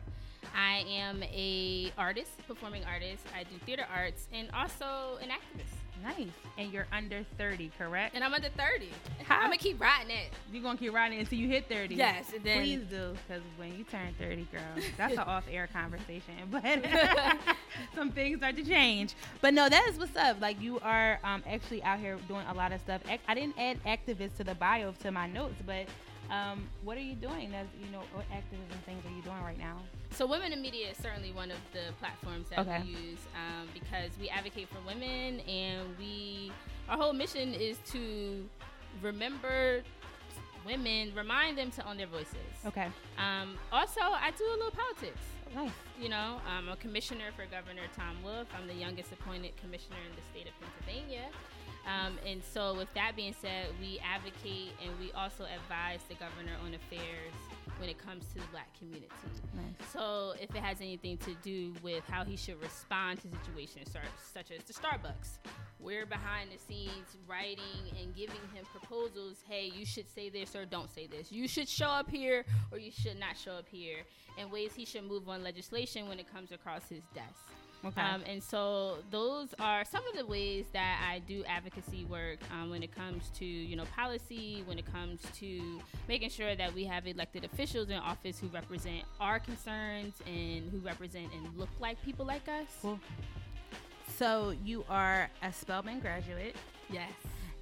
I 0.55 0.85
am 0.89 1.23
a 1.23 1.93
artist, 1.99 2.31
performing 2.47 2.85
artist. 2.85 3.25
I 3.35 3.45
do 3.45 3.57
theater 3.65 3.87
arts 3.93 4.29
and 4.33 4.51
also 4.53 5.19
an 5.21 5.31
activist. 5.31 5.84
Nice. 6.03 6.29
And 6.59 6.73
you're 6.73 6.87
under 6.93 7.25
30, 7.39 7.71
correct? 7.79 8.15
And 8.15 8.23
I'm 8.23 8.33
under 8.35 8.49
30. 8.51 8.89
How- 9.25 9.37
I'm 9.37 9.45
gonna 9.45 9.57
keep 9.57 9.81
riding 9.81 10.11
it. 10.11 10.31
You're 10.53 10.63
going 10.63 10.77
to 10.77 10.85
keep 10.85 10.93
riding 10.93 11.19
until 11.19 11.39
you 11.39 11.49
hit 11.49 11.69
30. 11.69 11.95
Yes, 11.95 12.33
and 12.35 12.45
then- 12.45 12.59
Please 12.61 12.83
do, 12.91 13.15
because 13.27 13.43
when 13.57 13.77
you 13.77 13.85
turn 13.85 14.15
30, 14.19 14.47
girl, 14.53 14.61
that's 14.97 15.15
an 15.15 15.19
off 15.27 15.45
air 15.51 15.69
conversation. 15.73 16.35
But 16.51 16.65
some 17.95 18.11
things 18.13 18.39
start 18.39 18.57
to 18.57 18.65
change. 18.65 19.15
But 19.41 19.55
no, 19.55 19.69
that 19.69 19.87
is 19.89 19.99
what's 19.99 20.17
up. 20.17 20.41
Like, 20.41 20.61
you 20.61 20.79
are 20.81 21.19
um, 21.25 21.43
actually 21.49 21.83
out 21.83 21.99
here 21.99 22.17
doing 22.29 22.47
a 22.49 22.55
lot 22.55 22.73
of 22.73 22.81
stuff. 22.81 23.03
I 23.29 23.35
didn't 23.35 23.59
add 23.59 23.83
activist 23.85 24.37
to 24.37 24.45
the 24.45 24.55
bio 24.55 24.93
to 25.03 25.11
my 25.11 25.27
notes, 25.27 25.61
but 25.67 25.87
um, 26.35 26.69
what 26.83 26.97
are 26.97 27.01
you 27.11 27.15
doing? 27.15 27.51
That's, 27.51 27.69
you 27.85 27.91
know, 27.93 28.03
what 28.13 28.25
activism 28.33 28.79
things 28.87 29.05
are 29.07 29.15
you 29.17 29.23
doing 29.23 29.43
right 29.43 29.59
now? 29.59 29.77
So, 30.11 30.27
Women 30.27 30.53
in 30.53 30.63
Media 30.63 30.91
is 30.91 30.97
certainly 30.97 31.33
one 31.33 31.51
of 31.51 31.59
the 31.73 31.93
platforms 32.01 32.49
that 32.51 32.61
Okay. 32.61 32.83
we 32.85 32.91
use 32.91 33.19
um, 33.35 33.69
because 33.73 34.11
we 34.21 34.29
advocate 34.29 34.69
for 34.69 34.79
women, 34.87 35.41
and 35.41 35.97
we 35.99 36.53
our 36.89 36.97
whole 36.97 37.13
mission 37.13 37.55
is 37.55 37.77
to 37.93 38.49
remember 39.03 39.83
women, 40.67 41.13
remind 41.15 41.59
them 41.59 41.71
to 41.73 41.89
own 41.89 41.97
their 41.97 42.07
voices. 42.07 42.37
Okay. 42.67 42.89
Um, 43.19 43.57
also, 43.73 44.01
I 44.01 44.31
do 44.37 44.45
a 44.45 44.57
little 44.57 44.71
politics. 44.71 45.21
Nice. 45.55 45.71
You 46.01 46.09
know, 46.09 46.41
I'm 46.49 46.69
a 46.69 46.77
commissioner 46.77 47.27
for 47.37 47.45
Governor 47.47 47.83
Tom 47.97 48.17
Wolf. 48.25 48.49
I'm 48.59 48.67
the 48.67 48.75
youngest 48.75 49.13
appointed 49.13 49.57
commissioner 49.57 49.97
in 50.09 50.15
the 50.17 50.23
state 50.33 50.49
of 50.49 50.55
Pennsylvania. 50.61 51.27
Um, 51.87 52.19
and 52.27 52.43
so, 52.43 52.75
with 52.75 52.93
that 52.95 53.15
being 53.15 53.35
said, 53.41 53.67
we 53.81 54.01
advocate 54.01 54.73
and 54.83 54.99
we 54.99 55.13
also 55.13 55.45
advise 55.45 56.01
the 56.09 56.15
governor 56.15 56.53
on 56.65 56.75
affairs 56.75 57.33
when 57.79 57.89
it 57.89 57.99
comes 57.99 58.27
to 58.29 58.35
the 58.35 58.47
black 58.53 58.77
community. 58.79 59.09
Nice. 59.55 59.93
So, 59.93 60.35
if 60.41 60.51
it 60.55 60.63
has 60.63 60.81
anything 60.81 61.19
to 61.19 61.35
do 61.43 61.75
with 61.83 62.03
how 62.09 62.25
he 62.25 62.37
should 62.37 62.61
respond 62.63 63.21
to 63.23 63.29
situations 63.29 63.91
such, 63.93 64.03
such 64.33 64.51
as 64.57 64.65
the 64.65 64.73
Starbucks, 64.73 65.39
we're 65.85 66.07
behind 66.07 66.51
the 66.51 66.59
scenes 66.59 67.19
writing 67.29 67.93
and 68.01 68.15
giving 68.17 68.41
him 68.55 68.65
proposals. 68.73 69.37
Hey, 69.47 69.71
you 69.75 69.85
should 69.85 70.09
say 70.09 70.31
this 70.31 70.57
or 70.57 70.65
don't 70.65 70.91
say 70.91 71.07
this. 71.07 71.31
You 71.31 71.47
should 71.47 71.69
show 71.69 71.89
up 71.89 72.09
here 72.09 72.47
or 72.73 72.79
you 72.79 72.91
should 72.91 73.21
not 73.21 73.37
show 73.37 73.53
up 73.53 73.69
here. 73.69 73.99
And 74.39 74.51
ways 74.51 74.73
he 74.75 74.87
should 74.87 75.05
move 75.05 75.29
on 75.29 75.45
legislation 75.45 76.09
when 76.09 76.19
it 76.19 76.33
comes 76.33 76.53
across 76.53 76.89
his 76.89 77.03
desk. 77.15 77.53
Okay. 77.87 78.01
Um, 78.01 78.23
and 78.27 78.43
so 78.43 78.99
those 79.11 79.55
are 79.59 79.85
some 79.85 80.07
of 80.09 80.17
the 80.17 80.25
ways 80.25 80.65
that 80.73 81.01
I 81.07 81.19
do 81.21 81.45
advocacy 81.47 82.05
work 82.07 82.39
um, 82.53 82.71
when 82.71 82.83
it 82.83 82.95
comes 82.95 83.31
to 83.39 83.45
you 83.45 83.77
know 83.77 83.85
policy, 83.95 84.63
when 84.67 84.79
it 84.79 84.91
comes 84.91 85.21
to 85.41 85.81
making 86.09 86.31
sure 86.31 86.55
that 86.57 86.75
we 86.75 86.85
have 86.85 87.07
elected 87.07 87.45
officials 87.45 87.91
in 87.91 87.97
office 87.97 88.39
who 88.39 88.49
represent 88.49 89.03
our 89.21 89.39
concerns 89.39 90.15
and 90.27 90.71
who 90.71 90.79
represent 90.79 91.27
and 91.35 91.59
look 91.59 91.71
like 91.79 92.03
people 92.03 92.25
like 92.25 92.49
us. 92.49 92.69
Cool. 92.81 92.99
So, 94.17 94.55
you 94.65 94.85
are 94.89 95.29
a 95.43 95.53
Spelman 95.53 95.99
graduate. 95.99 96.55
Yes. 96.89 97.11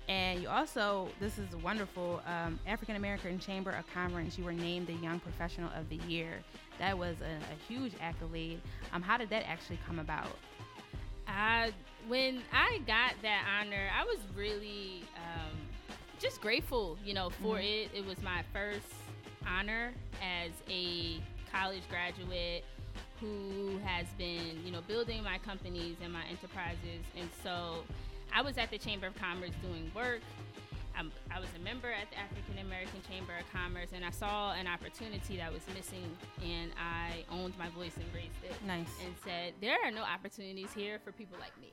And 0.09 0.43
you 0.43 0.49
also, 0.49 1.09
this 1.21 1.39
is 1.39 1.55
wonderful, 1.57 2.21
um, 2.27 2.59
African 2.67 2.97
American 2.97 3.39
Chamber 3.39 3.71
of 3.71 3.85
Commerce. 3.93 4.37
You 4.37 4.45
were 4.45 4.53
named 4.53 4.89
the 4.89 4.95
Young 4.95 5.21
Professional 5.21 5.71
of 5.77 5.89
the 5.89 5.97
Year. 6.09 6.41
That 6.79 6.99
was 6.99 7.17
a, 7.21 7.25
a 7.25 7.73
huge 7.73 7.93
accolade. 8.01 8.61
Um, 8.93 9.03
how 9.03 9.17
did 9.17 9.31
that 9.31 9.49
actually 9.49 9.79
come 9.87 9.99
about? 9.99 10.37
I 11.29 11.73
when 12.09 12.43
I 12.53 12.79
got 12.87 13.15
that 13.23 13.45
honor, 13.61 13.89
I 13.97 14.05
was 14.05 14.19
really 14.37 15.05
um, 15.17 15.57
just 16.19 16.41
grateful, 16.41 16.99
you 17.05 17.15
know, 17.15 17.31
for 17.31 17.59
it. 17.59 17.91
It 17.95 18.05
was 18.05 18.21
my 18.23 18.43
first 18.53 18.93
honor 19.47 19.93
as 20.21 20.51
a 20.69 21.21
college 21.53 21.83
graduate 21.89 22.65
who 23.21 23.79
has 23.85 24.07
been, 24.19 24.61
you 24.65 24.73
know, 24.73 24.81
building 24.83 25.23
my 25.23 25.39
companies 25.39 25.97
and 26.03 26.13
my 26.13 26.25
enterprises. 26.29 27.05
And 27.17 27.29
so 27.43 27.85
I 28.35 28.43
was 28.43 28.59
at 28.59 28.71
the 28.71 28.79
Chamber 28.79 29.07
of 29.07 29.15
Commerce 29.17 29.53
doing 29.63 29.91
work. 29.95 30.21
I'm, 30.97 31.11
I 31.35 31.41
was 31.41 31.49
a 31.59 31.65
member 31.65 31.91
at 31.91 32.11
the 32.11 32.19
African 32.19 32.59
American 32.59 33.01
Chamber 33.09 33.33
of 33.39 33.51
Commerce, 33.53 33.89
and 33.95 34.05
I 34.05 34.11
saw 34.11 34.53
an 34.53 34.67
opportunity 34.67 35.37
that 35.39 35.53
was 35.53 35.63
missing, 35.75 36.05
and 36.45 36.71
I 36.79 37.25
owned 37.33 37.55
my 37.59 37.69
voice 37.71 37.97
and 37.97 38.05
raised 38.15 38.43
it 38.45 38.55
Nice. 38.67 38.89
and 39.05 39.15
said, 39.25 39.55
There 39.61 39.77
are 39.85 39.91
no 39.91 40.03
opportunities 40.03 40.69
here 40.75 40.99
for 41.03 41.13
people 41.13 41.39
like 41.41 41.59
me. 41.61 41.73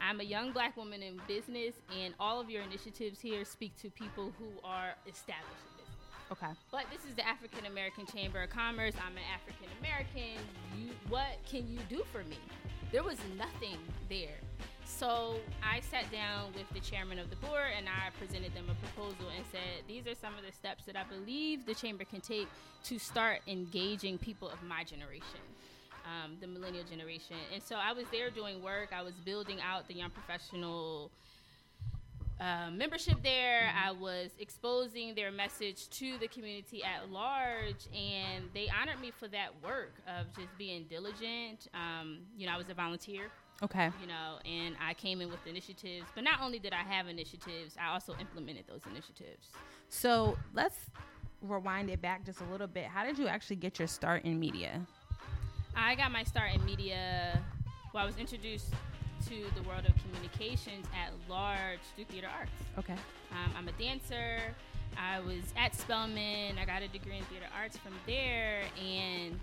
I'm 0.00 0.20
a 0.20 0.24
young 0.24 0.52
black 0.52 0.76
woman 0.76 1.02
in 1.02 1.20
business, 1.28 1.74
and 2.02 2.14
all 2.18 2.40
of 2.40 2.48
your 2.50 2.62
initiatives 2.62 3.20
here 3.20 3.44
speak 3.44 3.76
to 3.82 3.90
people 3.90 4.32
who 4.38 4.46
are 4.66 4.94
established 5.06 5.64
in 5.78 5.84
business. 5.84 6.32
Okay. 6.32 6.52
But 6.72 6.86
this 6.90 7.04
is 7.08 7.14
the 7.14 7.26
African 7.26 7.66
American 7.66 8.06
Chamber 8.06 8.42
of 8.42 8.50
Commerce. 8.50 8.94
I'm 9.06 9.12
an 9.16 9.22
African 9.34 9.68
American. 9.80 10.40
You, 10.78 10.90
what 11.08 11.38
can 11.48 11.68
you 11.70 11.78
do 11.90 12.02
for 12.12 12.24
me? 12.24 12.38
There 12.92 13.02
was 13.04 13.18
nothing 13.36 13.76
there. 14.08 14.38
So 14.84 15.36
I 15.62 15.80
sat 15.80 16.10
down 16.12 16.52
with 16.54 16.68
the 16.72 16.80
chairman 16.80 17.18
of 17.18 17.30
the 17.30 17.36
board 17.36 17.72
and 17.76 17.86
I 17.88 18.10
presented 18.18 18.54
them 18.54 18.66
a 18.70 18.74
proposal 18.74 19.26
and 19.34 19.44
said, 19.50 19.84
These 19.88 20.06
are 20.06 20.14
some 20.14 20.34
of 20.38 20.44
the 20.46 20.52
steps 20.52 20.84
that 20.84 20.96
I 20.96 21.04
believe 21.04 21.66
the 21.66 21.74
chamber 21.74 22.04
can 22.04 22.20
take 22.20 22.48
to 22.84 22.98
start 22.98 23.40
engaging 23.46 24.18
people 24.18 24.48
of 24.48 24.62
my 24.62 24.84
generation. 24.84 25.40
Um, 26.04 26.36
the 26.38 26.46
millennial 26.46 26.84
generation. 26.84 27.36
And 27.52 27.62
so 27.62 27.76
I 27.76 27.94
was 27.94 28.04
there 28.12 28.28
doing 28.28 28.62
work. 28.62 28.90
I 28.94 29.00
was 29.00 29.14
building 29.14 29.58
out 29.62 29.88
the 29.88 29.94
young 29.94 30.10
professional 30.10 31.10
uh, 32.40 32.70
membership 32.70 33.22
there. 33.22 33.72
I 33.82 33.92
was 33.92 34.30
exposing 34.38 35.14
their 35.14 35.30
message 35.30 35.88
to 35.90 36.18
the 36.18 36.28
community 36.28 36.82
at 36.84 37.10
large, 37.10 37.88
and 37.94 38.44
they 38.52 38.68
honored 38.68 39.00
me 39.00 39.12
for 39.18 39.28
that 39.28 39.50
work 39.62 39.94
of 40.06 40.26
just 40.36 40.56
being 40.58 40.84
diligent. 40.90 41.68
Um, 41.72 42.18
you 42.36 42.46
know, 42.46 42.52
I 42.52 42.58
was 42.58 42.68
a 42.68 42.74
volunteer, 42.74 43.30
Okay. 43.62 43.90
you 44.00 44.06
know, 44.06 44.38
and 44.44 44.74
I 44.84 44.94
came 44.94 45.20
in 45.20 45.30
with 45.30 45.46
initiatives. 45.46 46.06
But 46.14 46.24
not 46.24 46.40
only 46.42 46.58
did 46.58 46.72
I 46.72 46.82
have 46.82 47.08
initiatives, 47.08 47.76
I 47.80 47.92
also 47.92 48.14
implemented 48.20 48.64
those 48.68 48.80
initiatives. 48.90 49.48
So 49.88 50.36
let's 50.52 50.76
rewind 51.40 51.90
it 51.90 52.02
back 52.02 52.24
just 52.24 52.40
a 52.40 52.44
little 52.44 52.66
bit. 52.66 52.86
How 52.86 53.04
did 53.04 53.18
you 53.18 53.28
actually 53.28 53.56
get 53.56 53.78
your 53.78 53.88
start 53.88 54.24
in 54.24 54.38
media? 54.40 54.80
I 55.76 55.94
got 55.94 56.12
my 56.12 56.24
start 56.24 56.54
in 56.54 56.64
media. 56.64 57.40
Well, 57.92 58.02
I 58.02 58.06
was 58.06 58.16
introduced 58.16 58.72
to 59.28 59.44
the 59.54 59.62
world 59.62 59.86
of 59.86 59.94
communications 60.02 60.86
at 60.94 61.12
large 61.28 61.80
through 61.94 62.04
theater 62.06 62.28
arts. 62.36 62.50
Okay. 62.78 62.94
Um, 63.32 63.52
I'm 63.56 63.68
a 63.68 63.72
dancer. 63.72 64.38
I 64.96 65.20
was 65.20 65.42
at 65.56 65.74
Spelman. 65.74 66.58
I 66.58 66.64
got 66.64 66.82
a 66.82 66.88
degree 66.88 67.18
in 67.18 67.24
theater 67.24 67.46
arts 67.58 67.76
from 67.76 67.92
there. 68.06 68.62
And 68.80 69.38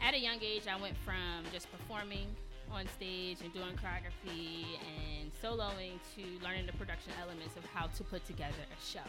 at 0.00 0.14
a 0.14 0.18
young 0.18 0.38
age, 0.42 0.64
I 0.70 0.80
went 0.80 0.96
from 1.04 1.44
just 1.52 1.68
performing 1.72 2.26
on 2.70 2.86
stage 2.88 3.38
and 3.42 3.52
doing 3.52 3.76
choreography 3.76 4.64
and 4.96 5.30
soloing 5.42 5.92
to 6.16 6.44
learning 6.44 6.66
the 6.66 6.72
production 6.72 7.12
elements 7.22 7.56
of 7.56 7.64
how 7.66 7.86
to 7.86 8.04
put 8.04 8.24
together 8.26 8.54
a 8.70 8.84
show. 8.92 9.00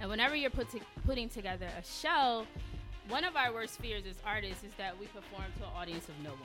And 0.00 0.10
whenever 0.10 0.34
you're 0.36 0.50
put 0.50 0.70
to, 0.72 0.80
putting 1.06 1.28
together 1.28 1.66
a 1.78 1.84
show, 1.84 2.46
one 3.08 3.24
of 3.24 3.36
our 3.36 3.52
worst 3.52 3.78
fears 3.80 4.04
as 4.08 4.16
artists 4.26 4.64
is 4.64 4.72
that 4.78 4.98
we 4.98 5.06
perform 5.06 5.44
to 5.58 5.64
an 5.64 5.70
audience 5.76 6.08
of 6.08 6.14
no 6.22 6.30
one. 6.30 6.40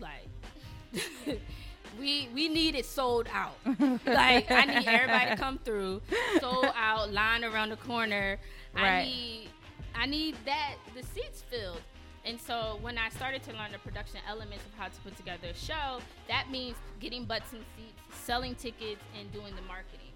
Like, 0.00 1.38
we 1.98 2.28
we 2.34 2.48
need 2.48 2.74
it 2.74 2.86
sold 2.86 3.28
out. 3.32 3.56
like 4.06 4.50
I 4.50 4.64
need 4.64 4.86
everybody 4.86 5.30
to 5.30 5.36
come 5.36 5.58
through, 5.58 6.00
sold 6.40 6.66
out, 6.76 7.12
line 7.12 7.44
around 7.44 7.70
the 7.70 7.76
corner. 7.76 8.38
I 8.74 8.82
Right. 8.82 9.04
need 9.04 9.48
I 9.94 10.06
need 10.06 10.36
that 10.44 10.74
the 10.94 11.02
seats 11.02 11.42
filled. 11.50 11.80
And 12.28 12.38
so 12.38 12.76
when 12.82 12.98
I 12.98 13.08
started 13.08 13.42
to 13.44 13.52
learn 13.52 13.72
the 13.72 13.78
production 13.78 14.20
elements 14.28 14.62
of 14.66 14.74
how 14.78 14.88
to 14.88 15.00
put 15.00 15.16
together 15.16 15.48
a 15.48 15.54
show, 15.54 16.00
that 16.28 16.50
means 16.50 16.76
getting 17.00 17.24
butts 17.24 17.54
in 17.54 17.60
seats, 17.74 18.22
selling 18.22 18.54
tickets, 18.54 19.00
and 19.18 19.32
doing 19.32 19.56
the 19.56 19.62
marketing. 19.62 20.12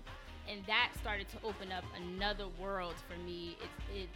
And 0.46 0.60
that 0.66 0.90
started 1.00 1.30
to 1.30 1.38
open 1.42 1.72
up 1.72 1.84
another 1.96 2.44
world 2.60 2.96
for 3.08 3.16
me. 3.24 3.56
It 3.62 3.96
it 4.02 4.08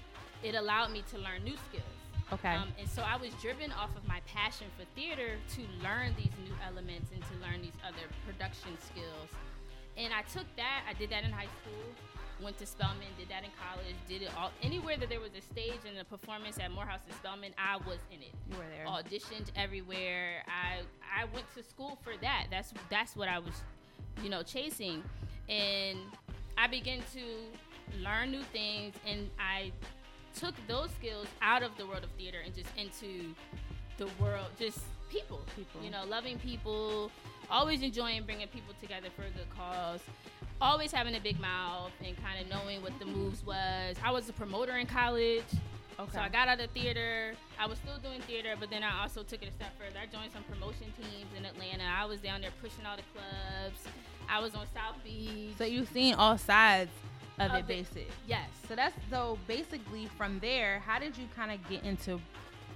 it 0.43 0.55
allowed 0.55 0.93
me 0.93 1.05
to 1.11 1.19
learn 1.19 1.43
new 1.43 1.57
skills. 1.71 1.97
Okay. 2.35 2.55
Um, 2.55 2.69
and 2.79 2.87
so 2.87 3.01
I 3.01 3.17
was 3.17 3.33
driven 3.41 3.73
off 3.73 3.97
of 3.97 4.07
my 4.07 4.21
passion 4.27 4.67
for 4.77 4.85
theater 4.95 5.39
to 5.55 5.61
learn 5.83 6.13
these 6.19 6.35
new 6.45 6.55
elements 6.67 7.11
and 7.15 7.23
to 7.23 7.35
learn 7.41 7.63
these 7.63 7.79
other 7.87 8.05
production 8.27 8.77
skills. 8.77 9.31
And 9.97 10.13
I 10.13 10.21
took 10.23 10.45
that, 10.57 10.85
I 10.91 10.93
did 10.93 11.09
that 11.11 11.25
in 11.25 11.31
high 11.31 11.49
school, 11.63 11.95
went 12.43 12.59
to 12.59 12.67
Spelman, 12.67 13.09
did 13.19 13.29
that 13.29 13.45
in 13.45 13.51
college, 13.59 13.95
did 14.09 14.23
it 14.23 14.31
all 14.37 14.51
anywhere 14.63 14.97
that 14.97 15.09
there 15.09 15.21
was 15.21 15.31
a 15.37 15.41
stage 15.41 15.81
and 15.89 15.99
a 15.99 16.05
performance 16.05 16.59
at 16.59 16.71
Morehouse 16.71 17.01
and 17.07 17.15
Spelman, 17.17 17.53
I 17.59 17.77
was 17.79 17.99
in 18.11 18.21
it. 18.21 18.33
You 18.51 18.59
were 18.59 18.65
there. 18.75 18.87
Auditioned 18.87 19.51
everywhere. 19.57 20.43
I 20.47 20.81
I 21.03 21.25
went 21.33 21.47
to 21.55 21.63
school 21.63 21.99
for 22.03 22.13
that. 22.21 22.47
That's 22.51 22.73
that's 22.91 23.17
what 23.17 23.29
I 23.29 23.39
was, 23.39 23.55
you 24.23 24.29
know, 24.29 24.43
chasing. 24.43 25.03
And 25.49 25.99
I 26.59 26.67
began 26.67 26.99
to 27.15 28.01
learn 28.03 28.31
new 28.31 28.43
things 28.43 28.95
and 29.07 29.31
I 29.39 29.73
took 30.35 30.55
those 30.67 30.91
skills 30.91 31.29
out 31.41 31.63
of 31.63 31.77
the 31.79 31.87
world 31.87 32.05
of 32.05 32.11
theater 32.19 32.39
and 32.45 32.55
just 32.55 32.69
into 32.77 33.35
the 33.97 34.09
world, 34.21 34.47
just 34.59 34.81
people, 35.09 35.41
People. 35.57 35.83
You 35.83 35.91
know, 35.91 36.05
loving 36.07 36.39
people, 36.39 37.11
always 37.51 37.81
enjoying 37.83 38.25
bringing 38.25 38.49
people 38.49 38.75
together 38.81 39.09
for 39.15 39.23
a 39.23 39.31
good 39.31 39.49
cause, 39.57 40.01
always 40.61 40.93
having 40.93 41.15
a 41.15 41.21
big 41.21 41.39
mouth 41.41 41.93
and 42.05 42.17
kind 42.23 42.41
of 42.41 42.49
knowing 42.51 42.83
what 42.83 42.99
the 42.99 43.05
moves 43.07 43.45
was. 43.45 43.97
I 44.05 44.11
was 44.11 44.29
a 44.29 44.33
promoter 44.33 44.77
in 44.77 44.87
college. 44.87 45.45
Okay. 45.99 46.11
So 46.13 46.21
I 46.21 46.29
got 46.29 46.47
out 46.49 46.61
of 46.61 46.71
theater. 46.73 47.35
I 47.59 47.67
was 47.67 47.79
still 47.79 47.97
doing 48.03 48.21
theater, 48.23 48.55
but 48.61 48.69
then 48.71 48.83
I 48.83 49.03
also 49.03 49.23
took 49.23 49.43
it 49.43 49.49
a 49.49 49.53
step 49.53 49.73
further. 49.79 49.99
I 50.03 50.07
joined 50.07 50.31
some 50.33 50.43
promotion 50.45 50.93
teams 51.01 51.27
in 51.37 51.45
Atlanta. 51.47 51.85
I 51.85 52.05
was 52.05 52.21
down 52.21 52.43
there 52.43 52.51
pushing 52.61 52.85
all 52.85 52.97
the 52.97 53.03
clubs. 53.15 53.79
I 54.29 54.41
was 54.41 54.55
on 54.55 54.67
South 54.75 55.03
Beach. 55.03 55.55
So 55.57 55.65
you've 55.65 55.89
seen 55.89 56.15
all 56.15 56.37
sides 56.37 56.91
of, 57.39 57.51
Of 57.51 57.57
it, 57.57 57.59
it. 57.61 57.67
basic. 57.67 58.09
yes. 58.27 58.49
So 58.69 58.75
that's 58.77 58.95
so 59.11 59.39
basically 59.47 60.07
from 60.19 60.39
there. 60.41 60.81
How 60.81 60.99
did 60.99 61.17
you 61.17 61.25
kind 61.35 61.51
of 61.51 61.67
get 61.69 61.83
into 61.83 62.21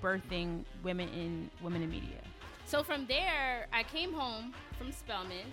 birthing 0.02 0.64
women 0.82 1.08
in 1.10 1.50
women 1.62 1.82
in 1.82 1.90
media? 1.90 2.20
So 2.64 2.82
from 2.82 3.04
there, 3.06 3.66
I 3.72 3.82
came 3.82 4.12
home 4.14 4.54
from 4.78 4.92
Spelman, 4.92 5.52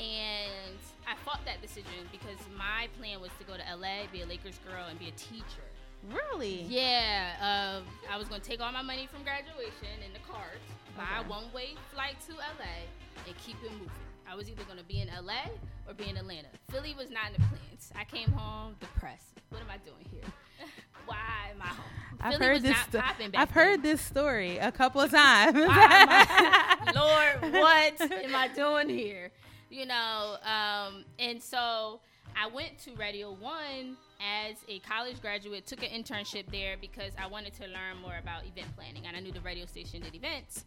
and 0.00 0.78
I 1.06 1.14
fought 1.24 1.40
that 1.44 1.60
decision 1.62 2.08
because 2.10 2.38
my 2.56 2.88
plan 2.98 3.20
was 3.20 3.30
to 3.38 3.44
go 3.44 3.54
to 3.54 3.62
LA, 3.76 4.06
be 4.12 4.22
a 4.22 4.26
Lakers 4.26 4.58
girl, 4.68 4.86
and 4.88 4.98
be 4.98 5.08
a 5.08 5.12
teacher. 5.12 5.66
Really? 6.08 6.62
Yeah, 6.68 7.80
uh, 7.82 8.12
I 8.12 8.16
was 8.16 8.26
gonna 8.28 8.40
take 8.40 8.60
all 8.60 8.72
my 8.72 8.82
money 8.82 9.06
from 9.12 9.22
graduation 9.22 10.00
in 10.04 10.12
the 10.14 10.18
cart, 10.20 10.58
buy 10.96 11.02
Okay. 11.18 11.26
a 11.26 11.30
one-way 11.30 11.68
flight 11.92 12.16
to 12.28 12.32
LA, 12.34 12.88
and 13.26 13.36
keep 13.44 13.56
it 13.62 13.70
moving. 13.72 13.90
I 14.30 14.34
was 14.34 14.48
either 14.48 14.62
gonna 14.64 14.82
be 14.84 15.00
in 15.00 15.08
LA 15.08 15.50
or 15.86 15.92
be 15.94 16.08
in 16.08 16.16
Atlanta. 16.16 16.48
Philly 16.70 16.94
was 16.96 17.10
not 17.10 17.26
in 17.28 17.32
the 17.34 17.48
plans. 17.48 17.92
I 17.94 18.04
came 18.04 18.30
home 18.32 18.76
depressed. 18.80 19.40
What 19.50 19.60
am 19.60 19.68
I 19.70 19.76
doing 19.78 20.06
here? 20.10 20.22
Why 21.06 21.50
am 21.50 21.60
I 21.60 21.66
home? 21.66 21.84
I've 22.20 22.34
Philly 22.34 22.46
heard 22.46 22.62
this. 22.62 22.78
sto- 22.78 23.02
I've 23.34 23.50
heard 23.50 23.82
this 23.82 24.00
story 24.00 24.58
a 24.58 24.70
couple 24.72 25.00
of 25.00 25.10
times. 25.10 25.56
I- 25.58 26.92
Lord, 26.94 27.52
what 27.54 28.00
am 28.12 28.34
I 28.36 28.48
doing 28.48 28.88
here? 28.88 29.32
You 29.70 29.86
know, 29.86 30.36
um, 30.42 31.04
and 31.20 31.40
so 31.40 32.00
I 32.36 32.48
went 32.48 32.76
to 32.80 32.92
Radio 32.94 33.30
One 33.30 33.96
as 34.20 34.56
a 34.68 34.80
college 34.80 35.20
graduate, 35.20 35.64
took 35.64 35.84
an 35.84 35.90
internship 35.90 36.50
there 36.50 36.74
because 36.80 37.12
I 37.16 37.28
wanted 37.28 37.54
to 37.54 37.62
learn 37.62 38.02
more 38.02 38.16
about 38.20 38.42
event 38.44 38.66
planning, 38.76 39.06
and 39.06 39.16
I 39.16 39.20
knew 39.20 39.30
the 39.30 39.40
radio 39.40 39.66
station 39.66 40.02
did 40.02 40.16
events. 40.16 40.64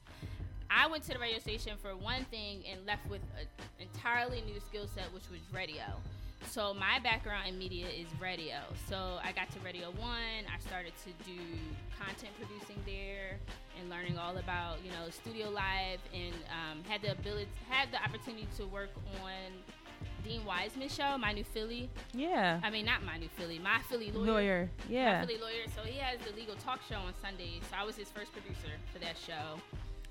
I 0.69 0.87
went 0.87 1.03
to 1.03 1.13
the 1.13 1.19
radio 1.19 1.37
station 1.39 1.73
for 1.81 1.95
one 1.97 2.23
thing 2.25 2.63
and 2.71 2.85
left 2.85 3.07
with 3.09 3.21
an 3.39 3.47
entirely 3.79 4.41
new 4.41 4.59
skill 4.61 4.87
set, 4.87 5.13
which 5.13 5.29
was 5.29 5.41
radio. 5.53 5.83
So 6.49 6.73
my 6.73 6.99
background 6.99 7.47
in 7.49 7.57
media 7.57 7.87
is 7.87 8.07
radio. 8.21 8.57
So 8.89 9.17
I 9.23 9.31
got 9.31 9.49
to 9.51 9.59
Radio 9.59 9.89
One. 9.91 10.45
I 10.53 10.59
started 10.59 10.93
to 11.03 11.09
do 11.25 11.39
content 11.99 12.31
producing 12.39 12.77
there 12.85 13.39
and 13.79 13.89
learning 13.89 14.17
all 14.17 14.37
about 14.37 14.77
you 14.83 14.91
know 14.91 15.09
studio 15.09 15.49
live 15.49 15.99
and 16.13 16.33
um, 16.51 16.83
had 16.87 17.01
the 17.01 17.11
ability 17.11 17.47
had 17.69 17.89
the 17.91 18.01
opportunity 18.03 18.47
to 18.57 18.65
work 18.67 18.89
on 19.23 19.31
Dean 20.23 20.41
Weitzman's 20.41 20.93
show, 20.93 21.17
My 21.17 21.31
New 21.33 21.43
Philly. 21.43 21.89
yeah. 22.13 22.59
I 22.63 22.69
mean 22.69 22.85
not 22.85 23.03
My 23.03 23.17
New 23.17 23.29
Philly, 23.29 23.57
My 23.59 23.79
Philly 23.89 24.11
Lawyer. 24.11 24.25
Lawyer. 24.31 24.69
yeah. 24.89 25.21
My. 25.21 25.25
Philly 25.27 25.39
lawyer. 25.39 25.63
So 25.75 25.81
he 25.81 25.97
has 25.99 26.19
the 26.21 26.35
legal 26.35 26.55
talk 26.55 26.79
show 26.87 26.95
on 26.97 27.13
Sundays. 27.21 27.61
So 27.69 27.75
I 27.79 27.83
was 27.83 27.95
his 27.95 28.09
first 28.09 28.31
producer 28.31 28.71
for 28.91 28.99
that 28.99 29.17
show. 29.17 29.59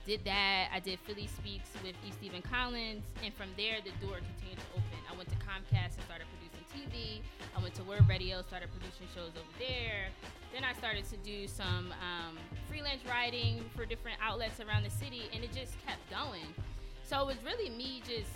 Did 0.04 0.24
that. 0.24 0.68
I 0.74 0.80
did 0.80 0.98
Philly 1.00 1.28
Speaks 1.28 1.70
with 1.84 1.94
E. 2.06 2.10
Steven 2.18 2.42
Collins, 2.42 3.04
and 3.24 3.32
from 3.34 3.46
there 3.56 3.76
the 3.84 3.90
door 4.04 4.16
continued 4.16 4.58
to 4.58 4.64
open. 4.74 4.91
I 5.12 5.16
went 5.16 5.28
to 5.28 5.36
Comcast 5.36 5.92
and 6.00 6.04
started 6.08 6.26
producing 6.32 6.64
TV. 6.72 7.20
I 7.56 7.62
went 7.62 7.74
to 7.74 7.82
WURD 7.82 8.08
Radio, 8.08 8.40
started 8.40 8.70
producing 8.72 9.06
shows 9.14 9.36
over 9.36 9.52
there. 9.58 10.08
Then 10.54 10.64
I 10.64 10.72
started 10.72 11.04
to 11.10 11.16
do 11.18 11.46
some 11.46 11.92
um, 12.00 12.38
freelance 12.68 13.04
writing 13.04 13.60
for 13.76 13.84
different 13.84 14.16
outlets 14.22 14.60
around 14.60 14.84
the 14.84 14.90
city, 14.90 15.28
and 15.34 15.44
it 15.44 15.52
just 15.52 15.76
kept 15.84 16.00
going. 16.08 16.48
So 17.04 17.20
it 17.20 17.26
was 17.26 17.36
really 17.44 17.68
me 17.68 18.00
just 18.08 18.32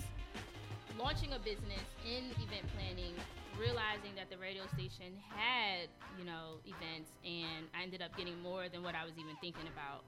launching 1.00 1.32
a 1.32 1.38
business 1.38 1.80
in 2.04 2.28
event 2.44 2.68
planning, 2.76 3.16
realizing 3.58 4.12
that 4.16 4.28
the 4.28 4.36
radio 4.36 4.64
station 4.76 5.16
had, 5.32 5.88
you 6.18 6.26
know, 6.26 6.60
events, 6.68 7.08
and 7.24 7.72
I 7.72 7.84
ended 7.84 8.02
up 8.02 8.14
getting 8.18 8.40
more 8.42 8.68
than 8.68 8.82
what 8.82 8.94
I 8.94 9.04
was 9.04 9.14
even 9.16 9.32
thinking 9.40 9.64
about 9.72 10.04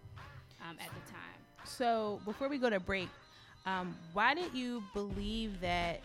um, 0.68 0.76
at 0.80 0.92
the 0.92 1.12
time. 1.12 1.40
So 1.64 2.20
before 2.26 2.48
we 2.50 2.58
go 2.58 2.68
to 2.68 2.80
break, 2.80 3.08
um, 3.64 3.96
why 4.12 4.34
did 4.34 4.52
you 4.54 4.82
believe 4.92 5.60
that 5.60 6.00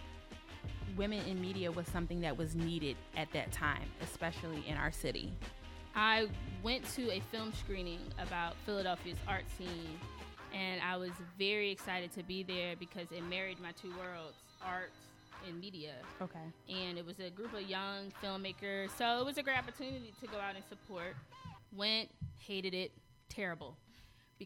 women 0.95 1.25
in 1.25 1.41
media 1.41 1.71
was 1.71 1.87
something 1.87 2.21
that 2.21 2.37
was 2.37 2.55
needed 2.55 2.95
at 3.17 3.31
that 3.33 3.51
time, 3.51 3.87
especially 4.01 4.63
in 4.67 4.77
our 4.77 4.91
city? 4.91 5.31
I 5.95 6.27
went 6.63 6.85
to 6.95 7.11
a 7.11 7.19
film 7.31 7.53
screening 7.53 7.99
about 8.19 8.55
Philadelphia's 8.65 9.17
art 9.27 9.43
scene, 9.57 9.99
and 10.53 10.81
I 10.81 10.97
was 10.97 11.11
very 11.37 11.71
excited 11.71 12.11
to 12.13 12.23
be 12.23 12.43
there 12.43 12.75
because 12.77 13.11
it 13.11 13.23
married 13.29 13.59
my 13.61 13.71
two 13.73 13.89
worlds 13.89 14.37
art 14.65 14.91
and 15.47 15.59
media. 15.59 15.91
Okay. 16.21 16.39
and 16.69 16.97
it 16.97 17.05
was 17.05 17.19
a 17.19 17.29
group 17.29 17.53
of 17.53 17.61
young 17.61 18.11
filmmakers. 18.23 18.89
So 18.97 19.19
it 19.19 19.25
was 19.25 19.37
a 19.37 19.43
great 19.43 19.57
opportunity 19.57 20.13
to 20.21 20.27
go 20.27 20.37
out 20.37 20.55
and 20.55 20.63
support. 20.69 21.15
Went, 21.75 22.09
hated 22.37 22.73
it, 22.73 22.91
terrible. 23.29 23.75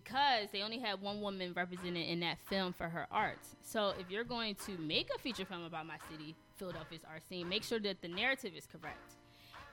Because 0.03 0.49
they 0.51 0.61
only 0.61 0.79
had 0.79 1.01
one 1.01 1.21
woman 1.21 1.53
represented 1.55 2.07
in 2.07 2.19
that 2.21 2.37
film 2.49 2.73
for 2.73 2.87
her 2.89 3.07
arts. 3.11 3.55
So 3.63 3.93
if 3.99 4.09
you're 4.11 4.23
going 4.23 4.55
to 4.65 4.77
make 4.77 5.09
a 5.15 5.17
feature 5.19 5.45
film 5.45 5.63
about 5.63 5.85
my 5.87 5.97
city, 6.11 6.35
Philadelphia's 6.57 7.01
art 7.09 7.23
scene, 7.27 7.49
make 7.49 7.63
sure 7.63 7.79
that 7.79 8.01
the 8.01 8.07
narrative 8.07 8.53
is 8.55 8.67
correct. 8.67 9.13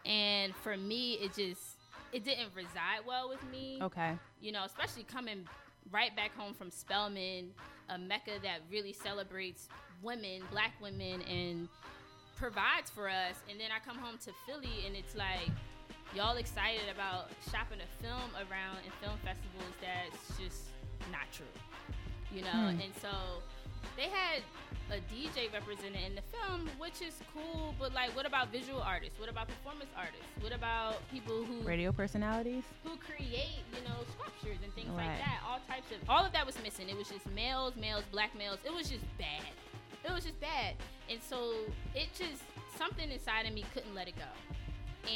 And 0.07 0.55
for 0.57 0.77
me, 0.77 1.15
it 1.15 1.35
just 1.35 1.77
it 2.13 2.25
didn't 2.25 2.55
reside 2.55 3.01
well 3.07 3.29
with 3.29 3.43
me 3.51 3.79
Okay. 3.83 4.17
you 4.41 4.53
know, 4.53 4.63
especially 4.65 5.03
coming 5.03 5.47
right 5.91 6.15
back 6.15 6.35
home 6.37 6.55
from 6.55 6.71
Spelman, 6.71 7.51
a 7.89 7.99
mecca 7.99 8.33
that 8.43 8.61
really 8.71 8.93
celebrates 8.93 9.69
women, 10.03 10.43
black 10.51 10.73
women, 10.81 11.21
and 11.23 11.69
provides 12.37 12.91
for 12.91 13.09
us. 13.09 13.37
And 13.51 13.59
then 13.61 13.69
I 13.75 13.85
come 13.87 13.99
home 13.99 14.17
to 14.25 14.31
Philly, 14.47 14.87
and 14.87 14.95
it's 14.97 15.15
like 15.17 15.51
y'all 16.15 16.37
excited 16.37 16.87
about 16.93 17.29
shopping 17.51 17.79
a 17.81 18.03
film 18.03 18.31
around 18.37 18.79
in 18.85 18.93
film 19.03 19.19
festivals 19.25 19.75
that's 19.81 20.39
just 20.39 20.71
not 21.11 21.27
true, 21.33 21.47
you 22.33 22.43
know. 22.43 22.71
Hmm. 22.73 22.81
And 22.81 22.93
so 23.03 23.11
they 23.97 24.09
had 24.09 24.43
a 24.91 24.99
DJ 25.13 25.53
represented 25.53 26.01
in 26.07 26.15
the 26.15 26.23
film, 26.33 26.69
which 26.79 27.01
is 27.03 27.15
cool. 27.33 27.75
But 27.79 27.95
like, 27.95 28.15
what 28.17 28.27
about 28.27 28.51
visual 28.53 28.81
artists? 28.81 29.19
What 29.19 29.29
about 29.29 29.49
performance 29.49 29.91
artists? 29.97 30.27
What 30.41 30.53
about 30.55 30.97
people 31.11 31.45
who 31.45 31.61
Radio 31.67 31.91
personalities. 31.93 32.65
who 32.85 32.97
create, 32.97 33.63
you 33.75 33.83
know, 33.89 33.97
sculptures 34.19 34.59
and 34.63 34.73
things 34.75 34.89
Right. 34.91 35.07
like 35.09 35.19
that. 35.19 35.41
All 35.49 35.59
types 35.69 35.91
of 35.91 35.99
all 36.09 36.25
of 36.25 36.33
that 36.33 36.47
was 36.47 36.57
missing. 36.63 36.89
It 36.89 36.97
was 36.97 37.09
just 37.09 37.27
males, 37.35 37.75
males, 37.77 38.05
black 38.13 38.37
males. 38.37 38.59
It 38.65 38.73
was 38.73 38.89
just 38.89 39.05
bad. 39.19 39.43
It 40.05 40.13
was 40.13 40.25
just 40.25 40.39
bad, 40.39 40.75
and 41.09 41.19
so 41.23 41.55
it 41.95 42.09
just 42.19 42.43
something 42.77 43.11
inside 43.11 43.47
of 43.47 43.55
me 43.55 43.65
couldn't 43.73 43.95
let 43.95 44.07
it 44.07 44.15
go, 44.17 44.29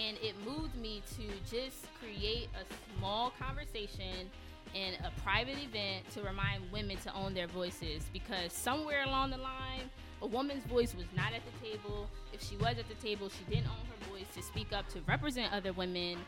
and 0.06 0.16
it 0.22 0.34
moved 0.44 0.76
me 0.76 1.02
to 1.16 1.28
just 1.50 1.86
create 2.00 2.48
a 2.54 2.98
small 2.98 3.32
conversation 3.38 4.30
in 4.74 4.94
a 5.04 5.10
private 5.22 5.56
event 5.58 6.08
to 6.12 6.22
remind 6.22 6.62
women 6.70 6.96
to 6.98 7.14
own 7.14 7.32
their 7.32 7.46
voices 7.46 8.04
because 8.12 8.52
somewhere 8.52 9.04
along 9.04 9.30
the 9.30 9.38
line 9.38 9.88
a 10.20 10.26
woman's 10.26 10.64
voice 10.64 10.94
was 10.94 11.06
not 11.16 11.32
at 11.32 11.40
the 11.46 11.66
table 11.66 12.08
if 12.32 12.42
she 12.42 12.56
was 12.56 12.76
at 12.78 12.86
the 12.88 12.94
table 13.06 13.30
she 13.30 13.44
didn't 13.54 13.68
own 13.68 13.86
her 13.86 14.10
voice 14.10 14.26
to 14.34 14.42
speak 14.42 14.72
up 14.72 14.86
to 14.88 15.00
represent 15.06 15.52
other 15.52 15.72
women 15.72 16.18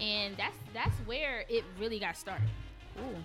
and 0.00 0.36
that's 0.36 0.56
that's 0.72 0.96
where 1.06 1.44
it 1.48 1.64
really 1.80 1.98
got 1.98 2.16
started 2.16 2.48
Ooh. 3.00 3.16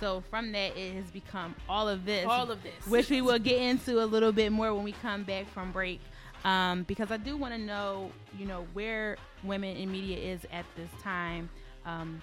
So 0.00 0.22
from 0.30 0.52
that, 0.52 0.76
it 0.76 0.94
has 0.94 1.10
become 1.10 1.54
all 1.68 1.88
of 1.88 2.04
this. 2.04 2.24
All 2.26 2.50
of 2.50 2.62
this. 2.62 2.86
which 2.86 3.10
we 3.10 3.20
will 3.20 3.38
get 3.38 3.60
into 3.60 4.02
a 4.02 4.06
little 4.06 4.32
bit 4.32 4.52
more 4.52 4.72
when 4.74 4.84
we 4.84 4.92
come 4.92 5.24
back 5.24 5.48
from 5.50 5.72
break. 5.72 6.00
Um, 6.44 6.84
because 6.84 7.10
I 7.10 7.16
do 7.16 7.36
want 7.36 7.54
to 7.54 7.58
know, 7.58 8.10
you 8.38 8.46
know, 8.46 8.66
where 8.72 9.16
women 9.42 9.76
in 9.76 9.90
media 9.90 10.16
is 10.16 10.40
at 10.52 10.64
this 10.76 10.90
time, 11.02 11.48
um, 11.84 12.20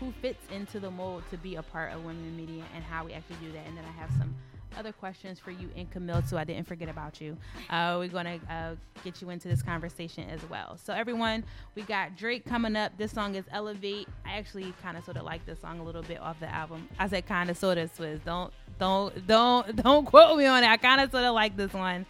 who 0.00 0.12
fits 0.20 0.44
into 0.52 0.78
the 0.80 0.90
mold 0.90 1.22
to 1.30 1.38
be 1.38 1.56
a 1.56 1.62
part 1.62 1.92
of 1.92 2.04
women 2.04 2.24
in 2.24 2.36
media, 2.36 2.64
and 2.74 2.84
how 2.84 3.04
we 3.04 3.12
actually 3.12 3.36
do 3.36 3.52
that. 3.52 3.66
And 3.66 3.76
then 3.76 3.84
I 3.84 4.00
have 4.00 4.10
some 4.18 4.34
other 4.76 4.92
questions 4.92 5.38
for 5.38 5.50
you 5.50 5.70
and 5.76 5.90
Camille, 5.90 6.22
so 6.26 6.36
I 6.36 6.44
didn't 6.44 6.66
forget 6.66 6.88
about 6.88 7.20
you. 7.20 7.36
Uh, 7.70 7.96
we're 7.98 8.08
gonna 8.08 8.38
uh, 8.50 8.74
get 9.04 9.20
you 9.22 9.30
into 9.30 9.48
this 9.48 9.62
conversation 9.62 10.28
as 10.28 10.40
well. 10.48 10.78
So 10.82 10.92
everyone, 10.92 11.44
we 11.74 11.82
got 11.82 12.16
Drake 12.16 12.44
coming 12.44 12.76
up. 12.76 12.92
This 12.98 13.12
song 13.12 13.34
is 13.34 13.44
Elevate. 13.50 14.08
I 14.24 14.36
actually 14.36 14.74
kind 14.82 14.96
of 14.96 15.04
sort 15.04 15.16
of 15.16 15.24
like 15.24 15.44
this 15.46 15.60
song 15.60 15.80
a 15.80 15.82
little 15.82 16.02
bit 16.02 16.20
off 16.20 16.38
the 16.40 16.52
album. 16.52 16.88
I 16.98 17.08
said 17.08 17.26
kind 17.26 17.50
of 17.50 17.56
sort 17.56 17.78
of 17.78 17.94
Swizz. 17.96 18.22
Don't 18.24 18.52
don't 18.78 19.26
don't 19.26 19.76
don't 19.82 20.04
quote 20.04 20.36
me 20.36 20.46
on 20.46 20.62
it. 20.62 20.68
I 20.68 20.76
kind 20.76 21.00
of 21.00 21.10
sort 21.10 21.24
of 21.24 21.34
like 21.34 21.56
this 21.56 21.72
one. 21.72 22.06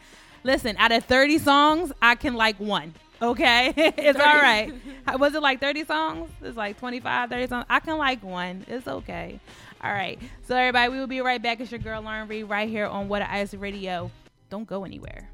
Listen, 0.46 0.76
out 0.76 0.92
of 0.92 1.04
30 1.06 1.38
songs, 1.38 1.92
I 2.00 2.14
can 2.14 2.34
like 2.34 2.60
one. 2.60 2.94
Okay, 3.20 3.72
it's 3.76 4.20
all 4.20 4.24
right. 4.24 4.72
Was 5.18 5.34
it 5.34 5.42
like 5.42 5.60
30 5.60 5.84
songs? 5.86 6.30
It's 6.40 6.56
like 6.56 6.78
25, 6.78 7.30
30 7.30 7.46
songs. 7.48 7.66
I 7.68 7.80
can 7.80 7.98
like 7.98 8.22
one. 8.22 8.64
It's 8.68 8.86
okay. 8.86 9.40
All 9.82 9.90
right. 9.90 10.20
So 10.46 10.54
everybody, 10.54 10.92
we 10.92 11.00
will 11.00 11.08
be 11.08 11.20
right 11.20 11.42
back. 11.42 11.58
It's 11.58 11.72
your 11.72 11.80
girl 11.80 12.00
Lauren 12.00 12.28
Reed 12.28 12.48
right 12.48 12.68
here 12.68 12.86
on 12.86 13.08
Water 13.08 13.26
Ice 13.28 13.54
Radio. 13.54 14.08
Don't 14.48 14.68
go 14.68 14.84
anywhere. 14.84 15.28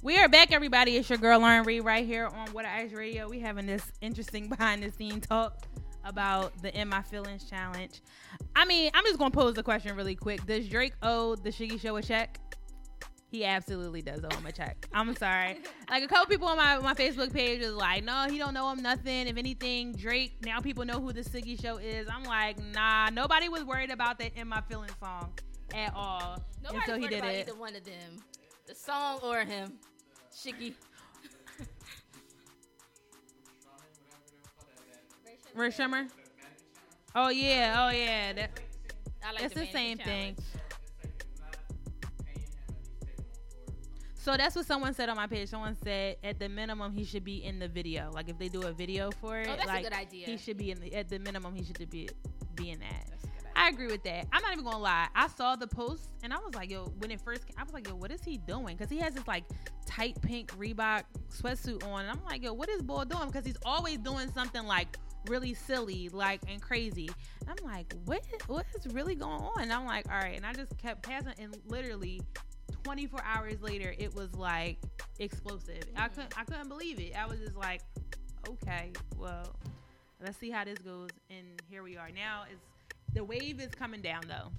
We 0.00 0.16
are 0.16 0.30
back, 0.30 0.50
everybody. 0.50 0.96
It's 0.96 1.10
your 1.10 1.18
girl 1.18 1.40
Lauren 1.40 1.64
Reed 1.64 1.84
right 1.84 2.06
here 2.06 2.26
on 2.26 2.50
Water 2.54 2.68
Ice 2.68 2.92
Radio. 2.92 3.28
We 3.28 3.38
having 3.38 3.66
this 3.66 3.84
interesting 4.00 4.48
behind 4.56 4.82
the 4.82 4.90
scene 4.90 5.20
talk 5.20 5.58
about 6.04 6.52
the 6.62 6.78
In 6.78 6.88
My 6.88 7.02
Feelings 7.02 7.44
challenge. 7.44 8.02
I 8.54 8.64
mean, 8.64 8.90
I'm 8.94 9.04
just 9.04 9.18
gonna 9.18 9.30
pose 9.30 9.54
the 9.54 9.62
question 9.62 9.96
really 9.96 10.14
quick. 10.14 10.44
Does 10.46 10.68
Drake 10.68 10.94
owe 11.02 11.34
the 11.36 11.50
Shiggy 11.50 11.80
Show 11.80 11.96
a 11.96 12.02
check? 12.02 12.38
He 13.30 13.44
absolutely 13.44 14.00
does 14.00 14.20
owe 14.24 14.36
him 14.36 14.46
a 14.46 14.52
check. 14.52 14.86
I'm 14.92 15.14
sorry. 15.16 15.58
Like 15.90 16.02
a 16.02 16.08
couple 16.08 16.26
people 16.26 16.48
on 16.48 16.56
my, 16.56 16.78
my 16.78 16.94
Facebook 16.94 17.32
page 17.32 17.60
is 17.60 17.74
like, 17.74 18.04
no, 18.04 18.26
he 18.28 18.38
don't 18.38 18.54
know 18.54 18.70
him 18.70 18.82
nothing. 18.82 19.28
If 19.28 19.36
anything, 19.36 19.92
Drake, 19.92 20.32
now 20.44 20.60
people 20.60 20.84
know 20.84 21.00
who 21.00 21.12
the 21.12 21.20
Shiggy 21.20 21.60
show 21.60 21.76
is. 21.76 22.08
I'm 22.10 22.24
like, 22.24 22.58
nah, 22.72 23.10
nobody 23.10 23.48
was 23.48 23.64
worried 23.64 23.90
about 23.90 24.18
that 24.20 24.32
in 24.36 24.48
my 24.48 24.60
feelings 24.62 24.92
song 24.98 25.32
at 25.74 25.92
all 25.94 26.38
nobody's 26.62 26.82
until 26.82 26.94
he 26.96 27.02
worried 27.02 27.10
did 27.10 27.18
about 27.18 27.34
it. 27.34 27.48
either 27.48 27.58
one 27.58 27.74
of 27.74 27.84
them 27.84 28.22
the 28.66 28.74
song 28.74 29.18
or 29.22 29.40
him 29.40 29.72
Shiggy. 30.34 30.74
Rae 35.54 35.68
Sremmurd? 35.68 36.10
Oh 37.14 37.28
yeah, 37.28 37.86
oh 37.86 37.90
yeah. 37.94 38.32
That, 38.32 38.60
I 39.24 39.32
like 39.32 39.44
it's 39.44 39.54
the 39.54 39.66
same 39.66 39.98
mannequin 39.98 40.34
thing. 40.34 40.36
So 44.16 44.36
that's 44.38 44.56
what 44.56 44.64
someone 44.64 44.94
said 44.94 45.10
on 45.10 45.16
my 45.16 45.26
page. 45.26 45.50
Someone 45.50 45.76
said 45.84 46.16
at 46.24 46.38
the 46.38 46.48
minimum 46.48 46.92
he 46.92 47.04
should 47.04 47.24
be 47.24 47.44
in 47.44 47.58
the 47.58 47.68
video. 47.68 48.10
Like 48.14 48.28
if 48.30 48.38
they 48.38 48.48
do 48.48 48.62
a 48.62 48.72
video 48.72 49.10
for 49.10 49.38
it, 49.38 49.48
Oh, 49.50 49.54
that's 49.56 49.64
a 49.64 49.68
like 49.68 49.84
good 49.84 49.92
idea. 49.92 50.26
he 50.26 50.38
should 50.38 50.56
be 50.56 50.70
in 50.70 50.80
the 50.80 50.94
at 50.94 51.08
the 51.08 51.18
minimum 51.18 51.54
he 51.54 51.62
should 51.62 51.78
be 51.90 52.08
be 52.54 52.70
in 52.70 52.80
that. 52.80 53.04
That's 53.10 53.24
a 53.24 53.26
good 53.26 53.36
idea. 53.36 53.52
I 53.54 53.68
agree 53.68 53.86
with 53.86 54.02
that. 54.04 54.26
I'm 54.32 54.40
not 54.42 54.52
even 54.54 54.64
gonna 54.64 54.78
lie. 54.78 55.08
I 55.14 55.28
saw 55.28 55.56
the 55.56 55.66
post 55.66 56.08
and 56.22 56.32
I 56.32 56.38
was 56.38 56.54
like, 56.54 56.70
yo, 56.70 56.86
when 56.98 57.10
it 57.10 57.20
first 57.20 57.46
came, 57.46 57.54
I 57.58 57.64
was 57.64 57.74
like, 57.74 57.86
yo, 57.86 57.94
what 57.96 58.10
is 58.10 58.22
he 58.24 58.38
doing? 58.38 58.76
Because 58.76 58.88
he 58.90 58.98
has 59.00 59.12
this 59.12 59.28
like 59.28 59.44
tight 59.86 60.20
pink 60.22 60.56
Reebok 60.58 61.02
sweatsuit 61.28 61.84
on, 61.86 62.00
and 62.06 62.10
I'm 62.10 62.24
like, 62.24 62.42
yo, 62.42 62.54
what 62.54 62.70
is 62.70 62.80
boy 62.80 63.04
doing? 63.04 63.26
Because 63.26 63.44
he's 63.44 63.58
always 63.64 63.98
doing 63.98 64.32
something 64.32 64.64
like 64.64 64.96
really 65.28 65.54
silly, 65.54 66.08
like 66.10 66.40
and 66.48 66.60
crazy. 66.60 67.08
And 67.46 67.58
I'm 67.58 67.70
like, 67.70 67.94
what? 68.04 68.22
What 68.46 68.66
is 68.74 68.92
really 68.92 69.14
going 69.14 69.42
on? 69.42 69.62
And 69.62 69.72
I'm 69.72 69.86
like, 69.86 70.06
all 70.10 70.18
right. 70.18 70.36
And 70.36 70.46
I 70.46 70.52
just 70.52 70.76
kept 70.78 71.02
passing, 71.02 71.34
and 71.38 71.56
literally 71.66 72.20
24 72.84 73.20
hours 73.24 73.60
later, 73.62 73.94
it 73.98 74.14
was 74.14 74.34
like 74.34 74.78
explosive. 75.18 75.84
I 75.96 76.02
mm-hmm. 76.02 76.14
couldn't, 76.14 76.38
I 76.38 76.44
couldn't 76.44 76.68
believe 76.68 77.00
it. 77.00 77.12
I 77.18 77.26
was 77.26 77.38
just 77.38 77.56
like, 77.56 77.80
okay, 78.48 78.92
well, 79.18 79.56
let's 80.22 80.38
see 80.38 80.50
how 80.50 80.64
this 80.64 80.78
goes. 80.78 81.10
And 81.30 81.60
here 81.70 81.82
we 81.82 81.96
are. 81.96 82.10
Now 82.10 82.44
it's 82.50 82.60
the 83.14 83.24
wave 83.24 83.60
is 83.60 83.68
coming 83.68 84.00
down 84.00 84.22
though. 84.28 84.50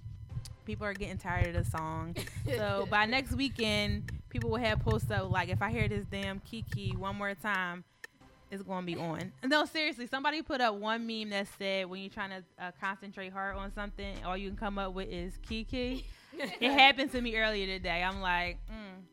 People 0.65 0.87
are 0.87 0.93
getting 0.93 1.17
tired 1.17 1.55
of 1.55 1.63
the 1.63 1.69
song. 1.69 2.15
so 2.47 2.87
by 2.89 3.05
next 3.05 3.33
weekend, 3.33 4.11
people 4.29 4.49
will 4.49 4.57
have 4.57 4.79
posts 4.79 5.11
up 5.11 5.29
like, 5.29 5.49
if 5.49 5.61
I 5.61 5.69
hear 5.69 5.87
this 5.87 6.05
damn 6.09 6.39
Kiki 6.39 6.95
one 6.97 7.15
more 7.15 7.35
time, 7.35 7.83
it's 8.55 8.67
gonna 8.67 8.85
be 8.85 8.95
on. 8.95 9.31
No, 9.45 9.65
seriously, 9.65 10.07
somebody 10.07 10.41
put 10.41 10.61
up 10.61 10.75
one 10.75 11.05
meme 11.05 11.29
that 11.29 11.47
said 11.57 11.87
when 11.87 12.01
you're 12.01 12.09
trying 12.09 12.31
to 12.31 12.43
uh, 12.59 12.71
concentrate 12.79 13.31
hard 13.31 13.55
on 13.55 13.73
something, 13.73 14.15
all 14.25 14.35
you 14.35 14.49
can 14.49 14.57
come 14.57 14.79
up 14.79 14.93
with 14.93 15.09
is 15.09 15.37
Kiki. 15.47 16.05
it 16.33 16.71
happened 16.71 17.11
to 17.11 17.21
me 17.21 17.37
earlier 17.37 17.65
today. 17.67 18.03
I'm 18.03 18.21
like, 18.21 18.57
mm. 18.69 19.03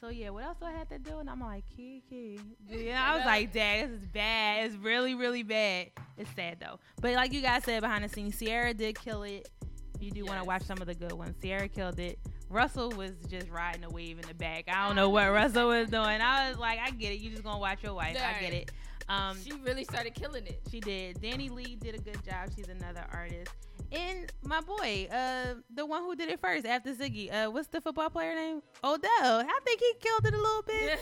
so 0.00 0.08
yeah, 0.08 0.30
what 0.30 0.44
else 0.44 0.56
do 0.58 0.66
I 0.66 0.72
have 0.72 0.88
to 0.88 0.98
do? 0.98 1.18
And 1.18 1.28
I'm 1.28 1.40
like, 1.40 1.64
Kiki. 1.76 2.40
Yeah, 2.68 3.04
I 3.04 3.16
was 3.16 3.26
like, 3.26 3.52
dang, 3.52 3.90
this 3.90 4.00
is 4.00 4.06
bad. 4.06 4.66
It's 4.66 4.76
really, 4.76 5.14
really 5.14 5.42
bad. 5.42 5.90
It's 6.16 6.30
sad 6.34 6.58
though. 6.60 6.78
But 7.00 7.14
like 7.14 7.32
you 7.32 7.42
guys 7.42 7.64
said 7.64 7.82
behind 7.82 8.04
the 8.04 8.08
scenes, 8.08 8.38
Ciara 8.38 8.74
did 8.74 8.98
kill 8.98 9.22
it. 9.24 9.48
If 9.94 10.02
you 10.02 10.10
do 10.10 10.24
want 10.24 10.40
to 10.40 10.44
watch 10.44 10.62
some 10.62 10.78
of 10.80 10.86
the 10.86 10.94
good 10.94 11.12
ones, 11.12 11.36
Ciara 11.42 11.68
killed 11.68 11.98
it. 11.98 12.18
Russell 12.48 12.90
was 12.90 13.12
just 13.28 13.50
riding 13.50 13.84
a 13.84 13.90
wave 13.90 14.18
in 14.18 14.26
the 14.26 14.34
back. 14.34 14.64
I 14.68 14.86
don't 14.86 14.96
know 14.96 15.08
what 15.08 15.30
Russell 15.32 15.68
was 15.68 15.88
doing. 15.88 16.20
I 16.20 16.48
was 16.48 16.58
like, 16.58 16.78
I 16.78 16.90
get 16.90 17.12
it. 17.12 17.20
You 17.20 17.30
just 17.30 17.42
gonna 17.42 17.58
watch 17.58 17.82
your 17.82 17.94
wife. 17.94 18.16
I 18.16 18.40
get 18.40 18.52
it. 18.52 18.72
Um, 19.08 19.36
she 19.42 19.52
really 19.64 19.84
started 19.84 20.14
killing 20.14 20.46
it 20.46 20.60
she 20.70 20.80
did. 20.80 21.20
Dani 21.20 21.50
Leigh 21.50 21.76
did 21.76 21.94
a 21.94 21.98
good 21.98 22.22
job. 22.24 22.50
She's 22.54 22.68
another 22.68 23.04
artist. 23.12 23.50
And 23.92 24.32
my 24.42 24.60
boy, 24.60 25.08
uh, 25.12 25.54
the 25.72 25.86
one 25.86 26.02
who 26.02 26.16
did 26.16 26.28
it 26.28 26.40
first 26.40 26.66
after 26.66 26.92
Shiggy, 26.92 27.32
uh, 27.32 27.50
what's 27.50 27.68
the 27.68 27.80
football 27.80 28.10
player 28.10 28.34
name? 28.34 28.62
Odell. 28.82 29.08
I 29.20 29.60
think 29.64 29.80
he 29.80 29.92
killed 30.00 30.26
it 30.26 30.34
a 30.34 30.36
little 30.36 30.62
bit. 30.62 30.98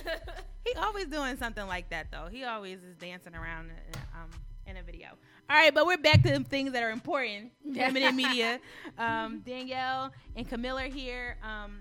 he 0.66 0.74
always 0.74 1.06
doing 1.06 1.36
something 1.38 1.66
like 1.66 1.88
that 1.90 2.08
though. 2.12 2.28
He 2.30 2.44
always 2.44 2.82
is 2.82 2.94
dancing 2.96 3.34
around 3.34 3.70
uh, 3.70 4.20
um, 4.22 4.30
in 4.66 4.76
a 4.76 4.82
video. 4.82 5.08
All 5.50 5.56
right, 5.56 5.74
but 5.74 5.84
we're 5.86 5.98
back 5.98 6.22
to 6.22 6.30
the 6.30 6.42
things 6.42 6.72
that 6.72 6.82
are 6.82 6.90
important. 6.90 7.52
Women 7.64 8.02
in 8.02 8.16
media. 8.16 8.60
Um, 8.96 9.40
Danielle 9.40 10.10
and 10.36 10.48
Camille 10.48 10.78
are 10.78 10.88
here, 10.88 11.36
um, 11.42 11.80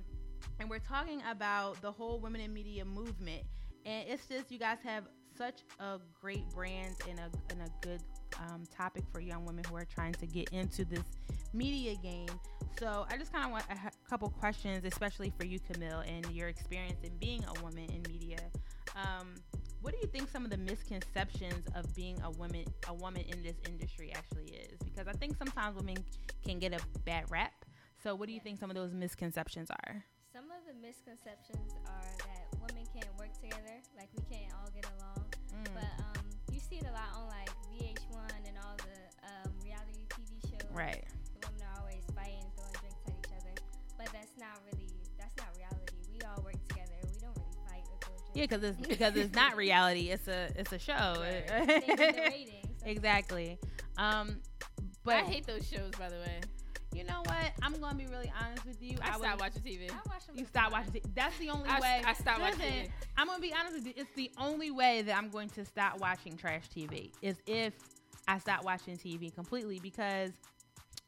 and 0.60 0.70
we're 0.70 0.80
talking 0.80 1.22
about 1.30 1.82
the 1.82 1.90
whole 1.90 2.20
women 2.20 2.42
in 2.42 2.54
media 2.54 2.84
movement. 2.84 3.44
And 3.86 4.08
it's 4.10 4.26
just 4.28 4.52
you 4.52 4.60
guys 4.60 4.80
have 4.84 5.06
such 5.38 5.62
a 5.80 6.00
great 6.20 6.48
brand 6.50 6.96
and 7.10 7.20
a 7.20 7.30
and 7.52 7.62
a 7.62 7.70
good 7.86 8.02
um, 8.42 8.64
topic 8.76 9.04
for 9.14 9.22
young 9.22 9.46
women 9.46 9.64
who 9.70 9.76
are 9.78 9.86
trying 9.86 10.14
to 10.14 10.26
get 10.26 10.50
into 10.50 10.84
this 10.84 11.04
media 11.54 11.96
game. 11.96 12.28
So 12.78 13.06
I 13.10 13.18
just 13.18 13.32
kind 13.32 13.46
of 13.46 13.52
want 13.52 13.66
a 13.70 14.10
couple 14.10 14.30
questions, 14.30 14.84
especially 14.84 15.32
for 15.38 15.46
you, 15.46 15.60
Camille, 15.60 16.04
and 16.06 16.26
your 16.32 16.50
experience 16.50 17.02
in 17.04 17.16
being 17.18 17.46
a 17.46 17.64
woman 17.64 17.86
in 17.90 18.04
media. 18.12 18.40
Um, 18.96 19.36
what 19.84 19.94
do 19.94 20.00
you 20.02 20.08
think 20.08 20.30
some 20.30 20.46
of 20.46 20.50
the 20.50 20.58
misconceptions 20.58 21.68
of 21.76 21.94
being 21.94 22.18
a 22.24 22.32
woman 22.32 22.64
a 22.88 22.94
woman 22.94 23.24
in 23.28 23.44
this 23.44 23.58
industry 23.68 24.14
actually 24.16 24.46
is? 24.56 24.80
Because 24.84 25.08
I 25.10 25.12
think 25.12 25.38
sometimes 25.38 25.76
women 25.76 25.98
can 26.44 26.58
get 26.58 26.74
a 26.74 26.80
bad 27.04 27.30
rap. 27.30 27.52
So 28.02 28.16
what 28.16 28.28
do 28.28 28.34
you 28.34 28.40
think 28.40 28.60
some 28.60 28.70
of 28.70 28.76
those 28.78 28.94
misconceptions 28.94 29.70
are? 29.70 30.04
Some 30.34 30.46
of 30.46 30.64
the 30.66 30.74
misconceptions 30.80 31.74
are 31.86 32.12
that 32.18 32.48
women 32.60 32.88
can't 32.96 33.12
work 33.20 33.34
together, 33.34 33.76
like 33.98 34.10
we 34.16 34.24
can't 34.34 34.52
all 34.54 34.70
get 34.74 34.88
along. 34.98 35.26
Mm. 35.52 35.74
But 35.76 35.92
um, 36.00 36.26
you 36.52 36.60
see 36.60 36.78
it 36.78 36.86
a 36.90 36.94
lot 36.94 37.12
on 37.20 37.28
like 37.28 37.52
VH1 37.76 38.48
and 38.48 38.58
all 38.64 38.76
the 38.78 39.28
um, 39.28 39.52
reality 39.64 40.08
TV 40.10 40.50
shows. 40.50 40.72
Right. 40.72 41.04
Yeah, 48.34 48.46
because 48.48 48.64
it's 48.64 48.88
because 48.88 49.16
it's 49.16 49.36
not 49.36 49.56
reality. 49.58 50.10
It's 50.10 50.28
a 50.28 50.50
it's 50.56 50.72
a 50.72 50.80
show. 50.80 51.14
The 51.18 51.82
ratings. 51.88 51.98
That's- 51.98 52.48
exactly. 52.86 53.60
Um, 53.98 54.38
but 55.04 55.16
i 55.16 55.22
hate 55.22 55.46
those 55.46 55.68
shows 55.68 55.92
by 56.00 56.10
the 56.10 56.16
way 56.16 56.40
you 56.94 57.04
know 57.04 57.22
what? 57.26 57.52
I'm 57.64 57.74
gonna 57.80 57.96
be 57.96 58.06
really 58.06 58.32
honest 58.40 58.66
with 58.66 58.82
you. 58.82 58.98
i, 59.02 59.18
stopped 59.18 59.40
watching 59.42 59.62
tv 59.64 59.90
I 59.90 59.96
watch 60.08 60.28
them 60.28 60.38
You 60.38 60.46
stop 60.46 60.72
watching. 60.72 60.94
T- 60.94 61.02
that's 61.16 61.36
the 61.40 61.50
only 61.50 61.68
I 61.68 61.80
way. 61.80 62.02
I 62.06 62.14
stopped 62.14 62.40
watching 62.40 62.60
TV. 62.60 62.90
I'm 63.18 63.28
gonna 63.28 63.42
be 63.42 63.54
honest 63.54 63.74
with 63.74 63.88
you. 63.88 63.94
It's 63.96 64.12
the 64.16 64.30
only 64.38 64.70
way 64.70 65.02
that 65.02 65.18
I'm 65.18 65.30
going 65.30 65.50
to 65.50 65.66
stop 65.66 66.00
watching 66.00 66.38
trash 66.38 66.70
TV 66.76 67.12
is 67.24 67.38
if 67.48 67.74
I 68.28 68.38
stop 68.38 68.64
watching 68.64 68.96
TV 68.98 69.34
completely 69.34 69.80
because 69.80 70.32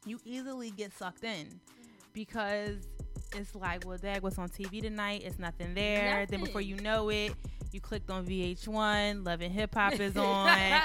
you 0.04 0.18
easily 0.24 0.70
get 0.70 0.92
sucked 0.92 1.22
in 1.24 1.60
because 2.12 2.88
it's 3.34 3.54
like, 3.54 3.84
well, 3.86 3.98
Dag, 3.98 4.22
what's 4.22 4.38
on 4.38 4.48
TV 4.48 4.80
tonight? 4.82 5.22
It's 5.24 5.38
nothing 5.38 5.74
there. 5.74 6.26
Then 6.26 6.40
before 6.40 6.60
you 6.60 6.76
know 6.76 7.08
it, 7.10 7.32
you 7.72 7.80
clicked 7.80 8.10
on 8.10 8.26
VH1, 8.26 9.24
Love 9.26 9.40
and 9.42 9.52
Hip 9.52 9.74
Hop 9.74 9.98
is 10.00 10.16
on. 10.16 10.80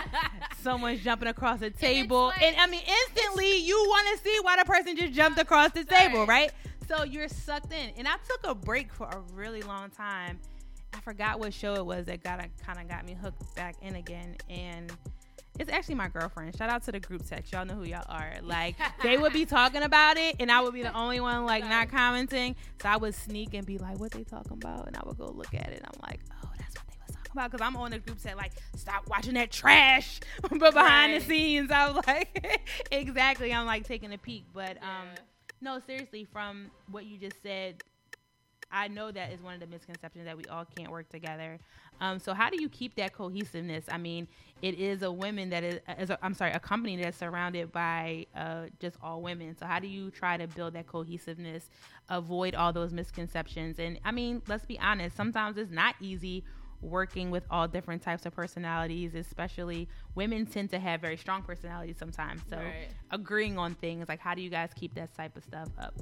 Someone's 0.61 1.01
jumping 1.01 1.27
across 1.29 1.59
the 1.59 1.69
table. 1.69 2.27
like- 2.27 2.41
and 2.41 2.55
I 2.57 2.67
mean, 2.67 2.81
instantly 3.07 3.57
you 3.57 3.75
want 3.87 4.07
to 4.17 4.23
see 4.23 4.37
why 4.41 4.57
the 4.57 4.65
person 4.65 4.95
just 4.95 5.13
jumped 5.13 5.39
across 5.39 5.71
the 5.71 5.83
table, 5.83 6.25
right? 6.25 6.51
So 6.87 7.03
you're 7.03 7.27
sucked 7.29 7.71
in. 7.71 7.91
And 7.97 8.07
I 8.07 8.15
took 8.27 8.39
a 8.51 8.55
break 8.55 8.91
for 8.91 9.07
a 9.07 9.19
really 9.33 9.61
long 9.61 9.89
time. 9.89 10.39
I 10.93 10.99
forgot 10.99 11.39
what 11.39 11.53
show 11.53 11.75
it 11.75 11.85
was 11.85 12.05
that 12.07 12.21
got 12.23 12.39
kind 12.65 12.79
of 12.79 12.87
got 12.89 13.05
me 13.05 13.13
hooked 13.13 13.55
back 13.55 13.75
in 13.81 13.95
again. 13.95 14.35
And 14.49 14.91
it's 15.59 15.69
actually 15.69 15.95
my 15.95 16.07
girlfriend. 16.07 16.55
Shout 16.57 16.69
out 16.69 16.83
to 16.83 16.91
the 16.91 16.99
group 16.99 17.25
text. 17.27 17.51
Y'all 17.51 17.65
know 17.65 17.75
who 17.75 17.83
y'all 17.83 18.05
are. 18.09 18.31
Like 18.43 18.75
they 19.03 19.17
would 19.17 19.33
be 19.33 19.45
talking 19.45 19.83
about 19.83 20.17
it, 20.17 20.35
and 20.39 20.51
I 20.51 20.61
would 20.61 20.73
be 20.73 20.81
the 20.83 20.93
only 20.95 21.19
one 21.19 21.45
like 21.45 21.63
not 21.63 21.89
commenting. 21.89 22.55
So 22.81 22.89
I 22.89 22.97
would 22.97 23.13
sneak 23.15 23.53
and 23.53 23.65
be 23.65 23.77
like, 23.77 23.99
"What 23.99 24.11
they 24.11 24.23
talking 24.23 24.53
about?" 24.53 24.87
And 24.87 24.95
I 24.97 25.01
would 25.05 25.17
go 25.17 25.27
look 25.29 25.53
at 25.53 25.69
it. 25.69 25.81
I'm 25.83 25.99
like, 26.01 26.19
"Oh, 26.43 26.49
that's 26.57 26.75
what 26.75 26.87
they 26.87 26.95
was 27.07 27.15
talking 27.15 27.31
about." 27.33 27.51
Because 27.51 27.65
I'm 27.65 27.75
on 27.77 27.91
the 27.91 27.99
group 27.99 28.19
set, 28.19 28.35
like, 28.37 28.51
"Stop 28.75 29.07
watching 29.07 29.33
that 29.35 29.51
trash." 29.51 30.19
but 30.49 30.73
behind 30.73 31.13
Right. 31.13 31.19
the 31.21 31.25
scenes, 31.27 31.69
I 31.71 31.89
was 31.91 32.05
like, 32.07 32.61
"Exactly." 32.91 33.53
I'm 33.53 33.65
like 33.65 33.85
taking 33.85 34.13
a 34.13 34.17
peek, 34.17 34.45
but 34.53 34.77
um, 34.77 35.07
Yeah. 35.13 35.21
no, 35.61 35.79
seriously, 35.79 36.25
from 36.31 36.71
what 36.89 37.05
you 37.05 37.17
just 37.17 37.41
said, 37.43 37.83
I 38.71 38.87
know 38.87 39.11
that 39.11 39.31
is 39.31 39.41
one 39.41 39.53
of 39.53 39.59
the 39.59 39.67
misconceptions 39.67 40.25
that 40.25 40.37
we 40.37 40.47
all 40.47 40.65
can't 40.65 40.91
work 40.91 41.09
together. 41.09 41.59
Um, 41.99 42.19
so 42.19 42.33
how 42.33 42.49
do 42.49 42.59
you 42.59 42.69
keep 42.69 42.95
that 42.95 43.13
cohesiveness? 43.13 43.85
I 43.89 43.97
mean, 43.97 44.27
it 44.61 44.79
is 44.79 45.01
a 45.03 45.11
women 45.11 45.49
that 45.49 45.63
is, 45.63 45.79
is 45.99 46.09
a, 46.09 46.17
I'm 46.23 46.33
sorry, 46.33 46.51
a 46.51 46.59
company 46.59 46.95
that's 46.97 47.17
surrounded 47.17 47.71
by 47.71 48.25
uh, 48.35 48.65
just 48.79 48.97
all 49.01 49.21
women. 49.21 49.55
So 49.57 49.65
how 49.65 49.79
do 49.79 49.87
you 49.87 50.09
try 50.11 50.37
to 50.37 50.47
build 50.47 50.73
that 50.73 50.87
cohesiveness, 50.87 51.69
avoid 52.09 52.55
all 52.55 52.73
those 52.73 52.91
misconceptions? 52.93 53.79
And 53.79 53.99
I 54.03 54.11
mean, 54.11 54.41
let's 54.47 54.65
be 54.65 54.79
honest, 54.79 55.15
sometimes 55.15 55.57
it's 55.57 55.71
not 55.71 55.95
easy 55.99 56.43
working 56.81 57.29
with 57.29 57.43
all 57.51 57.67
different 57.67 58.01
types 58.01 58.25
of 58.25 58.33
personalities, 58.33 59.13
especially 59.13 59.87
women 60.15 60.45
tend 60.45 60.69
to 60.71 60.79
have 60.79 60.99
very 60.99 61.17
strong 61.17 61.43
personalities 61.43 61.97
sometimes. 61.97 62.41
So 62.49 62.57
Right. 62.57 62.87
agreeing 63.11 63.57
on 63.57 63.75
things 63.75 64.09
like 64.09 64.19
how 64.19 64.33
do 64.33 64.41
you 64.41 64.49
guys 64.49 64.71
keep 64.75 64.95
that 64.95 65.13
type 65.15 65.37
of 65.37 65.43
stuff 65.43 65.69
up? 65.79 65.93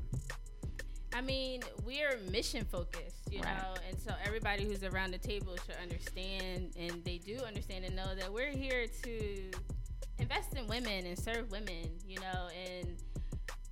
I 1.13 1.21
mean, 1.21 1.61
we're 1.85 2.17
mission 2.31 2.65
focused, 2.65 3.31
you 3.31 3.41
Right. 3.41 3.57
know, 3.57 3.73
and 3.87 3.99
so 3.99 4.13
everybody 4.23 4.63
who's 4.65 4.83
around 4.83 5.11
the 5.11 5.17
table 5.17 5.55
should 5.65 5.75
understand, 5.81 6.73
and 6.77 7.03
they 7.03 7.17
do 7.17 7.37
understand 7.39 7.85
and 7.85 7.95
know 7.95 8.13
that 8.15 8.31
we're 8.31 8.51
here 8.51 8.87
to 9.03 9.51
invest 10.19 10.55
in 10.55 10.67
women 10.67 11.05
and 11.05 11.17
serve 11.17 11.49
women, 11.51 11.99
you 12.07 12.19
know, 12.19 12.49
and 12.53 12.97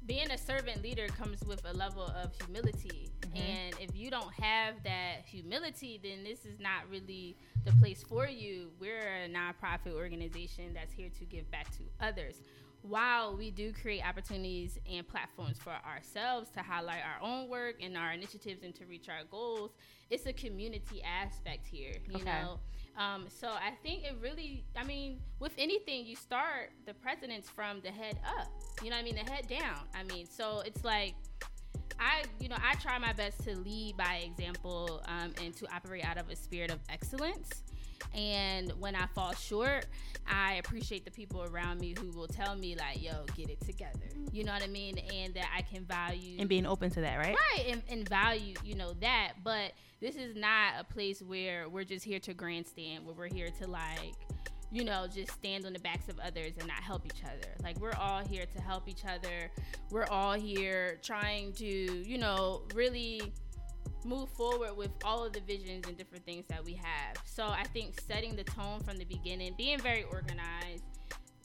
being 0.06 0.32
a 0.32 0.38
servant 0.38 0.82
leader 0.82 1.08
comes 1.10 1.44
with 1.44 1.64
a 1.66 1.74
level 1.74 2.04
of 2.04 2.34
humility. 2.42 3.12
Mm-hmm. 3.22 3.38
And 3.38 3.76
if 3.80 3.96
you 3.96 4.10
don't 4.10 4.34
have 4.36 4.82
that 4.84 5.26
humility, 5.26 6.00
then 6.02 6.24
this 6.24 6.46
is 6.46 6.60
not 6.60 6.90
really 6.90 7.36
the 7.66 7.74
place 7.74 8.04
for 8.04 8.26
you. 8.26 8.72
We're 8.80 9.26
a 9.26 9.30
nonprofit 9.30 9.94
organization 9.94 10.74
that's 10.74 10.94
here 10.94 11.10
to 11.20 11.26
give 11.26 11.52
back 11.52 11.70
to 11.78 11.84
others. 12.00 12.42
While 12.88 13.36
we 13.36 13.52
do 13.52 13.74
create 13.74 14.02
opportunities 14.08 14.80
and 14.90 15.06
platforms 15.08 15.58
for 15.60 15.74
ourselves 15.86 16.50
to 16.52 16.62
highlight 16.62 17.02
our 17.04 17.28
own 17.28 17.50
work 17.50 17.76
and 17.82 17.98
our 17.98 18.14
initiatives 18.14 18.64
and 18.64 18.74
to 18.76 18.86
reach 18.86 19.10
our 19.10 19.26
goals, 19.30 19.72
it's 20.10 20.26
a 20.26 20.32
community 20.34 21.04
aspect 21.04 21.68
here, 21.68 21.94
you 22.08 22.16
Okay. 22.22 22.24
know. 22.26 22.60
Um, 22.98 23.26
so 23.28 23.50
I 23.50 23.72
think 23.84 24.04
it 24.06 24.16
really, 24.22 24.64
I 24.76 24.84
mean, 24.84 25.20
with 25.40 25.52
anything, 25.58 26.06
you 26.06 26.16
start 26.16 26.72
the 26.86 26.94
presidents 26.94 27.50
from 27.50 27.82
the 27.82 27.92
head 27.92 28.18
up. 28.40 28.48
You 28.82 28.90
know 28.90 28.96
what 28.96 29.02
I 29.02 29.06
mean? 29.06 29.16
The 29.16 29.30
head 29.32 29.48
down. 29.48 29.82
I 29.94 30.04
mean, 30.04 30.26
so 30.26 30.62
it's 30.66 30.84
like, 30.84 31.14
I, 32.00 32.24
you 32.40 32.48
know, 32.48 32.58
I 32.64 32.76
try 32.76 32.98
my 33.00 33.14
best 33.14 33.44
to 33.44 33.56
lead 33.58 33.98
by 33.98 34.24
example 34.26 35.02
um, 35.08 35.34
and 35.44 35.56
to 35.58 35.68
operate 35.76 36.06
out 36.06 36.18
of 36.18 36.30
a 36.30 36.36
spirit 36.36 36.72
of 36.72 36.80
excellence. 36.90 37.64
And 38.14 38.72
when 38.80 38.96
I 38.96 39.06
fall 39.08 39.34
short, 39.34 39.86
I 40.28 40.56
appreciate 40.56 41.06
the 41.06 41.12
people 41.12 41.44
around 41.44 41.80
me 41.80 41.96
who 42.00 42.12
will 42.12 42.28
tell 42.28 42.56
me 42.56 42.76
like, 42.76 43.02
"Yo, 43.02 43.26
get 43.36 43.50
it 43.50 43.62
together." 43.62 44.08
You 44.32 44.44
know 44.44 44.52
what 44.52 44.64
I 44.64 44.68
mean? 44.68 44.98
And 45.14 45.34
that 45.36 45.50
I 45.56 45.62
can 45.62 45.86
value 45.86 46.38
And 46.40 46.50
being 46.50 46.66
open 46.66 46.90
to 46.92 47.02
that, 47.02 47.18
right? 47.18 47.36
right 47.36 47.68
and, 47.68 47.82
and 47.90 48.08
value 48.08 48.56
you 48.64 48.76
know 48.76 48.94
that 49.02 49.34
but 49.44 49.74
this 50.00 50.16
is 50.16 50.36
not 50.36 50.74
a 50.80 50.84
place 50.84 51.22
where 51.22 51.70
we're 51.70 51.84
just 51.84 52.06
here 52.06 52.20
to 52.20 52.34
grandstand 52.34 53.06
where 53.06 53.16
we're 53.16 53.34
here 53.34 53.50
to 53.62 53.68
like 53.68 54.14
you 54.72 54.84
know 54.84 55.08
just 55.08 55.32
stand 55.32 55.66
on 55.66 55.74
the 55.74 55.80
backs 55.80 56.10
of 56.10 56.20
others 56.20 56.54
and 56.58 56.68
not 56.68 56.82
help 56.82 57.06
each 57.06 57.24
other 57.24 57.50
like 57.64 57.80
we're 57.80 57.94
all 57.94 58.24
here 58.24 58.46
to 58.54 58.62
help 58.62 58.88
each 58.88 59.06
other 59.06 59.52
we're 59.92 60.06
all 60.06 60.34
here 60.34 61.00
trying 61.02 61.54
to 61.54 61.66
you 61.66 62.18
know 62.18 62.62
really 62.74 63.32
move 64.06 64.30
forward 64.30 64.76
with 64.76 64.92
all 65.04 65.26
of 65.26 65.34
the 65.34 65.42
visions 65.42 65.88
and 65.88 65.98
different 65.98 66.26
things 66.26 66.46
that 66.50 66.64
we 66.64 66.74
have. 66.74 67.18
So 67.26 67.46
i 67.46 67.64
think 67.74 68.00
setting 68.02 68.36
the 68.36 68.44
tone 68.44 68.80
from 68.82 68.98
the 68.98 69.06
beginning 69.06 69.54
being 69.58 69.80
very 69.80 70.04
organized 70.04 70.84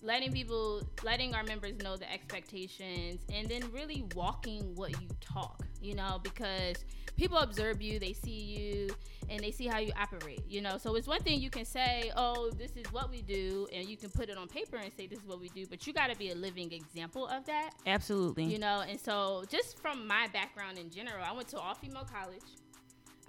letting 0.02 0.32
people 0.32 0.82
letting 1.02 1.34
our 1.34 1.44
members 1.44 1.76
know 1.82 1.96
the 1.96 2.10
expectations 2.12 3.20
and 3.32 3.48
then 3.48 3.62
really 3.72 4.04
walking 4.14 4.74
what 4.74 4.90
you 5.00 5.08
talk 5.20 5.64
you 5.80 5.94
know 5.94 6.20
because 6.22 6.84
people 7.16 7.38
observe 7.38 7.80
you 7.80 7.98
they 7.98 8.12
see 8.12 8.30
you 8.30 8.88
and 9.30 9.40
they 9.40 9.50
see 9.50 9.66
how 9.66 9.78
you 9.78 9.92
operate 9.98 10.42
you 10.48 10.60
know. 10.60 10.76
So 10.78 10.96
it's 10.96 11.06
one 11.06 11.20
thing 11.22 11.40
you 11.40 11.50
can 11.50 11.64
say 11.64 12.10
oh 12.16 12.50
this 12.50 12.72
is 12.76 12.84
what 12.92 13.10
we 13.10 13.22
do 13.22 13.66
and 13.72 13.88
you 13.88 13.96
can 13.96 14.10
put 14.10 14.28
it 14.28 14.36
on 14.36 14.48
paper 14.48 14.76
and 14.76 14.92
say 14.96 15.06
this 15.06 15.20
is 15.20 15.24
what 15.24 15.40
we 15.40 15.48
do 15.48 15.64
but 15.66 15.86
you 15.86 15.92
got 15.92 16.10
to 16.10 16.16
be 16.16 16.30
a 16.30 16.34
living 16.34 16.72
example 16.72 17.26
of 17.28 17.44
that. 17.46 17.70
Absolutely. 17.86 18.44
you 18.44 18.58
know 18.58 18.82
and 18.88 19.00
so 19.00 19.44
just 19.48 19.78
from 19.80 20.06
my 20.06 20.26
background 20.32 20.78
in 20.78 20.90
general 20.90 21.22
i 21.24 21.32
went 21.32 21.48
to 21.48 21.58
all 21.58 21.74
female 21.74 22.06
college 22.12 22.42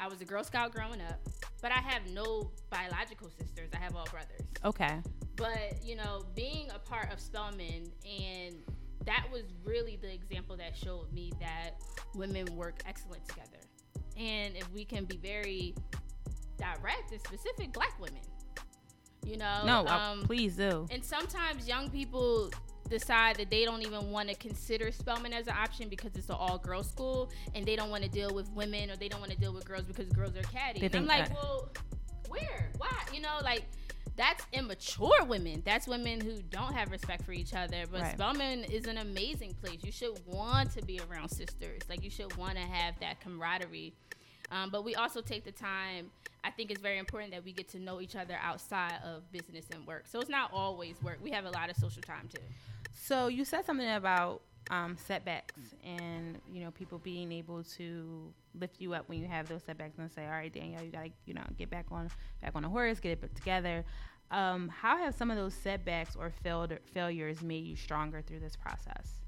i 0.04 0.08
was 0.08 0.22
a 0.22 0.26
girl 0.26 0.44
scout 0.44 0.74
growing 0.74 1.02
up 1.02 1.20
but 1.62 1.72
i 1.72 1.80
have 1.80 2.06
no 2.12 2.52
biological 2.70 3.30
sisters 3.30 3.70
i 3.74 3.78
have 3.78 3.96
all 3.96 4.08
brothers 4.12 4.42
okay. 4.66 5.00
but 5.38 5.76
you 5.84 5.96
know 5.96 6.26
being 6.36 6.70
a 6.76 6.80
part 6.80 7.12
of 7.12 7.20
Spelman 7.20 7.90
and 8.06 8.56
that 9.06 9.26
was 9.32 9.44
really 9.66 9.98
the 10.02 10.14
example 10.14 10.58
that 10.58 10.76
showed 10.76 11.12
me 11.14 11.32
that 11.40 11.72
women 12.16 12.46
work 12.56 12.82
excellent 12.86 13.26
together 13.28 13.60
and 14.18 14.56
if 14.56 14.70
we 14.74 14.84
can 14.86 15.06
be 15.06 15.18
very 15.18 15.74
direct 16.58 17.12
and 17.12 17.22
specific 17.22 17.72
black 17.72 17.98
women 18.00 18.22
you 19.26 19.38
know 19.38 19.62
No, 19.66 19.86
uh, 19.86 20.18
please 20.24 20.58
do. 20.58 20.86
and 20.92 21.04
sometimes 21.04 21.68
young 21.68 21.90
people 21.90 22.52
decide 22.94 23.38
that 23.38 23.50
they 23.50 23.66
don't 23.66 23.82
even 23.82 24.12
want 24.12 24.30
to 24.30 24.36
consider 24.36 24.92
Spelman 24.92 25.34
as 25.34 25.48
an 25.48 25.56
option 25.58 25.90
because 25.90 26.16
it's 26.16 26.30
an 26.30 26.36
all 26.38 26.58
girls 26.60 26.90
school 26.90 27.32
and 27.56 27.66
they 27.66 27.76
don't 27.76 27.90
want 27.90 28.04
to 28.04 28.10
deal 28.10 28.34
with 28.34 28.50
women 28.52 28.92
or 28.92 28.96
they 28.96 29.08
don't 29.08 29.20
want 29.20 29.32
to 29.32 29.38
deal 29.38 29.54
with 29.54 29.66
girls 29.66 29.84
because 29.84 30.08
girls 30.10 30.36
are 30.38 30.44
catty. 30.44 30.80
They 30.80 30.86
And 30.86 30.96
I'm 30.98 31.06
like, 31.08 31.30
that- 31.30 31.34
well, 31.36 31.70
where? 32.30 32.70
Why? 32.78 32.90
You 33.12 33.22
know, 33.22 33.38
like 33.44 33.64
that's 34.16 34.46
immature 34.54 35.26
women. 35.26 35.64
That's 35.66 35.88
women 35.88 36.22
who 36.22 36.42
don't 36.44 36.74
have 36.74 36.92
respect 36.92 37.24
for 37.24 37.32
each 37.32 37.56
other. 37.56 37.86
But 37.92 38.02
Right. 38.02 38.14
Spelman 38.14 38.64
is 38.66 38.86
an 38.86 39.00
amazing 39.00 39.56
place. 39.56 39.80
You 39.84 39.92
should 39.92 40.20
want 40.28 40.72
to 40.74 40.86
be 40.86 41.00
around 41.10 41.30
sisters. 41.30 41.82
Like 41.90 42.04
you 42.04 42.12
should 42.12 42.36
want 42.38 42.56
to 42.58 42.64
have 42.64 43.00
that 43.00 43.20
camaraderie. 43.22 43.94
Um, 44.54 44.70
but 44.70 44.86
we 44.86 44.94
also 44.94 45.20
take 45.20 45.44
the 45.44 45.52
time. 45.52 46.12
I 46.44 46.52
think 46.52 46.70
it's 46.70 46.82
very 46.82 47.00
important 47.00 47.32
that 47.32 47.44
we 47.44 47.54
get 47.54 47.68
to 47.70 47.80
know 47.80 48.00
each 48.02 48.16
other 48.16 48.38
outside 48.40 49.00
of 49.04 49.30
business 49.32 49.66
and 49.74 49.86
work. 49.88 50.04
So 50.06 50.20
it's 50.20 50.30
not 50.30 50.52
always 50.54 51.02
work. 51.02 51.18
We 51.24 51.32
have 51.32 51.46
a 51.46 51.50
lot 51.50 51.70
of 51.72 51.76
social 51.76 52.04
time 52.04 52.30
too. 52.32 52.42
So 52.94 53.28
you 53.28 53.46
said 53.46 53.66
something 53.66 53.90
about 53.90 54.42
um, 54.70 54.96
setbacks 54.96 55.56
and 55.84 56.40
you 56.52 56.64
know 56.64 56.72
people 56.72 57.00
being 57.00 57.32
able 57.32 57.64
to 57.64 58.32
lift 58.58 58.80
you 58.80 58.94
up 58.94 59.10
when 59.10 59.20
you 59.20 59.28
have 59.28 59.50
those 59.50 59.64
setbacks 59.64 59.98
and 59.98 60.12
say, 60.12 60.26
"All 60.26 60.32
right, 60.32 60.54
Danielle, 60.54 60.84
you 60.84 60.92
gotta 60.92 61.10
you 61.26 61.34
know 61.34 61.44
get 61.58 61.70
back 61.70 61.88
on 61.92 62.10
back 62.42 62.52
on 62.56 62.62
the 62.62 62.70
horse, 62.70 63.00
get 63.00 63.12
it 63.12 63.22
put 63.22 63.36
together." 63.36 63.84
Um, 64.30 64.70
how 64.70 64.98
have 64.98 65.16
some 65.16 65.32
of 65.32 65.38
those 65.38 65.54
setbacks 65.54 66.16
or 66.16 66.32
failed 66.44 66.78
failures 66.94 67.42
made 67.42 67.66
you 67.66 67.76
stronger 67.76 68.22
through 68.22 68.40
this 68.40 68.56
process? 68.56 69.23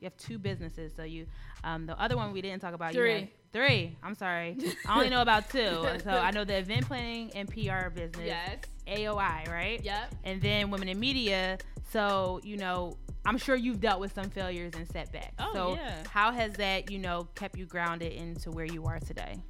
You 0.00 0.06
have 0.06 0.16
two 0.16 0.38
businesses, 0.38 0.92
so 0.94 1.02
you 1.02 1.26
um, 1.64 1.86
the 1.86 1.98
other 2.00 2.16
one 2.16 2.32
we 2.32 2.42
didn't 2.42 2.60
talk 2.60 2.74
about. 2.74 2.94
you 2.94 3.00
Three. 3.00 3.30
three. 3.52 3.96
I'm 4.02 4.14
sorry, 4.14 4.56
I 4.86 4.96
only 4.96 5.10
know 5.10 5.22
about 5.22 5.50
two. 5.50 5.84
So 6.04 6.10
I 6.10 6.30
know 6.30 6.44
the 6.44 6.58
event 6.58 6.86
planning 6.86 7.30
and 7.34 7.48
PR 7.48 7.90
business. 7.90 8.26
Yes. 8.26 8.58
AOI, 8.86 9.50
right? 9.50 9.82
Yep. 9.82 10.14
and 10.24 10.40
then 10.40 10.70
women 10.70 10.88
in 10.88 11.00
media. 11.00 11.58
So, 11.90 12.40
you 12.44 12.56
know, 12.56 12.96
I'm 13.24 13.38
sure 13.38 13.56
you've 13.56 13.80
dealt 13.80 14.00
with 14.00 14.14
some 14.14 14.30
failures 14.30 14.74
and 14.76 14.88
setbacks. 14.88 15.34
Oh, 15.40 15.52
so, 15.52 15.74
yeah. 15.74 16.02
how 16.08 16.30
has 16.30 16.52
that, 16.54 16.90
you 16.90 16.98
know, 16.98 17.26
kept 17.34 17.56
you 17.56 17.66
grounded 17.66 18.12
into 18.12 18.50
where 18.52 18.64
you 18.64 18.84
are 18.84 19.00
today? 19.00 19.40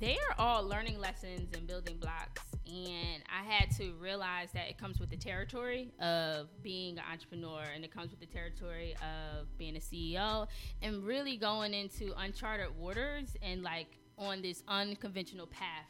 they 0.00 0.16
are 0.28 0.34
all 0.38 0.62
learning 0.64 0.98
lessons 0.98 1.48
and 1.56 1.66
building 1.66 1.96
blocks 1.98 2.42
and 2.68 3.22
i 3.34 3.42
had 3.42 3.70
to 3.70 3.92
realize 4.00 4.50
that 4.52 4.68
it 4.68 4.76
comes 4.76 5.00
with 5.00 5.10
the 5.10 5.16
territory 5.16 5.90
of 6.00 6.48
being 6.62 6.98
an 6.98 7.04
entrepreneur 7.10 7.62
and 7.74 7.84
it 7.84 7.92
comes 7.92 8.10
with 8.10 8.20
the 8.20 8.26
territory 8.26 8.94
of 9.02 9.46
being 9.56 9.76
a 9.76 9.80
ceo 9.80 10.46
and 10.82 11.04
really 11.04 11.36
going 11.36 11.72
into 11.72 12.12
uncharted 12.18 12.68
waters 12.76 13.36
and 13.42 13.62
like 13.62 13.98
on 14.18 14.42
this 14.42 14.62
unconventional 14.68 15.46
path. 15.46 15.86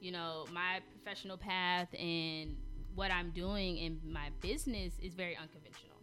You 0.00 0.12
know 0.12 0.46
my 0.52 0.80
professional 0.92 1.36
path 1.36 1.88
and 1.94 2.56
what 2.94 3.10
i'm 3.10 3.30
doing 3.30 3.78
in 3.78 4.00
my 4.04 4.30
business 4.40 4.94
is 5.02 5.14
very 5.14 5.36
unconventional. 5.36 5.96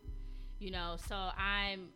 You 0.60 0.72
know 0.72 0.96
so 1.08 1.30
i'm 1.38 1.90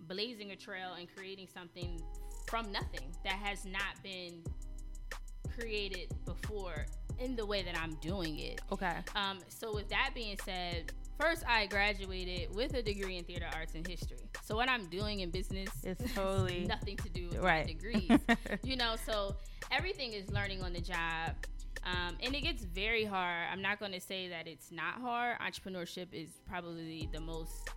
blazing 0.00 0.50
a 0.50 0.56
trail 0.56 0.94
and 0.98 1.08
creating 1.14 1.48
something 1.52 2.00
from 2.46 2.70
nothing 2.72 3.14
that 3.24 3.34
has 3.34 3.64
not 3.64 4.02
been 4.02 4.42
created 5.56 6.12
before 6.24 6.86
in 7.18 7.36
the 7.36 7.46
way 7.46 7.62
that 7.62 7.76
I'm 7.78 7.94
doing 7.96 8.38
it. 8.38 8.60
Okay. 8.72 8.96
Um, 9.14 9.38
so 9.48 9.74
with 9.74 9.88
that 9.90 10.10
being 10.14 10.36
said, 10.44 10.92
first 11.20 11.44
I 11.48 11.66
graduated 11.66 12.54
with 12.54 12.74
a 12.74 12.82
degree 12.82 13.16
in 13.18 13.24
theater 13.24 13.46
arts 13.54 13.74
and 13.74 13.86
history. 13.86 14.18
So 14.42 14.56
what 14.56 14.68
I'm 14.68 14.86
doing 14.86 15.20
in 15.20 15.30
business 15.30 15.68
is 15.84 15.96
totally- 16.14 16.66
nothing 16.66 16.96
to 16.98 17.08
do 17.08 17.28
with 17.28 17.38
Right. 17.38 17.66
my 17.66 17.72
degrees. 17.72 18.10
you 18.64 18.76
know, 18.76 18.96
so 19.06 19.36
everything 19.70 20.12
is 20.12 20.30
learning 20.30 20.62
on 20.62 20.72
the 20.72 20.80
job. 20.80 21.34
Um, 21.86 22.16
and 22.22 22.34
it 22.34 22.40
gets 22.40 22.64
very 22.64 23.04
hard. 23.04 23.46
I'm 23.52 23.60
not 23.60 23.78
going 23.78 23.92
to 23.92 24.00
say 24.00 24.28
that 24.28 24.46
it's 24.48 24.72
not 24.72 24.94
hard. 25.00 25.38
Entrepreneurship 25.40 26.06
is 26.12 26.30
probably 26.48 27.08
the 27.12 27.20
most 27.20 27.68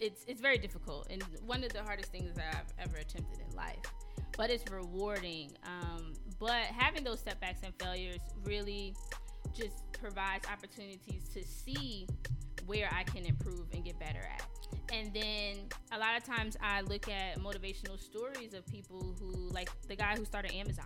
it's 0.00 0.24
it's 0.26 0.40
very 0.40 0.58
difficult 0.58 1.06
and 1.08 1.22
one 1.46 1.62
of 1.62 1.72
the 1.72 1.80
hardest 1.80 2.10
things 2.10 2.34
that 2.34 2.52
I've 2.56 2.86
ever 2.88 2.96
attempted 2.96 3.38
in 3.48 3.56
life. 3.56 3.76
But 4.36 4.50
it's 4.50 4.68
rewarding. 4.70 5.52
Um, 5.64 6.14
but 6.38 6.64
having 6.66 7.04
those 7.04 7.20
setbacks 7.20 7.60
and 7.62 7.74
failures 7.80 8.20
really 8.44 8.94
just 9.56 9.92
provides 9.92 10.46
opportunities 10.48 11.28
to 11.32 11.44
see 11.44 12.06
where 12.66 12.88
I 12.92 13.04
can 13.04 13.24
improve 13.24 13.66
and 13.72 13.84
get 13.84 13.98
better 13.98 14.20
at. 14.20 14.42
And 14.92 15.12
then 15.12 15.68
a 15.92 15.98
lot 15.98 16.16
of 16.16 16.24
times 16.24 16.56
I 16.60 16.80
look 16.82 17.08
at 17.08 17.38
motivational 17.38 18.00
stories 18.00 18.54
of 18.54 18.66
people 18.66 19.14
who, 19.18 19.48
like 19.50 19.70
the 19.88 19.96
guy 19.96 20.16
who 20.16 20.24
started 20.24 20.52
Amazon, 20.54 20.84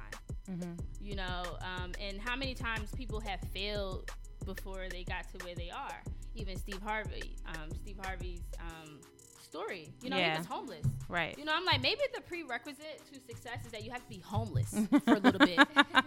you 1.01 1.15
know, 1.17 1.43
um, 1.61 1.93
and 2.01 2.21
how 2.21 2.37
many 2.37 2.55
times 2.55 2.91
people 2.97 3.21
have 3.21 3.41
failed 3.55 4.11
before 4.45 4.87
they 4.91 5.05
got 5.05 5.25
to 5.37 5.45
where 5.45 5.55
they 5.55 5.71
are. 5.71 6.03
Even 6.35 6.57
Steve 6.57 6.81
Harvey, 6.83 7.37
um, 7.47 7.71
Steve 7.83 7.97
Harvey's 8.03 8.43
um, 8.61 9.01
story, 9.49 9.89
you 10.03 10.11
know, 10.11 10.17
Yeah. 10.19 10.33
he 10.33 10.39
was 10.39 10.47
homeless. 10.47 10.85
Right. 11.09 11.37
You 11.39 11.45
know, 11.45 11.53
I'm 11.55 11.65
like, 11.65 11.81
maybe 11.83 12.01
the 12.15 12.21
prerequisite 12.21 13.01
to 13.13 13.21
success 13.21 13.65
is 13.65 13.73
that 13.73 13.83
you 13.85 13.91
have 13.91 14.03
to 14.03 14.09
be 14.09 14.19
homeless 14.21 14.71
for 15.05 15.15
a 15.15 15.19
little 15.19 15.39
bit 15.41 15.59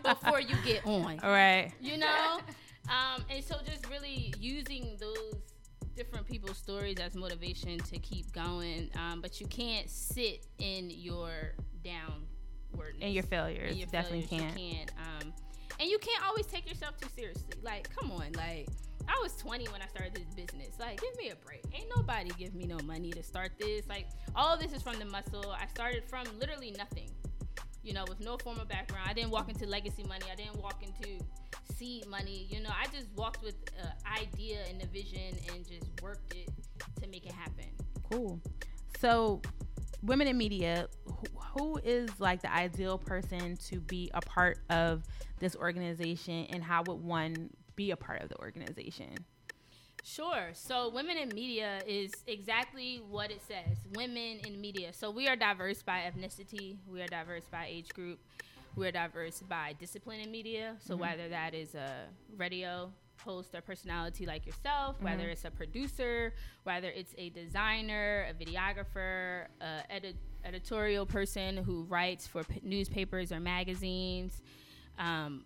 before 0.03 0.39
you 0.39 0.55
get 0.63 0.85
on 0.85 1.19
All 1.23 1.31
right. 1.31 1.71
you 1.81 1.97
know 1.97 2.39
um, 2.89 3.23
and 3.29 3.43
so 3.43 3.55
just 3.65 3.89
really 3.89 4.33
using 4.39 4.97
those 4.99 5.33
different 5.95 6.27
people's 6.27 6.57
stories 6.57 6.97
as 6.99 7.15
motivation 7.15 7.77
to 7.79 7.97
keep 7.99 8.31
going 8.31 8.89
um, 8.95 9.21
but 9.21 9.39
you 9.41 9.47
can't 9.47 9.89
sit 9.89 10.45
in 10.59 10.89
your 10.89 11.55
downward 11.83 12.95
And 13.01 13.13
your 13.13 13.23
failures. 13.23 13.77
Definitely 13.91 14.23
can't. 14.23 14.57
you 14.59 14.71
can't 14.75 14.91
um, 15.23 15.33
and 15.79 15.89
you 15.89 15.97
can't 15.99 16.23
always 16.27 16.45
take 16.45 16.67
yourself 16.69 16.97
too 16.99 17.09
seriously 17.15 17.55
like 17.63 17.89
come 17.95 18.11
on 18.11 18.31
like 18.37 18.67
I 19.07 19.19
was 19.21 19.35
20 19.37 19.67
when 19.69 19.81
I 19.81 19.87
started 19.87 20.15
this 20.15 20.33
business. 20.35 20.79
Like, 20.79 21.01
give 21.01 21.15
me 21.17 21.29
a 21.29 21.35
break. 21.45 21.63
Ain't 21.73 21.89
nobody 21.95 22.31
give 22.37 22.53
me 22.55 22.65
no 22.65 22.77
money 22.85 23.11
to 23.11 23.23
start 23.23 23.51
this. 23.59 23.87
Like, 23.87 24.07
all 24.35 24.57
this 24.57 24.73
is 24.73 24.81
from 24.81 24.99
the 24.99 25.05
muscle. 25.05 25.55
I 25.59 25.67
started 25.67 26.03
from 26.07 26.25
literally 26.39 26.71
nothing 26.77 27.09
you 27.83 27.93
know, 27.93 28.05
with 28.07 28.19
no 28.19 28.37
formal 28.37 28.65
background. 28.65 29.07
I 29.09 29.13
didn't 29.13 29.31
walk 29.31 29.49
into 29.49 29.65
legacy 29.65 30.03
money. 30.03 30.25
I 30.31 30.35
didn't 30.35 30.61
walk 30.61 30.83
into 30.83 31.23
seed 31.75 32.07
money. 32.07 32.47
You 32.49 32.61
know, 32.61 32.69
I 32.69 32.85
just 32.87 33.07
walked 33.15 33.43
with 33.43 33.55
an 33.81 33.91
idea 34.21 34.59
and 34.69 34.81
a 34.81 34.87
vision 34.87 35.35
and 35.51 35.67
just 35.67 35.87
worked 36.01 36.35
it 36.35 36.49
to 37.01 37.07
make 37.07 37.25
it 37.25 37.31
happen. 37.31 37.65
Cool. 38.11 38.39
So, 38.99 39.41
women 40.03 40.27
in 40.27 40.37
media, 40.37 40.87
who 41.57 41.77
is 41.83 42.09
like 42.19 42.41
the 42.41 42.53
ideal 42.53 42.97
person 42.97 43.57
to 43.69 43.79
be 43.79 44.11
a 44.13 44.21
part 44.21 44.59
of 44.69 45.03
this 45.39 45.55
organization, 45.55 46.45
and 46.51 46.63
how 46.63 46.83
would 46.85 47.01
one 47.01 47.49
be 47.81 47.91
a 47.91 47.97
part 47.97 48.21
of 48.21 48.29
the 48.29 48.37
organization? 48.37 49.25
Sure. 50.03 50.49
So, 50.53 50.89
women 50.89 51.17
in 51.17 51.33
media 51.33 51.81
is 51.87 52.11
exactly 52.27 53.01
what 53.09 53.29
it 53.31 53.41
says 53.41 53.77
women 53.91 54.39
in 54.47 54.59
media. 54.59 54.93
So, 54.93 55.11
we 55.11 55.27
are 55.27 55.35
diverse 55.35 55.81
by 55.83 55.99
ethnicity, 56.09 56.77
we 56.91 57.01
are 57.01 57.07
diverse 57.07 57.45
by 57.51 57.67
age 57.67 57.89
group, 57.93 58.19
we 58.75 58.87
are 58.87 58.91
diverse 58.91 59.41
by 59.41 59.67
discipline 59.79 60.19
in 60.19 60.31
media. 60.31 60.75
So, 60.79 60.95
whether 60.95 61.29
that 61.29 61.53
is 61.53 61.75
a 61.75 61.91
radio 62.35 62.91
host 63.23 63.53
or 63.53 63.61
personality 63.61 64.25
like 64.25 64.47
yourself, 64.47 64.95
whether 65.01 65.29
it's 65.29 65.45
a 65.45 65.51
producer, 65.51 66.33
whether 66.63 66.89
it's 66.89 67.13
a 67.17 67.29
designer, 67.29 68.27
a 68.31 68.33
videographer, 68.33 69.45
a 69.61 69.91
edit- 69.91 70.15
editorial 70.43 71.05
person 71.05 71.57
who 71.57 71.83
writes 71.83 72.25
for 72.25 72.43
p- 72.43 72.59
newspapers 72.63 73.31
or 73.31 73.39
magazines. 73.39 74.41
Um, 74.97 75.45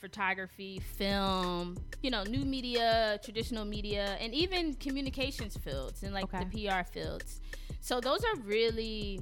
photography, 0.00 0.80
film, 0.96 1.76
you 2.02 2.10
know, 2.10 2.22
new 2.24 2.44
media, 2.44 3.18
traditional 3.24 3.64
media, 3.64 4.16
and 4.20 4.34
even 4.34 4.74
communications 4.74 5.56
fields 5.56 6.02
and 6.02 6.12
like 6.14 6.24
Okay. 6.24 6.44
the 6.50 6.68
PR 6.68 6.84
fields. 6.84 7.40
So 7.80 8.00
those 8.00 8.20
are 8.24 8.36
really 8.42 9.20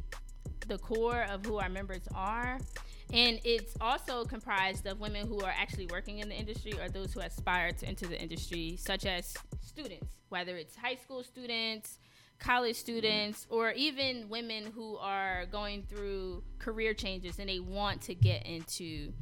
the 0.68 0.78
core 0.78 1.22
of 1.30 1.44
who 1.44 1.58
our 1.58 1.68
members 1.68 2.02
are. 2.14 2.58
And 3.12 3.38
it's 3.44 3.74
also 3.80 4.24
comprised 4.24 4.86
of 4.86 4.98
women 4.98 5.26
who 5.28 5.40
are 5.40 5.54
actually 5.56 5.86
working 5.86 6.18
in 6.20 6.28
the 6.28 6.34
industry 6.34 6.72
or 6.80 6.88
those 6.88 7.12
who 7.12 7.20
aspire 7.20 7.70
to 7.72 7.86
enter 7.86 8.06
the 8.06 8.20
industry, 8.20 8.76
such 8.78 9.04
as 9.06 9.34
students, 9.60 10.16
whether 10.30 10.56
it's 10.56 10.74
high 10.74 10.96
school 10.96 11.22
students, 11.22 11.98
college 12.40 12.76
students, 12.76 13.46
or 13.50 13.70
even 13.72 14.28
women 14.28 14.72
who 14.74 14.96
are 14.96 15.46
going 15.52 15.82
through 15.82 16.42
career 16.58 16.94
changes 16.94 17.38
and 17.38 17.48
they 17.48 17.60
want 17.60 18.00
to 18.02 18.14
get 18.14 18.44
into 18.46 19.12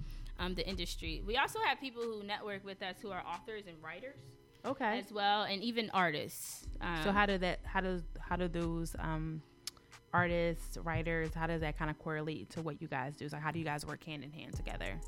um, 0.43 0.55
the 0.55 0.69
industry. 0.69 1.23
We 1.27 1.37
also 1.37 1.59
have 1.67 1.81
people 1.81 2.03
who 2.03 2.23
network 2.25 2.65
with 2.65 2.83
us 2.83 2.97
who 3.01 3.11
are 3.11 3.23
authors 3.27 3.65
and 3.67 3.77
writers 3.83 4.19
Okay. 4.65 4.99
as 4.99 5.13
well, 5.13 5.43
and 5.45 5.63
even 5.63 5.91
artists. 5.95 6.67
Um, 6.81 6.99
So 7.05 7.13
how 7.13 7.27
do 7.27 7.39
that? 7.39 7.61
How 7.65 7.81
does 7.81 8.03
how 8.21 8.37
do 8.37 8.49
those 8.49 8.95
um, 8.99 9.43
artists, 10.13 10.77
writers, 10.79 11.33
how 11.35 11.47
does 11.47 11.61
that 11.63 11.79
kind 11.79 11.91
of 11.91 11.99
correlate 11.99 12.51
to 12.51 12.63
what 12.63 12.81
you 12.83 12.89
guys 12.89 13.17
do? 13.17 13.29
So 13.29 13.39
how 13.39 13.51
do 13.51 13.59
you 13.59 13.65
guys 13.65 13.87
work 13.87 14.05
hand 14.05 14.25
in 14.25 14.31
hand 14.33 14.55
together? 14.55 14.99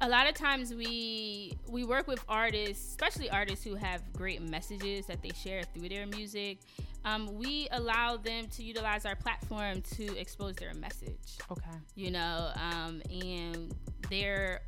a 0.00 0.08
lot 0.08 0.28
of 0.28 0.34
times 0.34 0.74
we 0.74 1.56
we 1.68 1.84
work 1.84 2.06
with 2.06 2.22
artists, 2.28 2.90
especially 2.90 3.30
artists 3.30 3.64
who 3.64 3.74
have 3.76 4.02
great 4.12 4.42
messages 4.42 5.06
that 5.06 5.22
they 5.22 5.30
share 5.30 5.62
through 5.62 5.88
their 5.88 6.06
music. 6.06 6.58
Um, 7.06 7.38
we 7.38 7.68
allow 7.70 8.16
them 8.16 8.48
to 8.48 8.64
utilize 8.64 9.06
our 9.06 9.14
platform 9.14 9.80
to 9.96 10.18
expose 10.18 10.56
their 10.56 10.74
message. 10.74 11.38
Okay. 11.50 11.70
You 11.94 12.10
know, 12.10 12.50
um, 12.56 13.00
and 13.08 13.72
they're 14.10 14.62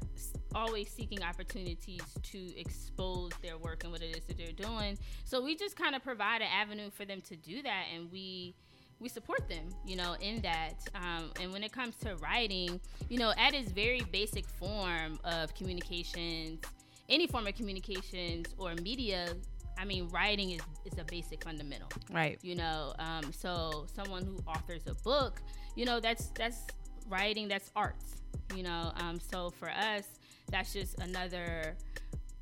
always 0.54 0.88
seeking 0.88 1.22
opportunities 1.22 2.00
to 2.22 2.58
expose 2.58 3.32
their 3.42 3.58
work 3.58 3.82
and 3.82 3.92
what 3.92 4.02
it 4.02 4.16
is 4.16 4.24
that 4.26 4.38
they're 4.38 4.52
doing. 4.52 4.96
So 5.24 5.42
we 5.42 5.56
just 5.56 5.76
kind 5.76 5.96
of 5.96 6.04
provide 6.04 6.40
an 6.40 6.48
avenue 6.48 6.90
for 6.90 7.04
them 7.04 7.20
to 7.22 7.34
do 7.34 7.60
that, 7.62 7.84
and 7.92 8.10
we 8.12 8.54
we 9.00 9.08
support 9.08 9.48
them, 9.48 9.68
you 9.84 9.96
know, 9.96 10.14
in 10.20 10.40
that. 10.42 10.74
Um, 10.94 11.30
and 11.40 11.52
when 11.52 11.62
it 11.62 11.72
comes 11.72 11.96
to 11.98 12.16
writing, 12.16 12.80
you 13.08 13.18
know, 13.18 13.32
at 13.36 13.54
its 13.54 13.70
very 13.70 14.00
basic 14.12 14.46
form 14.46 15.18
of 15.24 15.54
communications, 15.54 16.60
any 17.08 17.26
form 17.26 17.46
of 17.46 17.54
communications 17.54 18.46
or 18.58 18.74
media, 18.76 19.34
I 19.78 19.84
mean, 19.84 20.08
writing 20.08 20.50
is, 20.50 20.60
is 20.84 20.98
a 20.98 21.04
basic 21.04 21.44
fundamental. 21.44 21.88
Right. 22.10 22.38
you 22.42 22.54
know 22.54 22.92
um, 22.98 23.32
so 23.32 23.86
someone 23.94 24.24
who 24.24 24.38
authors 24.46 24.82
a 24.86 24.94
book 25.02 25.40
you 25.76 25.84
know 25.84 26.00
that's 26.00 26.28
that's 26.28 26.66
writing 27.08 27.48
that's 27.48 27.70
arts 27.76 28.16
you 28.54 28.62
know 28.62 28.92
um, 28.96 29.18
so 29.20 29.50
for 29.50 29.70
us 29.70 30.04
that's 30.50 30.72
just 30.72 30.98
another 31.00 31.76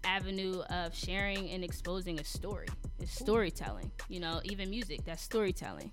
avenue 0.04 0.60
of 0.70 0.94
sharing 0.94 1.50
and 1.50 1.64
exposing 1.64 2.20
a 2.20 2.24
story. 2.24 2.68
It's 3.00 3.12
storytelling 3.12 3.90
you 4.08 4.20
know 4.20 4.40
even 4.44 4.70
music 4.70 5.04
that's 5.04 5.22
storytelling 5.22 5.90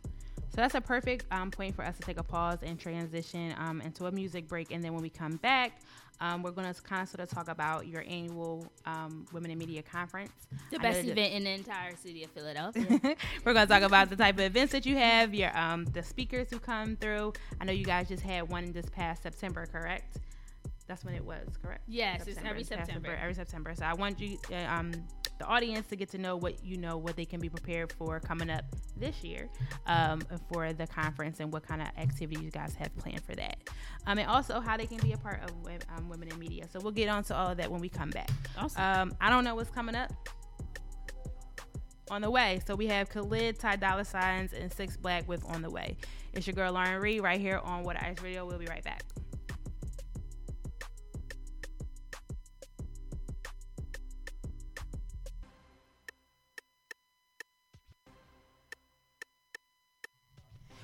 So 0.53 0.61
that's 0.61 0.75
a 0.75 0.81
perfect 0.81 1.25
um, 1.31 1.49
point 1.49 1.75
for 1.75 1.83
us 1.83 1.97
to 1.97 2.03
take 2.03 2.19
a 2.19 2.23
pause 2.23 2.59
and 2.61 2.79
transition 2.79 3.55
um, 3.57 3.81
into 3.81 4.05
a 4.05 4.11
music 4.11 4.47
break. 4.47 4.71
And 4.71 4.83
then 4.83 4.93
when 4.93 5.01
we 5.01 5.09
come 5.09 5.37
back, 5.37 5.81
um, 6.21 6.43
we're 6.43 6.51
going 6.51 6.71
to 6.71 6.79
kind 6.83 7.01
of 7.01 7.09
sort 7.09 7.21
of 7.21 7.29
talk 7.29 7.47
about 7.47 7.87
your 7.87 8.03
annual 8.07 8.71
um, 8.85 9.25
Women 9.33 9.49
in 9.49 9.57
Media 9.57 9.81
Conference. 9.81 10.31
the 10.69 10.77
best 10.77 10.99
event 10.99 11.33
in 11.33 11.43
the 11.45 11.49
entire 11.49 11.95
city 11.95 12.23
of 12.23 12.29
philadelphia 12.31 12.85
we're 13.45 13.53
going 13.53 13.67
to 13.67 13.73
talk 13.73 13.81
about 13.81 14.11
the 14.11 14.15
type 14.15 14.35
of 14.35 14.41
events 14.41 14.71
that 14.73 14.85
you 14.85 14.95
have, 14.95 15.33
your 15.33 15.57
um, 15.57 15.85
the 15.85 16.03
speakers 16.03 16.51
who 16.51 16.59
come 16.59 16.95
through. 16.97 17.33
I 17.59 17.65
know 17.65 17.73
you 17.73 17.83
guys 17.83 18.07
just 18.07 18.21
had 18.21 18.47
one 18.47 18.71
this 18.73 18.85
past 18.91 19.23
September, 19.23 19.65
correct? 19.65 20.17
That's 20.87 21.03
when 21.03 21.15
it 21.15 21.25
was, 21.25 21.47
correct? 21.63 21.81
Yes, 21.87 22.27
it's 22.27 22.37
every 22.45 22.63
past 22.63 22.69
September. 22.69 23.17
Every 23.19 23.33
September. 23.33 23.73
So 23.73 23.85
I 23.85 23.93
want 23.93 24.19
you, 24.19 24.37
uh, 24.51 24.55
um, 24.69 24.91
the 25.43 25.49
audience, 25.49 25.87
to 25.87 25.95
get 25.95 26.09
to 26.11 26.17
know 26.17 26.35
what 26.35 26.63
you 26.63 26.77
know, 26.77 26.97
what 26.97 27.15
they 27.15 27.25
can 27.25 27.39
be 27.39 27.49
prepared 27.49 27.91
for 27.93 28.19
coming 28.19 28.49
up 28.49 28.63
this 28.97 29.23
year 29.23 29.49
um, 29.87 30.21
for 30.51 30.73
the 30.73 30.87
conference, 30.87 31.39
and 31.39 31.51
what 31.51 31.63
kind 31.67 31.81
of 31.81 31.87
activities 31.97 32.43
you 32.43 32.51
guys 32.51 32.73
have 32.75 32.95
planned 32.97 33.21
for 33.21 33.35
that, 33.35 33.57
um, 34.07 34.17
and 34.17 34.27
also 34.27 34.59
how 34.59 34.77
they 34.77 34.85
can 34.85 34.97
be 34.97 35.13
a 35.13 35.17
part 35.17 35.41
of 35.43 35.51
um, 35.97 36.09
women 36.09 36.29
in 36.29 36.39
media. 36.39 36.65
So 36.71 36.79
we'll 36.81 36.91
get 36.91 37.09
on 37.09 37.23
to 37.25 37.35
all 37.35 37.49
of 37.49 37.57
that 37.57 37.69
when 37.69 37.81
we 37.81 37.89
come 37.89 38.09
back. 38.09 38.29
Awesome. 38.57 38.81
Um, 38.81 39.15
I 39.19 39.29
don't 39.29 39.43
know 39.43 39.55
what's 39.55 39.69
coming 39.69 39.95
up 39.95 40.11
on 42.09 42.21
the 42.21 42.29
way. 42.29 42.61
So 42.65 42.75
we 42.75 42.87
have 42.87 43.09
Khalid, 43.09 43.59
Ty 43.59 43.77
Dollar 43.77 44.03
Signs, 44.03 44.53
and 44.53 44.71
Six 44.71 44.97
Black 44.97 45.27
with 45.27 45.43
On 45.45 45.61
the 45.61 45.69
Way. 45.69 45.97
It's 46.33 46.47
your 46.47 46.53
girl 46.53 46.73
Lauren 46.73 47.01
Reed 47.01 47.21
right 47.21 47.39
here 47.39 47.59
on 47.63 47.83
Water 47.83 47.99
Ice 48.01 48.21
Radio. 48.21 48.45
We'll 48.45 48.59
be 48.59 48.65
right 48.65 48.83
back. 48.83 49.03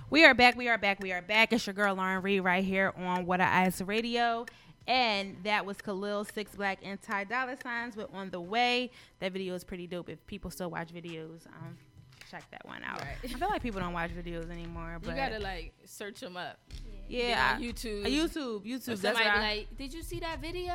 We 0.09 0.25
are 0.25 0.33
back. 0.33 0.55
We 0.55 0.67
are 0.67 0.77
back. 0.77 0.99
We 1.01 1.11
are 1.11 1.21
back. 1.21 1.53
It's 1.53 1.65
your 1.67 1.73
girl 1.73 1.95
Lauren 1.95 2.21
Reed 2.23 2.43
right 2.43 2.63
here 2.63 2.93
on 2.97 3.25
Water 3.25 3.43
Ice 3.43 3.81
Radio. 3.81 4.45
And 4.87 5.37
that 5.43 5.65
was 5.67 5.77
Khalid 5.77 6.33
Six 6.33 6.55
Black 6.55 6.79
Anti 6.83 7.25
Dollar 7.25 7.55
Signs 7.61 7.95
with 7.95 8.07
On 8.13 8.31
the 8.31 8.41
Way. 8.41 8.89
That 9.19 9.33
video 9.33 9.53
is 9.53 9.63
pretty 9.63 9.85
dope. 9.85 10.09
If 10.09 10.25
people 10.25 10.49
still 10.49 10.71
watch 10.71 10.91
videos, 10.91 11.45
um, 11.47 11.77
check 12.31 12.43
that 12.49 12.65
one 12.65 12.81
out. 12.83 13.01
Right. 13.01 13.17
I 13.23 13.27
feel 13.27 13.49
like 13.49 13.61
people 13.61 13.81
don't 13.81 13.93
watch 13.93 14.09
videos 14.11 14.49
anymore. 14.49 14.97
But 14.99 15.11
You 15.11 15.15
gotta 15.15 15.39
like 15.39 15.73
search 15.85 16.21
them 16.21 16.37
up. 16.37 16.57
yeah, 17.07 17.59
Get 17.59 17.67
on 17.67 17.73
YouTube. 17.73 18.05
YouTube, 18.07 18.65
YouTube. 18.65 18.85
That's 18.85 19.01
somebody 19.01 19.25
be 19.25 19.29
I- 19.29 19.41
like, 19.57 19.77
"Did 19.77 19.93
you 19.93 20.01
see 20.01 20.19
that 20.21 20.39
video?" 20.41 20.73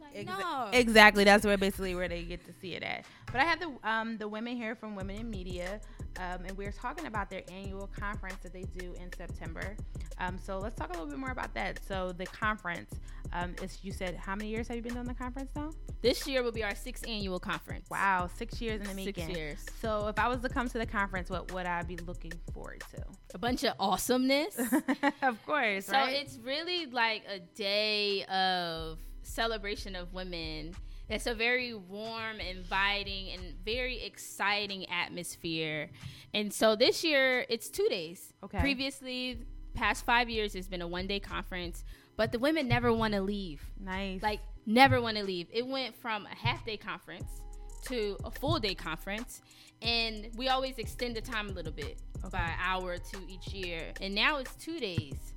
Like, 0.00 0.14
Exa- 0.26 0.38
no. 0.38 0.68
Exactly. 0.72 1.24
That's 1.24 1.44
where 1.44 1.58
basically 1.58 1.96
where 1.96 2.06
they 2.08 2.22
get 2.22 2.46
to 2.46 2.52
see 2.60 2.74
it 2.74 2.84
at. 2.84 3.04
But 3.32 3.40
I 3.40 3.44
have 3.44 3.58
the 3.58 3.72
um, 3.82 4.16
the 4.18 4.28
women 4.28 4.56
here 4.56 4.76
from 4.76 4.94
Women 4.94 5.16
in 5.16 5.28
Media, 5.30 5.80
um, 6.18 6.44
and 6.44 6.56
we're 6.56 6.72
talking 6.72 7.06
about 7.06 7.30
their 7.30 7.42
annual 7.50 7.88
conference 7.98 8.36
that 8.42 8.52
they 8.52 8.64
do 8.78 8.94
in 9.00 9.12
September. 9.16 9.76
Um, 10.18 10.38
so 10.38 10.58
let's 10.58 10.76
talk 10.78 10.90
a 10.90 10.92
little 10.92 11.08
bit 11.08 11.18
more 11.18 11.30
about 11.30 11.52
that. 11.54 11.80
So 11.86 12.12
the 12.16 12.26
conference 12.26 12.94
um, 13.32 13.54
is 13.62 13.78
you 13.82 13.92
said 13.92 14.16
how 14.16 14.34
many 14.34 14.48
years 14.48 14.68
have 14.68 14.76
you 14.76 14.82
been 14.82 14.94
doing 14.94 15.06
the 15.06 15.14
conference 15.14 15.50
now? 15.54 15.70
This 16.02 16.26
year 16.26 16.42
will 16.42 16.52
be 16.52 16.62
our 16.64 16.74
sixth 16.74 17.06
annual 17.06 17.40
conference. 17.40 17.88
Wow, 17.90 18.28
six 18.34 18.60
years 18.60 18.80
in 18.80 18.86
the 18.86 18.94
making. 18.94 19.26
Six 19.26 19.36
years. 19.36 19.58
So 19.80 20.08
if 20.08 20.18
I 20.18 20.28
was 20.28 20.40
to 20.40 20.48
come 20.48 20.68
to 20.68 20.78
the 20.78 20.86
conference, 20.86 21.30
what 21.30 21.52
would 21.52 21.66
I 21.66 21.82
be 21.82 21.96
looking 21.96 22.32
forward 22.52 22.82
to? 22.94 23.02
A 23.34 23.38
bunch 23.38 23.64
of 23.64 23.74
awesomeness. 23.78 24.58
of 25.22 25.44
course, 25.44 25.86
So 25.86 25.92
right? 25.92 26.14
it's 26.14 26.38
really 26.38 26.86
like 26.86 27.24
a 27.28 27.40
day 27.40 28.24
of 28.26 28.98
celebration 29.22 29.96
of 29.96 30.12
women. 30.14 30.74
It's 31.08 31.26
a 31.26 31.34
very 31.34 31.72
warm, 31.74 32.40
inviting, 32.40 33.30
and 33.30 33.54
very 33.64 34.02
exciting 34.02 34.88
atmosphere. 34.90 35.90
And 36.34 36.52
so 36.52 36.74
this 36.74 37.04
year 37.04 37.46
it's 37.48 37.68
two 37.68 37.86
days. 37.88 38.32
Okay. 38.44 38.58
Previously, 38.58 39.46
past 39.74 40.04
five 40.04 40.28
years, 40.28 40.54
it's 40.54 40.66
been 40.66 40.82
a 40.82 40.88
one 40.88 41.06
day 41.06 41.20
conference, 41.20 41.84
but 42.16 42.32
the 42.32 42.38
women 42.38 42.66
never 42.66 42.92
want 42.92 43.14
to 43.14 43.20
leave. 43.20 43.64
nice. 43.80 44.22
Like, 44.22 44.40
never 44.66 45.00
want 45.00 45.16
to 45.16 45.24
leave. 45.24 45.46
It 45.52 45.66
went 45.66 45.94
from 45.94 46.26
a 46.26 46.34
half 46.34 46.64
day 46.66 46.76
conference 46.76 47.40
to 47.84 48.16
a 48.24 48.30
full 48.30 48.58
day 48.58 48.74
conference. 48.74 49.42
And 49.82 50.30
we 50.36 50.48
always 50.48 50.78
extend 50.78 51.14
the 51.14 51.20
time 51.20 51.48
a 51.48 51.52
little 51.52 51.72
bit 51.72 52.00
by 52.32 52.38
an 52.38 52.58
hour 52.60 52.92
or 52.92 52.98
two 52.98 53.20
each 53.28 53.52
year. 53.52 53.92
And 54.00 54.14
now 54.14 54.38
it's 54.38 54.54
two 54.56 54.80
days. 54.80 55.34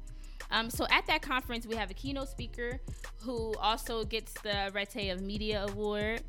Um, 0.52 0.70
so 0.70 0.86
at 0.89 1.06
that 1.08 1.22
conference, 1.22 1.66
we 1.68 1.76
have 1.76 1.91
a 1.91 1.93
keynote 1.93 2.30
speaker 2.30 2.80
who 3.22 3.54
also 3.56 4.04
gets 4.04 4.34
the 4.41 4.72
Rete 4.74 5.10
of 5.10 5.22
Media 5.22 5.66
Award. 5.70 6.22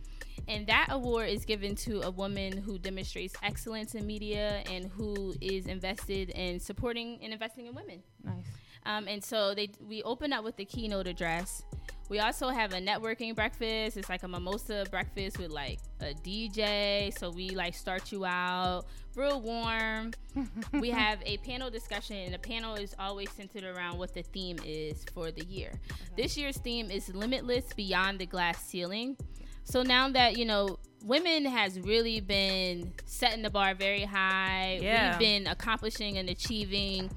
And 0.48 0.66
that 0.66 0.88
award 0.90 1.28
is 1.28 1.44
given 1.44 1.74
to 1.76 2.00
a 2.02 2.10
woman 2.10 2.56
who 2.56 2.78
demonstrates 2.78 3.34
excellence 3.42 3.94
in 3.94 4.06
media 4.06 4.62
and 4.70 4.86
who 4.86 5.34
is 5.40 5.66
invested 5.66 6.30
in 6.30 6.58
supporting 6.58 7.18
and 7.22 7.32
investing 7.32 7.66
in 7.66 7.74
women. 7.74 8.02
nice. 8.24 8.46
Um, 8.86 9.08
and 9.08 9.22
so 9.22 9.54
they 9.54 9.70
we 9.86 10.02
open 10.02 10.32
up 10.32 10.44
with 10.44 10.56
the 10.56 10.64
keynote 10.64 11.06
address. 11.06 11.62
We 12.08 12.18
also 12.18 12.48
have 12.48 12.72
a 12.72 12.78
networking 12.78 13.36
breakfast. 13.36 13.96
It's 13.96 14.08
like 14.08 14.24
a 14.24 14.28
mimosa 14.28 14.84
breakfast 14.90 15.38
with 15.38 15.50
like 15.50 15.78
a 16.00 16.12
DJ. 16.12 17.16
So 17.16 17.30
we 17.30 17.50
like 17.50 17.74
start 17.74 18.10
you 18.10 18.24
out 18.24 18.86
real 19.14 19.40
warm. 19.40 20.12
we 20.72 20.90
have 20.90 21.18
a 21.24 21.36
panel 21.38 21.70
discussion, 21.70 22.16
and 22.16 22.34
the 22.34 22.38
panel 22.38 22.74
is 22.74 22.94
always 22.98 23.30
centered 23.30 23.64
around 23.64 23.98
what 23.98 24.14
the 24.14 24.22
theme 24.22 24.58
is 24.64 25.04
for 25.14 25.30
the 25.30 25.44
year. 25.44 25.72
This 26.16 26.36
year's 26.36 26.58
theme 26.58 26.90
is 26.90 27.08
limitless 27.14 27.72
beyond 27.74 28.18
the 28.18 28.26
glass 28.26 28.64
ceiling. 28.64 29.16
So 29.64 29.82
now 29.82 30.08
that 30.10 30.36
you 30.36 30.44
know 30.44 30.78
women 31.04 31.44
has 31.44 31.78
really 31.80 32.20
been 32.20 32.92
setting 33.06 33.42
the 33.42 33.50
bar 33.50 33.74
very 33.74 34.02
high. 34.02 34.80
Yeah. 34.82 35.10
We've 35.10 35.18
been 35.18 35.46
accomplishing 35.46 36.18
and 36.18 36.28
achieving 36.28 37.10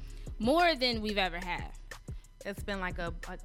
more 0.43 0.75
than 0.75 1.01
we've 1.01 1.17
ever 1.17 1.37
had. 1.37 1.71
It's 2.45 2.63
been 2.63 2.79
like 2.79 2.99
a, 2.99 3.13
a 3.29 3.37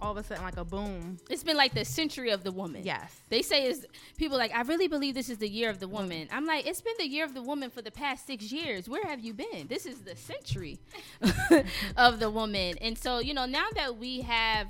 all 0.00 0.10
of 0.10 0.16
a 0.18 0.22
sudden 0.22 0.42
like 0.42 0.56
a 0.56 0.64
boom. 0.64 1.18
It's 1.30 1.44
been 1.44 1.56
like 1.56 1.72
the 1.72 1.84
century 1.84 2.30
of 2.30 2.42
the 2.44 2.52
woman. 2.52 2.82
Yes. 2.84 3.14
They 3.30 3.42
say 3.42 3.66
is 3.66 3.86
people 4.18 4.36
like 4.36 4.52
I 4.54 4.62
really 4.62 4.88
believe 4.88 5.14
this 5.14 5.30
is 5.30 5.38
the 5.38 5.48
year 5.48 5.70
of 5.70 5.78
the 5.78 5.88
woman. 5.88 6.28
I'm 6.32 6.46
like 6.46 6.66
it's 6.66 6.80
been 6.80 6.94
the 6.98 7.06
year 7.08 7.24
of 7.24 7.32
the 7.34 7.42
woman 7.42 7.70
for 7.70 7.80
the 7.82 7.90
past 7.90 8.26
6 8.26 8.50
years. 8.52 8.88
Where 8.88 9.04
have 9.04 9.20
you 9.20 9.32
been? 9.34 9.66
This 9.68 9.86
is 9.86 10.00
the 10.00 10.16
century 10.16 10.78
of 11.96 12.20
the 12.20 12.30
woman. 12.30 12.76
And 12.80 12.98
so, 12.98 13.18
you 13.18 13.34
know, 13.34 13.46
now 13.46 13.66
that 13.74 13.96
we 13.96 14.22
have 14.22 14.68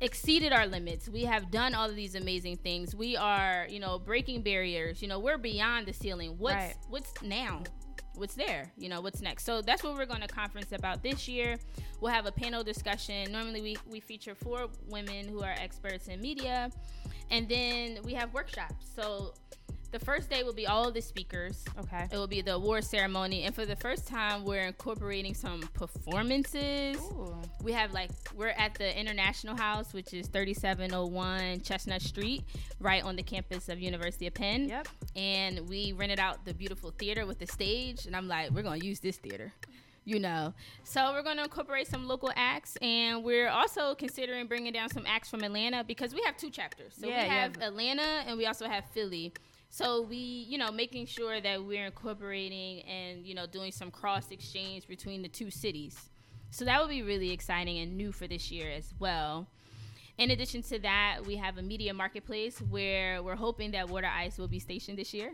exceeded 0.00 0.52
our 0.52 0.66
limits. 0.66 1.08
We 1.08 1.22
have 1.24 1.50
done 1.52 1.74
all 1.74 1.88
of 1.88 1.94
these 1.94 2.16
amazing 2.16 2.56
things. 2.56 2.92
We 2.94 3.16
are, 3.16 3.66
you 3.70 3.78
know, 3.78 4.00
breaking 4.00 4.42
barriers. 4.42 5.00
You 5.00 5.06
know, 5.06 5.20
we're 5.20 5.38
beyond 5.38 5.86
the 5.86 5.92
ceiling. 5.92 6.34
What's 6.38 6.54
Right. 6.56 6.74
what's 6.88 7.12
now? 7.22 7.62
What's 8.14 8.34
there? 8.34 8.70
You 8.76 8.88
know, 8.88 9.00
what's 9.00 9.22
next? 9.22 9.44
So 9.44 9.62
that's 9.62 9.82
what 9.82 9.94
we're 9.94 10.06
going 10.06 10.20
to 10.20 10.28
conference 10.28 10.72
about 10.72 11.02
this 11.02 11.26
year. 11.28 11.58
We'll 12.00 12.12
have 12.12 12.26
a 12.26 12.32
panel 12.32 12.62
discussion. 12.62 13.32
Normally 13.32 13.62
we 13.62 13.76
we 13.90 14.00
feature 14.00 14.34
four 14.34 14.68
women 14.88 15.28
who 15.28 15.42
are 15.42 15.54
experts 15.58 16.08
in 16.08 16.20
media. 16.20 16.70
And 17.30 17.48
then 17.48 17.98
we 18.04 18.12
have 18.14 18.34
workshops. 18.34 18.86
So 18.94 19.32
the 19.92 19.98
first 19.98 20.30
day 20.30 20.42
will 20.42 20.54
be 20.54 20.66
all 20.66 20.88
of 20.88 20.94
the 20.94 21.02
speakers. 21.02 21.64
Okay. 21.78 22.08
It 22.10 22.16
will 22.16 22.26
be 22.26 22.40
the 22.40 22.54
award 22.54 22.82
ceremony, 22.84 23.44
and 23.44 23.54
for 23.54 23.66
the 23.66 23.76
first 23.76 24.08
time, 24.08 24.44
we're 24.44 24.62
incorporating 24.66 25.34
some 25.34 25.60
performances. 25.74 26.96
Ooh. 26.96 27.36
We 27.62 27.72
have 27.72 27.92
like 27.92 28.10
we're 28.34 28.48
at 28.48 28.74
the 28.74 28.98
International 28.98 29.56
House, 29.56 29.92
which 29.92 30.14
is 30.14 30.26
3701 30.28 31.60
Chestnut 31.60 32.02
Street, 32.02 32.42
right 32.80 33.04
on 33.04 33.16
the 33.16 33.22
campus 33.22 33.68
of 33.68 33.78
University 33.80 34.26
of 34.26 34.34
Penn. 34.34 34.68
Yep. 34.68 34.88
And 35.14 35.68
we 35.68 35.92
rented 35.92 36.18
out 36.18 36.44
the 36.44 36.54
beautiful 36.54 36.90
theater 36.98 37.26
with 37.26 37.38
the 37.38 37.46
stage, 37.46 38.06
and 38.06 38.16
I'm 38.16 38.28
like, 38.28 38.50
we're 38.50 38.62
gonna 38.62 38.84
use 38.84 39.00
this 39.00 39.18
theater. 39.18 39.52
You 40.04 40.18
know, 40.18 40.52
so 40.82 41.12
we're 41.12 41.22
going 41.22 41.36
to 41.36 41.44
incorporate 41.44 41.86
some 41.86 42.08
local 42.08 42.32
acts, 42.34 42.74
and 42.82 43.22
we're 43.22 43.48
also 43.48 43.94
considering 43.94 44.48
bringing 44.48 44.72
down 44.72 44.88
some 44.88 45.04
acts 45.06 45.28
from 45.30 45.44
Atlanta 45.44 45.84
because 45.84 46.12
we 46.12 46.20
have 46.26 46.36
two 46.36 46.50
chapters. 46.50 46.94
So 47.00 47.06
Yeah, 47.06 47.22
we 47.22 47.28
have 47.28 47.54
have- 47.54 47.62
Atlanta, 47.62 48.02
and 48.26 48.36
we 48.36 48.46
also 48.46 48.66
have 48.66 48.84
Philly. 48.92 49.32
So 49.72 50.02
we, 50.02 50.16
you 50.18 50.58
know, 50.58 50.70
making 50.70 51.06
sure 51.06 51.40
that 51.40 51.64
we're 51.64 51.86
incorporating 51.86 52.82
and 52.82 53.26
you 53.26 53.34
know 53.34 53.46
doing 53.46 53.72
some 53.72 53.90
cross 53.90 54.30
exchange 54.30 54.86
between 54.86 55.22
the 55.22 55.28
two 55.28 55.50
cities. 55.50 56.10
So 56.50 56.66
that 56.66 56.78
would 56.78 56.90
be 56.90 57.00
really 57.00 57.30
exciting 57.30 57.78
and 57.78 57.96
new 57.96 58.12
for 58.12 58.26
this 58.26 58.50
year 58.50 58.70
as 58.70 58.92
well. 58.98 59.48
In 60.18 60.30
addition 60.30 60.60
to 60.64 60.78
that, 60.80 61.20
we 61.26 61.36
have 61.36 61.56
a 61.56 61.62
media 61.62 61.94
marketplace 61.94 62.58
where 62.60 63.22
we're 63.22 63.34
hoping 63.34 63.70
that 63.70 63.88
Water 63.88 64.10
Ice 64.14 64.36
will 64.36 64.46
be 64.46 64.58
stationed 64.58 64.98
this 64.98 65.14
year. 65.14 65.32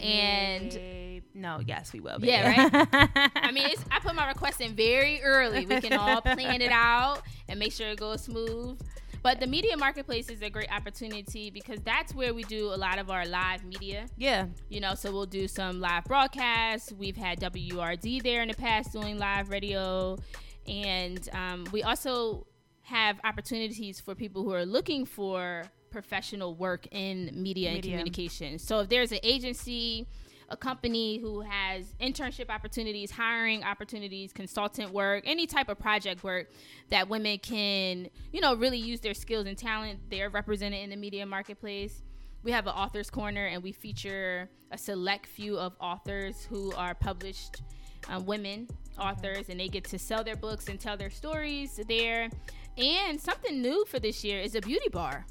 And 0.00 0.72
Yay. 0.72 1.22
no, 1.34 1.60
yes, 1.64 1.92
we 1.92 2.00
will. 2.00 2.18
Be. 2.18 2.26
Yeah, 2.26 2.48
right? 2.72 3.30
I 3.36 3.52
mean, 3.52 3.68
it's, 3.68 3.84
I 3.92 4.00
put 4.00 4.16
my 4.16 4.26
request 4.26 4.60
in 4.60 4.74
very 4.74 5.22
early. 5.22 5.66
We 5.66 5.80
can 5.80 5.92
all 5.92 6.20
plan 6.20 6.62
it 6.62 6.72
out 6.72 7.22
and 7.48 7.60
make 7.60 7.72
sure 7.72 7.86
it 7.86 8.00
goes 8.00 8.22
smooth. 8.24 8.80
But 9.22 9.40
the 9.40 9.46
media 9.46 9.76
marketplace 9.76 10.28
is 10.28 10.42
a 10.42 10.50
great 10.50 10.72
opportunity 10.72 11.50
because 11.50 11.80
that's 11.80 12.14
where 12.14 12.32
we 12.32 12.44
do 12.44 12.72
a 12.72 12.76
lot 12.76 12.98
of 12.98 13.10
our 13.10 13.26
live 13.26 13.64
media. 13.64 14.06
yeah. 14.16 14.46
You 14.68 14.80
know, 14.80 14.94
so 14.94 15.12
we'll 15.12 15.26
do 15.26 15.48
some 15.48 15.80
live 15.80 16.04
broadcasts. 16.04 16.92
We've 16.92 17.16
had 17.16 17.40
WURD 17.40 18.22
there 18.22 18.42
in 18.42 18.48
the 18.48 18.54
past 18.54 18.92
doing 18.92 19.18
live 19.18 19.50
radio. 19.50 20.18
And 20.66 21.28
um, 21.32 21.66
we 21.72 21.82
also 21.82 22.46
have 22.82 23.18
opportunities 23.24 24.00
for 24.00 24.14
people 24.14 24.42
who 24.42 24.52
are 24.52 24.64
looking 24.64 25.04
for 25.04 25.64
professional 25.90 26.54
work 26.54 26.86
in 26.90 27.30
media, 27.34 27.70
and 27.70 27.82
communication. 27.82 28.58
So 28.58 28.80
if 28.80 28.88
there's 28.88 29.12
an 29.12 29.20
agency, 29.22 30.06
a 30.48 30.56
company 30.56 31.18
who 31.18 31.40
has 31.42 31.94
internship 32.00 32.48
opportunities, 32.48 33.10
hiring 33.10 33.62
opportunities, 33.64 34.32
consultant 34.32 34.92
work, 34.92 35.24
any 35.26 35.46
type 35.46 35.68
of 35.68 35.78
project 35.78 36.24
work 36.24 36.50
that 36.88 37.08
women 37.08 37.38
can, 37.38 38.08
you 38.32 38.40
know, 38.40 38.54
really 38.54 38.78
use 38.78 39.00
their 39.00 39.14
skills 39.14 39.46
and 39.46 39.58
talent, 39.58 39.98
they're 40.10 40.30
represented 40.30 40.80
in 40.80 40.90
the 40.90 40.96
media 40.96 41.26
marketplace. 41.26 42.02
We 42.42 42.52
have 42.52 42.66
an 42.66 42.72
author's 42.72 43.10
corner 43.10 43.46
and 43.46 43.62
we 43.62 43.72
feature 43.72 44.48
a 44.70 44.78
select 44.78 45.26
few 45.26 45.58
of 45.58 45.74
authors 45.80 46.46
who 46.48 46.72
are 46.74 46.94
published 46.94 47.62
um, 48.08 48.24
women 48.24 48.68
authors 48.98 49.48
and 49.48 49.60
they 49.60 49.68
get 49.68 49.84
to 49.84 49.98
sell 49.98 50.24
their 50.24 50.36
books 50.36 50.68
and 50.68 50.80
tell 50.80 50.96
their 50.96 51.10
stories 51.10 51.80
there. 51.88 52.30
And 52.76 53.20
something 53.20 53.60
new 53.60 53.84
for 53.86 53.98
this 53.98 54.24
year 54.24 54.40
is 54.40 54.54
a 54.54 54.60
beauty 54.60 54.88
bar. 54.88 55.26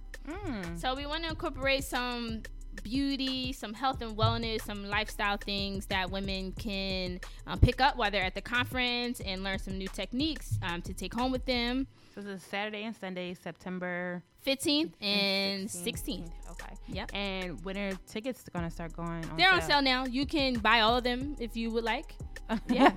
So 0.76 0.94
we 0.94 1.06
want 1.06 1.24
to 1.24 1.30
incorporate 1.30 1.86
some 1.86 2.44
beauty, 2.90 3.52
some 3.52 3.74
health 3.74 4.02
and 4.02 4.18
wellness, 4.18 4.62
some 4.62 4.88
lifestyle 4.88 5.38
things 5.38 5.88
that 5.88 6.10
women 6.10 6.54
can 6.54 7.20
um, 7.46 7.60
pick 7.60 7.82
up 7.82 7.98
while 7.98 8.10
they're 8.10 8.24
at 8.24 8.34
the 8.34 8.42
conference 8.42 9.20
and 9.20 9.44
learn 9.44 9.60
some 9.60 9.78
new 9.78 9.90
techniques 9.90 10.58
um, 10.64 10.82
to 10.82 10.94
take 10.94 11.14
home 11.14 11.32
with 11.32 11.46
them. 11.46 11.88
So 12.16 12.22
this 12.22 12.42
is 12.42 12.48
Saturday 12.48 12.84
and 12.84 12.96
Sunday, 12.96 13.34
September 13.34 14.24
15th 14.46 14.94
and 15.02 15.68
16th. 15.68 16.32
Okay. 16.62 16.76
Yep. 16.88 17.12
And 17.14 17.64
when 17.66 17.78
are 17.78 17.92
tickets 18.08 18.44
gonna 18.54 18.72
start 18.72 18.96
going 18.96 19.26
on? 19.26 19.38
They're 19.38 19.52
on 19.52 19.62
sale 19.62 19.82
now. 19.82 20.06
You 20.06 20.26
can 20.26 20.56
buy 20.56 20.82
all 20.82 20.98
of 20.98 21.04
them 21.04 21.36
if 21.40 21.56
you 21.56 21.72
would 21.72 21.84
like. 21.84 22.16
Yeah. 22.70 22.94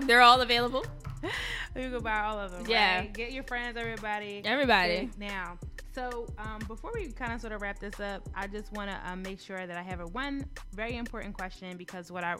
They're 0.06 0.20
all 0.20 0.40
available. 0.40 0.86
you 1.74 1.90
can 1.90 2.00
buy 2.00 2.20
all 2.20 2.38
of 2.38 2.52
them. 2.52 2.64
Yeah. 2.68 2.98
right? 3.00 3.12
Get 3.12 3.32
your 3.32 3.42
friends, 3.42 3.76
everybody. 3.76 4.40
Everybody. 4.44 5.10
Now, 5.18 5.58
so 5.92 6.26
um, 6.38 6.60
before 6.68 6.92
we 6.94 7.08
kind 7.10 7.32
of 7.32 7.40
sort 7.40 7.52
of 7.52 7.60
wrap 7.60 7.80
this 7.80 7.98
up, 7.98 8.28
I 8.36 8.46
just 8.46 8.72
want 8.72 8.88
to 8.88 9.10
um, 9.10 9.20
make 9.22 9.40
sure 9.40 9.66
that 9.66 9.76
I 9.76 9.82
have 9.82 9.98
a 9.98 10.06
one 10.06 10.44
very 10.72 10.96
important 10.96 11.36
question 11.36 11.76
because 11.76 12.12
what 12.12 12.22
I 12.22 12.36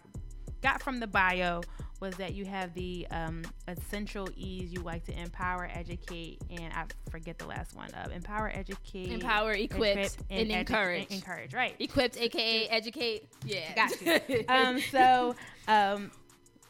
got 0.62 0.82
from 0.82 1.00
the 1.00 1.06
bio 1.06 1.62
was 2.00 2.14
that 2.16 2.34
you 2.34 2.44
have 2.44 2.74
the 2.74 3.06
um, 3.11 3.42
essential 3.66 4.28
ease 4.36 4.72
you 4.72 4.80
like 4.80 5.04
to 5.04 5.20
empower, 5.20 5.68
educate, 5.72 6.40
and 6.50 6.72
I 6.72 6.84
forget 7.11 7.38
the 7.38 7.46
last 7.46 7.74
one. 7.74 7.92
Uh, 7.92 8.09
empower, 8.14 8.50
educate, 8.54 9.11
Empower, 9.11 9.52
equip, 9.52 9.96
and 10.30 10.48
edu- 10.48 10.61
encourage. 10.61 11.02
and 11.02 11.12
encourage, 11.12 11.54
right? 11.54 11.74
Equipped, 11.80 12.16
aka 12.16 12.68
educate. 12.68 13.26
Yeah. 13.44 13.74
Got 13.74 14.00
you. 14.28 14.44
um, 14.48 14.80
so 14.92 15.34
um, 15.66 16.11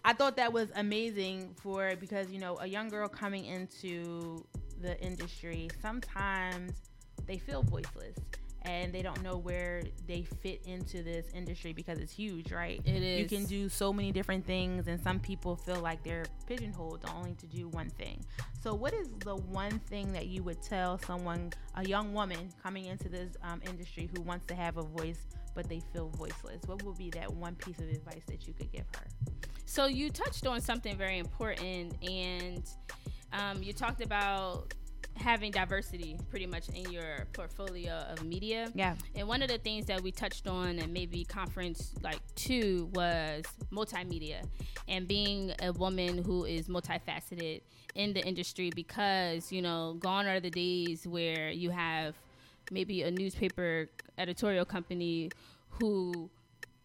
I 0.05 0.14
thought 0.14 0.36
that 0.36 0.53
was 0.53 0.68
amazing 0.76 1.55
for 1.57 1.95
because 2.01 2.30
you 2.30 2.39
know 2.39 2.57
a 2.61 2.66
young 2.66 2.89
girl 2.89 3.09
coming 3.09 3.45
into 3.45 4.43
the 4.80 4.99
industry 5.03 5.68
sometimes 5.82 6.72
they 7.26 7.36
feel 7.36 7.62
voiceless 7.62 8.14
and 8.63 8.93
they 8.93 9.03
don't 9.03 9.23
know 9.23 9.37
where 9.37 9.83
they 10.07 10.23
fit 10.43 10.63
into 10.67 11.03
this 11.03 11.27
industry 11.35 11.73
because 11.73 11.99
it's 11.99 12.13
huge, 12.13 12.53
right? 12.53 12.81
It 12.85 13.03
You 13.21 13.27
can 13.27 13.47
do 13.47 13.69
so 13.69 13.93
many 13.93 14.13
different 14.13 14.45
things, 14.47 14.89
and 14.89 15.01
some 15.01 15.21
people 15.21 15.57
feel 15.57 15.81
like 15.81 16.03
they're 16.03 16.25
pigeonholed 16.47 17.05
only 17.17 17.35
to 17.35 17.47
do 17.47 17.69
one 17.69 17.89
thing. 17.91 18.25
So, 18.61 18.75
what 18.75 18.93
is 18.93 19.09
the 19.21 19.37
one 19.37 19.79
thing 19.81 20.13
that 20.13 20.27
you 20.27 20.43
would 20.43 20.63
tell 20.63 20.99
someone, 20.99 21.53
a 21.77 21.87
young 21.87 22.13
woman 22.13 22.51
coming 22.63 22.87
into 22.87 23.09
this 23.09 23.37
um, 23.43 23.61
industry 23.69 24.11
who 24.15 24.23
wants 24.23 24.47
to 24.47 24.55
have 24.55 24.77
a 24.77 24.83
voice 24.83 25.27
but 25.55 25.69
they 25.69 25.81
feel 25.93 26.09
voiceless? 26.11 26.63
What 26.67 26.83
would 26.83 26.99
be 26.99 27.11
that 27.11 27.33
one 27.33 27.55
piece 27.55 27.79
of 27.79 27.89
advice 27.89 28.23
that 28.27 28.47
you 28.47 28.55
could 28.55 28.71
give 28.73 28.87
her? 28.97 29.07
So 29.65 29.87
you 29.87 30.11
touched 30.11 30.47
on 30.47 30.61
something 30.61 30.97
very 30.97 31.19
important, 31.19 31.95
and 32.03 32.63
um, 33.33 33.63
you 33.63 33.73
talked 33.73 34.03
about 34.03 34.75
having 35.19 35.51
diversity 35.51 36.19
pretty 36.31 36.47
much 36.47 36.69
in 36.71 36.91
your 36.91 37.27
portfolio 37.33 37.93
of 38.11 38.25
media. 38.25 38.71
Yeah. 38.75 38.95
And 39.14 39.29
one 39.29 39.43
of 39.43 39.49
the 39.49 39.59
things 39.59 39.87
that 39.87 40.01
we 40.03 40.11
touched 40.12 40.47
on 40.47 40.79
and 40.79 40.93
maybe 40.93 41.25
conference 41.25 41.93
like 42.03 42.21
two 42.35 42.89
was 42.95 43.45
multimedia 43.73 44.43
and 44.89 45.07
being 45.07 45.53
a 45.62 45.73
woman 45.73 46.23
who 46.23 46.45
is 46.45 46.69
multifaceted 46.69 47.62
in 47.95 48.12
the 48.12 48.25
industry 48.27 48.71
because, 48.75 49.51
you 49.53 49.61
know, 49.62 49.97
gone 49.99 50.27
are 50.27 50.41
the 50.41 50.51
days 50.51 51.07
where 51.07 51.51
you 51.51 51.71
have 51.71 52.14
maybe 52.71 53.03
a 53.03 53.11
newspaper 53.11 53.89
editorial 54.19 54.64
company 54.64 55.31
who 55.71 56.31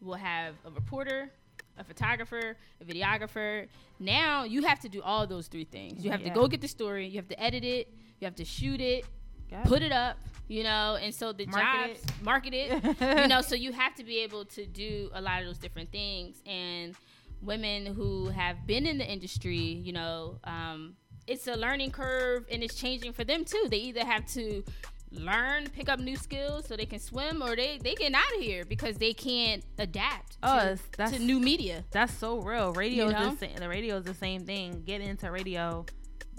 will 0.02 0.16
have 0.16 0.56
a 0.66 0.72
reporter, 0.72 1.30
a 1.78 1.84
photographer, 1.84 2.56
a 2.82 2.86
videographer. 2.86 3.68
Now 4.00 4.44
you 4.44 4.64
have 4.64 4.80
to 4.82 4.90
do 4.90 5.02
all 5.02 5.26
those 5.28 5.48
three 5.48 5.66
things. 5.66 6.04
You 6.04 6.12
have 6.12 6.22
Yeah. 6.22 6.30
to 6.30 6.40
go 6.40 6.48
get 6.48 6.62
the 6.62 6.68
story, 6.68 7.08
you 7.08 7.18
have 7.18 7.28
to 7.30 7.42
edit 7.42 7.64
it, 7.64 7.94
you 8.24 8.28
have 8.28 8.36
to 8.36 8.46
shoot 8.46 8.80
it, 8.80 9.06
Yeah. 9.52 9.64
put 9.66 9.82
it 9.82 9.92
up, 9.92 10.18
you 10.48 10.64
know, 10.64 10.98
and 11.02 11.14
so 11.14 11.34
the 11.34 11.46
Market 11.46 11.98
jobs 12.02 12.22
market 12.24 12.54
it, 12.54 12.70
you 13.22 13.28
know, 13.28 13.42
so 13.42 13.54
you 13.56 13.72
have 13.74 13.94
to 13.96 14.04
be 14.06 14.20
able 14.20 14.46
to 14.46 14.66
do 14.66 15.10
a 15.14 15.22
lot 15.22 15.42
of 15.42 15.46
those 15.48 15.58
different 15.58 15.92
things. 15.92 16.42
And 16.46 16.96
women 17.42 17.86
who 17.86 18.30
have 18.30 18.66
been 18.66 18.86
in 18.88 18.98
the 18.98 19.06
industry, 19.06 19.58
you 19.58 19.92
know, 19.92 20.40
um, 20.46 20.96
it's 21.28 21.48
a 21.48 21.54
learning 21.56 21.92
curve 21.92 22.46
and 22.50 22.64
it's 22.64 22.76
changing 22.76 23.12
for 23.14 23.26
them 23.26 23.44
too. 23.46 23.68
They 23.70 23.78
either 23.78 24.06
have 24.06 24.26
to 24.34 24.64
learn, 25.12 25.68
pick 25.70 25.90
up 25.90 26.00
new 26.00 26.16
skills 26.16 26.66
so 26.68 26.76
they 26.76 26.86
can 26.86 27.00
swim, 27.00 27.44
or 27.44 27.56
they 27.56 27.78
they 27.84 27.94
get 27.96 28.14
out 28.14 28.34
of 28.38 28.42
here 28.42 28.64
because 28.66 28.98
they 28.98 29.14
can't 29.14 29.64
adapt 29.78 30.38
Oh, 30.42 30.48
to, 30.54 30.56
that's- 30.66 30.82
that's- 30.98 31.18
to 31.18 31.24
new 31.24 31.40
media. 31.40 31.84
That's 31.92 32.14
so 32.14 32.40
real. 32.42 32.72
Radio 32.74 33.06
You 33.06 33.12
is 33.12 33.16
know? 33.16 33.36
the. 33.36 33.60
The 33.60 33.70
radio 33.70 33.98
is 33.98 34.06
the 34.06 34.16
same 34.16 34.46
thing. 34.46 34.84
Get 34.86 35.02
into 35.02 35.30
radio, 35.30 35.86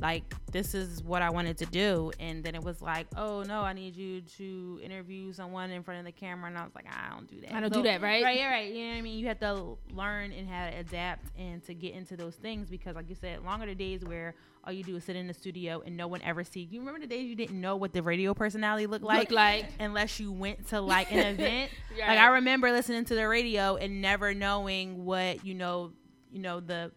like 0.01 0.34
this 0.51 0.74
is 0.74 1.03
what 1.03 1.22
I 1.22 1.30
wanted 1.30 1.59
to 1.59 1.66
do, 1.66 2.11
and 2.18 2.42
then 2.42 2.55
it 2.55 2.62
was 2.62 2.82
like, 2.82 3.07
oh 3.16 3.42
no, 3.42 3.61
I 3.61 3.72
need 3.72 3.97
you 3.97 4.20
to 4.38 4.80
interview 4.82 5.32
someone 5.32 5.70
in 5.70 5.82
front 5.82 6.01
of 6.01 6.07
the 6.07 6.12
camera, 6.12 6.49
and 6.49 6.59
I 6.59 6.64
was 6.64 6.74
like, 6.74 6.86
I 6.88 7.11
don't 7.11 7.28
do 7.28 7.40
that. 7.42 7.55
I 7.55 7.61
don't 7.61 7.72
do 7.72 7.82
that, 7.82 8.01
right? 8.01 8.22
Right, 8.22 8.36
yeah, 8.36 8.51
right. 8.51 8.72
You 8.72 8.84
know 8.84 8.90
what 8.90 8.97
I 8.99 9.01
mean? 9.03 9.18
You 9.18 9.26
have 9.28 9.38
to 9.40 9.78
learn 9.92 10.32
and 10.32 10.49
how 10.49 10.68
to 10.70 10.76
adapt 10.76 11.26
and 11.38 11.64
to 11.66 11.74
get 11.74 11.95
into 11.95 12.16
those 12.16 12.34
things 12.34 12.68
because, 12.68 12.97
like 12.97 13.09
you 13.09 13.14
said, 13.14 13.45
longer 13.45 13.66
the 13.66 13.74
days 13.74 14.05
where 14.05 14.34
all 14.66 14.72
you 14.72 14.82
do 14.82 14.97
is 14.97 15.05
sit 15.05 15.14
in 15.14 15.26
the 15.26 15.34
studio 15.34 15.82
and 15.84 15.97
no 15.97 16.07
one 16.07 16.22
ever 16.22 16.42
sees. 16.42 16.72
You 16.72 16.80
remember 16.80 17.01
the 17.01 17.07
days 17.07 17.28
you 17.28 17.36
didn't 17.36 17.61
know 17.61 17.76
what 17.76 17.92
the 17.92 18.03
radio 18.03 18.32
personality 18.32 18.86
looked 18.86 19.05
like, 19.05 19.30
Look 19.30 19.36
like. 19.36 19.66
unless 19.78 20.18
you 20.18 20.32
went 20.32 20.68
to 20.68 20.80
like 20.80 21.12
an 21.12 21.18
event. 21.34 21.70
Right. 21.92 22.09
Like 22.09 22.18
I 22.18 22.26
remember 22.28 22.72
listening 22.72 23.05
to 23.07 23.14
the 23.14 23.28
radio 23.28 23.76
and 23.76 24.01
never 24.01 24.32
knowing 24.32 25.05
what 25.05 25.45
you 25.45 25.55
know, 25.55 25.92
you 26.32 26.40
know 26.40 26.61
the 26.61 26.92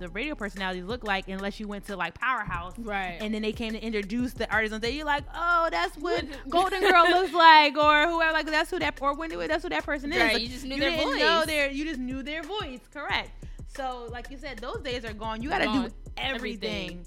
the 0.00 0.08
radio 0.08 0.34
personalities 0.34 0.84
look 0.84 1.04
like 1.04 1.28
unless 1.28 1.60
you 1.60 1.68
went 1.68 1.86
to 1.86 1.96
like 1.96 2.14
Powerhouse, 2.18 2.72
Right. 2.78 3.18
And 3.20 3.32
then 3.32 3.42
they 3.42 3.52
came 3.52 3.72
to 3.74 3.78
introduce 3.80 4.32
the 4.32 4.50
artists 4.50 4.74
and 4.74 4.84
you're 4.94 5.04
like, 5.04 5.24
oh, 5.34 5.68
that's 5.70 5.96
what 5.96 6.24
Golden 6.48 6.80
Girl 6.80 7.04
looks 7.10 7.32
like, 7.32 7.76
or 7.76 8.08
whoever 8.08 8.32
like 8.32 8.46
that's 8.46 8.70
who 8.70 8.78
that 8.80 8.98
or 9.00 9.14
when 9.14 9.30
that's 9.46 9.62
who 9.62 9.68
that 9.68 9.84
person 9.84 10.12
is. 10.12 10.18
Right, 10.18 10.32
Like, 10.32 10.42
you 10.42 10.48
just 10.48 10.64
knew 10.64 10.78
their 10.80 10.90
didn't 10.90 11.06
voice. 11.06 11.20
Know 11.20 11.44
their, 11.46 11.70
you 11.70 11.84
just 11.84 12.00
knew 12.00 12.22
their 12.22 12.42
voice, 12.42 12.80
correct? 12.92 13.30
So 13.76 14.08
like 14.10 14.30
you 14.30 14.36
said, 14.38 14.58
those 14.58 14.80
days 14.80 15.04
are 15.04 15.12
gone. 15.12 15.42
You 15.42 15.50
got 15.50 15.58
to 15.58 15.64
do 15.66 15.94
everything. 16.16 16.34
Everything. 16.34 17.06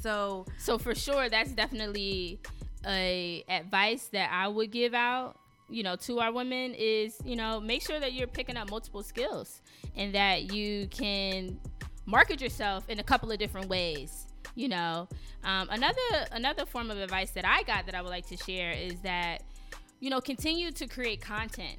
So 0.00 0.46
So 0.58 0.78
for 0.78 0.94
sure, 0.94 1.28
that's 1.28 1.52
definitely 1.52 2.40
a 2.86 3.44
advice 3.48 4.08
that 4.12 4.30
I 4.32 4.48
would 4.48 4.70
give 4.70 4.94
out. 4.94 5.36
You 5.68 5.84
know, 5.84 5.94
to 5.96 6.18
our 6.18 6.32
women 6.32 6.74
is 6.74 7.16
you 7.24 7.36
know 7.36 7.60
make 7.60 7.82
sure 7.82 8.00
that 8.00 8.12
you're 8.12 8.26
picking 8.26 8.56
up 8.56 8.70
multiple 8.70 9.04
skills 9.04 9.62
and 9.96 10.12
that 10.14 10.52
you 10.52 10.88
can 10.88 11.60
market 12.10 12.40
yourself 12.40 12.88
in 12.88 12.98
a 12.98 13.02
couple 13.02 13.30
of 13.30 13.38
different 13.38 13.68
ways. 13.68 14.26
You 14.56 14.68
know, 14.68 15.08
um, 15.44 15.68
another 15.70 16.26
another 16.32 16.66
form 16.66 16.90
of 16.90 16.98
advice 16.98 17.30
that 17.32 17.46
I 17.46 17.62
got 17.62 17.86
that 17.86 17.94
I 17.94 18.02
would 18.02 18.10
like 18.10 18.26
to 18.28 18.36
share 18.36 18.72
is 18.72 19.00
that 19.00 19.42
you 20.00 20.10
know 20.10 20.20
continue 20.20 20.72
to 20.72 20.86
create 20.86 21.20
content. 21.20 21.78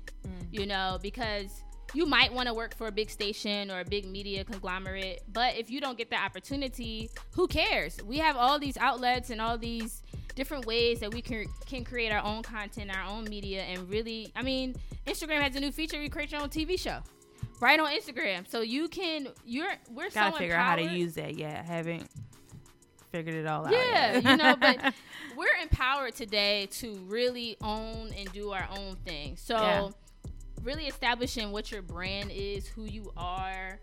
You 0.51 0.65
know, 0.65 0.99
because 1.01 1.63
you 1.93 2.05
might 2.05 2.33
want 2.33 2.47
to 2.47 2.53
work 2.53 2.75
for 2.75 2.87
a 2.87 2.91
big 2.91 3.09
station 3.09 3.69
or 3.69 3.81
a 3.81 3.85
big 3.85 4.05
media 4.05 4.43
conglomerate, 4.43 5.21
but 5.33 5.57
if 5.57 5.69
you 5.69 5.81
don't 5.81 5.97
get 5.97 6.09
the 6.09 6.15
opportunity, 6.15 7.09
who 7.33 7.47
cares? 7.47 7.97
We 8.05 8.17
have 8.19 8.37
all 8.37 8.59
these 8.59 8.77
outlets 8.77 9.29
and 9.29 9.41
all 9.41 9.57
these 9.57 10.01
different 10.35 10.65
ways 10.65 10.99
that 11.01 11.13
we 11.13 11.21
can 11.21 11.45
can 11.65 11.83
create 11.83 12.11
our 12.11 12.23
own 12.23 12.43
content, 12.43 12.95
our 12.95 13.09
own 13.09 13.25
media, 13.25 13.63
and 13.63 13.89
really, 13.89 14.31
I 14.35 14.41
mean, 14.41 14.75
Instagram 15.05 15.41
has 15.41 15.55
a 15.55 15.59
new 15.59 15.71
feature: 15.71 16.01
you 16.01 16.09
create 16.09 16.31
your 16.31 16.41
own 16.41 16.49
TV 16.49 16.79
show, 16.79 16.99
right 17.61 17.79
on 17.79 17.89
Instagram. 17.91 18.49
So 18.49 18.61
you 18.61 18.87
can, 18.89 19.27
you're, 19.45 19.71
we're 19.89 20.09
gotta 20.09 20.33
so 20.33 20.37
figure 20.39 20.55
out 20.55 20.65
how 20.65 20.75
to 20.77 20.83
use 20.97 21.13
that. 21.15 21.37
Yeah, 21.37 21.63
I 21.63 21.67
haven't 21.67 22.09
figured 23.11 23.35
it 23.35 23.47
all 23.47 23.65
out. 23.65 23.71
Yeah, 23.71 24.17
you 24.17 24.37
know, 24.37 24.55
but 24.59 24.93
we're 25.37 25.47
empowered 25.61 26.15
today 26.15 26.67
to 26.71 26.95
really 27.07 27.57
own 27.61 28.11
and 28.17 28.31
do 28.33 28.51
our 28.51 28.67
own 28.77 28.95
thing. 29.05 29.35
So, 29.37 29.55
Yeah. 29.55 29.89
really 30.63 30.87
establishing 30.87 31.51
what 31.51 31.71
your 31.71 31.81
brand 31.81 32.31
is, 32.31 32.67
who 32.67 32.85
you 32.85 33.11
are, 33.17 33.79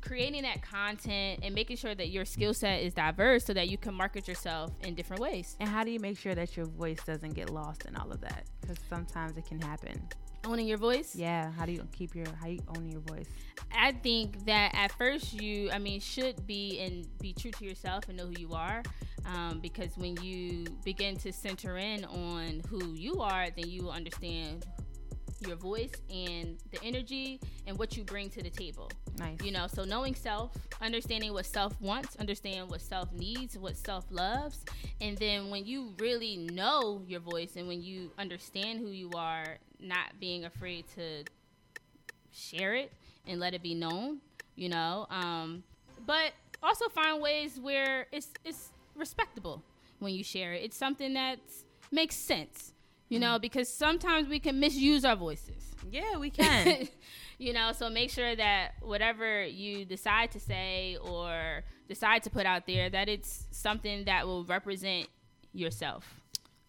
creating 0.00 0.42
that 0.42 0.62
content, 0.62 1.40
and 1.42 1.54
making 1.54 1.76
sure 1.76 1.94
that 1.94 2.08
your 2.10 2.24
skill 2.24 2.52
set 2.54 2.82
is 2.82 2.92
diverse 2.94 3.44
so 3.44 3.52
that 3.54 3.68
you 3.68 3.78
can 3.78 3.94
market 3.94 4.26
yourself 4.28 4.70
in 4.82 4.94
different 4.94 5.20
ways. 5.22 5.56
And 5.60 5.68
how 5.68 5.82
do 5.84 5.90
you 5.90 5.98
make 6.00 6.18
sure 6.18 6.34
that 6.34 6.56
your 6.56 6.66
voice 6.66 7.00
doesn't 7.06 7.34
get 7.34 7.50
lost 7.50 7.84
in 7.86 7.96
all 7.96 8.10
of 8.12 8.20
that? 8.22 8.44
Because 8.60 8.78
sometimes 8.88 9.36
it 9.38 9.46
can 9.46 9.60
happen. 9.60 10.08
Owning 10.44 10.66
your 10.66 10.78
voice. 10.78 11.14
Yeah. 11.16 11.50
How 11.52 11.64
do 11.64 11.72
you 11.72 11.86
keep 11.92 12.14
your 12.14 12.26
how 12.40 12.48
you 12.48 12.60
own 12.76 12.88
your 12.88 13.00
voice? 13.00 13.26
I 13.74 13.92
think 13.92 14.44
that 14.46 14.74
at 14.74 14.92
first 14.92 15.32
you, 15.32 15.70
I 15.70 15.78
mean, 15.78 16.00
should 16.00 16.46
be 16.46 16.80
and 16.80 17.06
be 17.18 17.32
true 17.32 17.50
to 17.52 17.64
yourself 17.64 18.08
and 18.08 18.16
know 18.16 18.26
who 18.26 18.38
you 18.38 18.52
are. 18.52 18.82
Um, 19.26 19.60
because 19.60 19.96
when 19.96 20.22
you 20.22 20.64
begin 20.84 21.16
to 21.16 21.32
center 21.32 21.78
in 21.78 22.04
on 22.04 22.60
who 22.68 22.92
you 22.92 23.20
are, 23.22 23.48
then 23.50 23.68
you 23.70 23.84
will 23.84 23.92
understand 23.92 24.66
your 25.46 25.56
voice 25.56 25.92
and 26.10 26.58
the 26.70 26.82
energy 26.82 27.40
and 27.66 27.78
what 27.78 27.96
you 27.96 28.04
bring 28.04 28.30
to 28.30 28.42
the 28.42 28.50
table. 28.50 28.90
Nice. 29.18 29.40
You 29.42 29.52
know, 29.52 29.66
so 29.66 29.84
knowing 29.84 30.14
self, 30.14 30.52
understanding 30.80 31.32
what 31.32 31.46
self 31.46 31.78
wants, 31.80 32.16
understand 32.16 32.70
what 32.70 32.80
self 32.80 33.12
needs, 33.12 33.56
what 33.58 33.76
self 33.76 34.04
loves, 34.10 34.64
and 35.00 35.16
then 35.18 35.50
when 35.50 35.64
you 35.64 35.94
really 35.98 36.36
know 36.36 37.02
your 37.06 37.20
voice 37.20 37.56
and 37.56 37.66
when 37.66 37.82
you 37.82 38.10
understand 38.18 38.80
who 38.80 38.88
you 38.88 39.10
are, 39.14 39.58
not 39.84 40.18
being 40.20 40.44
afraid 40.44 40.84
to 40.96 41.24
share 42.32 42.74
it 42.74 42.92
and 43.26 43.40
let 43.40 43.54
it 43.54 43.62
be 43.62 43.74
known, 43.74 44.18
you 44.56 44.68
know. 44.68 45.06
Um, 45.10 45.62
but 46.06 46.32
also 46.62 46.88
find 46.88 47.22
ways 47.22 47.58
where 47.60 48.06
it's 48.12 48.28
it's 48.44 48.70
respectable 48.96 49.62
when 49.98 50.14
you 50.14 50.24
share 50.24 50.52
it. 50.52 50.62
It's 50.64 50.76
something 50.76 51.14
that 51.14 51.38
makes 51.90 52.16
sense, 52.16 52.72
you 53.08 53.18
know, 53.18 53.38
because 53.38 53.68
sometimes 53.68 54.28
we 54.28 54.38
can 54.38 54.58
misuse 54.60 55.04
our 55.04 55.16
voices. 55.16 55.74
Yeah, 55.90 56.16
we 56.16 56.30
can. 56.42 56.88
you 57.38 57.52
know, 57.52 57.72
so 57.72 57.90
make 57.90 58.10
sure 58.10 58.34
that 58.34 58.72
whatever 58.80 59.44
you 59.44 59.84
decide 59.84 60.32
to 60.32 60.40
say 60.40 60.96
or 61.00 61.62
decide 61.88 62.22
to 62.24 62.30
put 62.30 62.46
out 62.46 62.66
there, 62.66 62.88
that 62.90 63.08
it's 63.08 63.46
something 63.50 64.04
that 64.04 64.26
will 64.26 64.44
represent 64.44 65.08
yourself. 65.52 66.20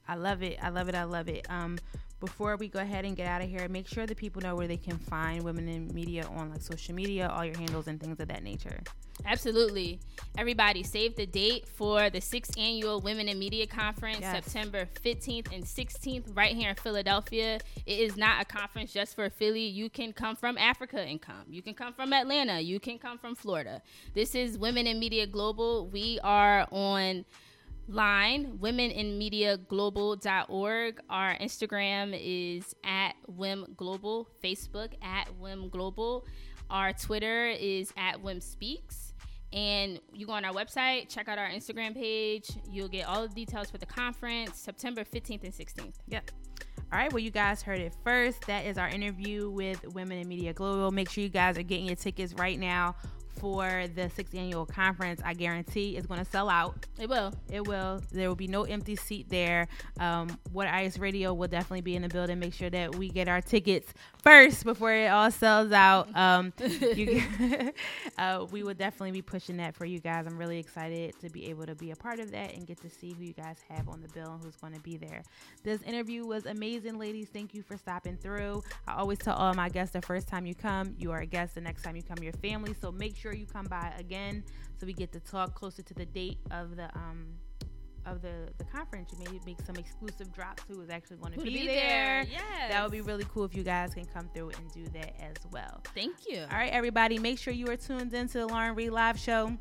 I 0.07 0.15
love 0.15 0.43
it. 0.43 0.59
I 0.61 0.69
love 0.69 0.89
it. 0.89 0.95
I 0.95 1.03
love 1.03 1.27
it. 1.27 1.45
Um, 1.49 1.79
before 2.19 2.55
we 2.57 2.67
go 2.67 2.79
ahead 2.79 3.05
and 3.05 3.15
get 3.15 3.27
out 3.27 3.41
of 3.41 3.49
here, 3.49 3.67
make 3.67 3.87
sure 3.87 4.05
that 4.05 4.17
people 4.17 4.41
know 4.41 4.55
where 4.55 4.67
they 4.67 4.77
can 4.77 4.97
find 4.97 5.43
women 5.43 5.67
in 5.67 5.93
media 5.93 6.25
on 6.27 6.49
like 6.49 6.61
social 6.61 6.95
media, 6.95 7.27
all 7.27 7.43
your 7.45 7.57
handles 7.57 7.87
and 7.87 7.99
things 7.99 8.19
of 8.19 8.27
that 8.27 8.43
nature. 8.43 8.79
Absolutely. 9.25 9.99
Everybody, 10.37 10.83
save 10.83 11.15
the 11.15 11.25
date 11.25 11.67
for 11.67 12.09
the 12.09 12.19
sixth 12.19 12.57
annual 12.57 12.99
Women 12.99 13.29
in 13.29 13.39
Media 13.39 13.65
Conference, 13.65 14.19
Yes. 14.21 14.43
September 14.43 14.87
15th 15.03 15.53
and 15.53 15.63
16th, 15.63 16.35
right 16.35 16.53
here 16.55 16.69
in 16.69 16.75
Philadelphia. 16.75 17.59
It 17.85 17.99
is 17.99 18.17
not 18.17 18.41
a 18.41 18.45
conference 18.45 18.91
just 18.91 19.15
for 19.15 19.29
Philly. 19.29 19.65
You 19.65 19.89
can 19.89 20.11
come 20.11 20.35
from 20.35 20.57
Africa 20.57 20.99
and 20.99 21.21
come. 21.21 21.45
You 21.49 21.61
can 21.61 21.73
come 21.73 21.93
from 21.93 22.11
Atlanta. 22.11 22.59
You 22.59 22.79
can 22.79 22.97
come 22.99 23.17
from 23.17 23.35
Florida. 23.35 23.81
This 24.13 24.35
is 24.35 24.57
Women 24.57 24.85
in 24.85 24.99
Media 24.99 25.25
Global. 25.25 25.87
We 25.87 26.19
are 26.23 26.67
on 26.71 27.25
line 27.87 28.57
womeninmediaglobal.org 28.59 30.99
our 31.09 31.37
instagram 31.37 32.17
is 32.19 32.75
at 32.83 33.13
wim 33.37 33.63
global 33.77 34.27
facebook 34.43 34.93
at 35.03 35.29
wim 35.39 35.69
global 35.69 36.25
our 36.69 36.91
twitter 36.93 37.47
is 37.47 37.93
at 37.95 38.21
wim 38.23 38.41
speaks 38.41 39.13
and 39.53 39.99
you 40.11 40.25
go 40.25 40.33
on 40.33 40.43
our 40.43 40.53
website 40.53 41.07
check 41.07 41.29
out 41.29 41.37
our 41.37 41.49
instagram 41.49 41.93
page 41.93 42.49
you'll 42.71 42.87
get 42.87 43.07
all 43.07 43.27
the 43.27 43.35
details 43.35 43.69
for 43.69 43.77
the 43.77 43.85
conference 43.85 44.57
september 44.57 45.03
15th 45.03 45.43
and 45.43 45.53
16th 45.53 45.93
Yep. 46.07 46.31
All 46.93 46.99
right, 46.99 47.11
well, 47.11 47.19
you 47.19 47.31
guys 47.31 47.63
heard 47.63 47.79
it 47.79 47.95
first. 48.03 48.45
That 48.45 48.63
is 48.65 48.77
our 48.77 48.87
interview 48.87 49.49
with 49.49 49.83
Women 49.95 50.19
in 50.19 50.27
Media 50.27 50.53
Global. 50.53 50.91
Make 50.91 51.09
sure 51.09 51.23
you 51.23 51.29
guys 51.29 51.57
are 51.57 51.63
getting 51.63 51.87
your 51.87 51.95
tickets 51.95 52.35
right 52.35 52.59
now 52.59 52.95
for 53.37 53.85
the 53.93 54.09
sixth 54.09 54.35
annual 54.35 54.65
conference. 54.65 55.21
I 55.23 55.33
guarantee 55.33 55.97
it's 55.97 56.07
going 56.07 56.23
to 56.23 56.29
sell 56.29 56.49
out. 56.49 56.85
it 56.99 57.09
will 57.09 57.33
It 57.51 57.67
will. 57.67 58.01
There 58.11 58.27
will 58.27 58.35
be 58.35 58.47
no 58.47 58.63
empty 58.63 58.95
seat 58.95 59.29
there. 59.29 59.67
Um, 59.99 60.37
Water 60.51 60.69
Ice 60.69 60.97
Radio 60.97 61.33
will 61.33 61.47
definitely 61.47 61.81
be 61.81 61.95
in 61.95 62.01
the 62.01 62.09
building. 62.09 62.39
Make 62.39 62.53
sure 62.53 62.69
that 62.69 62.95
we 62.95 63.09
get 63.09 63.27
our 63.27 63.41
tickets 63.41 63.93
first 64.23 64.63
before 64.63 64.93
it 64.93 65.07
all 65.07 65.31
sells 65.31 65.71
out. 65.71 66.15
Um, 66.15 66.53
you, 66.59 67.21
uh, 68.17 68.45
we 68.51 68.63
will 68.63 68.73
definitely 68.73 69.11
be 69.11 69.21
pushing 69.21 69.57
that 69.57 69.75
for 69.75 69.85
you 69.85 69.99
guys. 69.99 70.25
I'm 70.27 70.37
really 70.37 70.59
excited 70.59 71.19
to 71.21 71.29
be 71.29 71.49
able 71.49 71.65
to 71.65 71.75
be 71.75 71.91
a 71.91 71.95
part 71.95 72.19
of 72.19 72.31
that 72.31 72.53
and 72.55 72.65
get 72.65 72.81
to 72.81 72.89
see 72.89 73.13
who 73.13 73.23
you 73.23 73.33
guys 73.33 73.57
have 73.69 73.87
on 73.89 74.01
the 74.01 74.09
bill 74.09 74.33
and 74.33 74.43
who's 74.43 74.55
going 74.55 74.73
to 74.73 74.81
be 74.81 74.97
there. 74.97 75.23
This 75.63 75.81
interview 75.83 76.25
was 76.25 76.45
amazing, 76.45 76.97
ladies. 76.97 77.29
Thank 77.31 77.53
you 77.53 77.61
for 77.61 77.77
stopping 77.77 78.17
through. 78.17 78.63
I 78.87 78.95
always 78.95 79.19
tell 79.19 79.35
all 79.35 79.53
my 79.53 79.69
guests 79.69 79.93
the 79.93 80.01
first 80.01 80.27
time 80.27 80.45
you 80.45 80.55
come, 80.55 80.95
you 80.97 81.11
are 81.11 81.19
a 81.19 81.25
guest. 81.25 81.55
The 81.55 81.61
next 81.61 81.83
time 81.83 81.95
you 81.95 82.03
come, 82.03 82.17
your 82.21 82.33
family. 82.33 82.75
So 82.79 82.91
make 82.91 83.15
sure 83.15 83.24
you 83.33 83.45
come 83.45 83.65
by 83.65 83.93
again 83.97 84.43
so 84.77 84.85
we 84.85 84.93
get 84.93 85.11
to 85.13 85.19
talk 85.19 85.55
closer 85.55 85.81
to 85.81 85.93
the 85.93 86.05
date 86.05 86.37
of 86.51 86.75
the 86.75 86.85
um 86.95 87.27
of 88.05 88.21
the 88.21 88.49
the 88.57 88.63
conference. 88.65 89.11
You 89.11 89.25
may 89.25 89.39
make 89.45 89.59
some 89.65 89.75
exclusive 89.77 90.31
drops 90.31 90.63
who 90.67 90.79
is 90.81 90.89
actually 90.89 91.17
going 91.17 91.33
to 91.33 91.39
be, 91.39 91.49
be 91.49 91.65
there. 91.67 92.23
there. 92.23 92.25
Yes. 92.29 92.71
that 92.71 92.83
would 92.83 92.91
be 92.91 93.01
really 93.01 93.25
cool 93.33 93.45
if 93.45 93.55
you 93.55 93.63
guys 93.63 93.93
can 93.93 94.05
come 94.05 94.29
through 94.33 94.49
and 94.51 94.71
do 94.71 94.85
that 94.93 95.15
as 95.19 95.35
well. 95.51 95.81
thank 95.95 96.15
you 96.29 96.41
All 96.51 96.57
right, 96.57 96.71
everybody, 96.71 97.17
make 97.17 97.39
sure 97.39 97.53
you 97.53 97.67
are 97.69 97.77
tuned 97.77 98.13
into 98.13 98.37
the 98.39 98.47
Lauren 98.47 98.75
Reed 98.75 98.91
Live 98.91 99.19
Show 99.19 99.57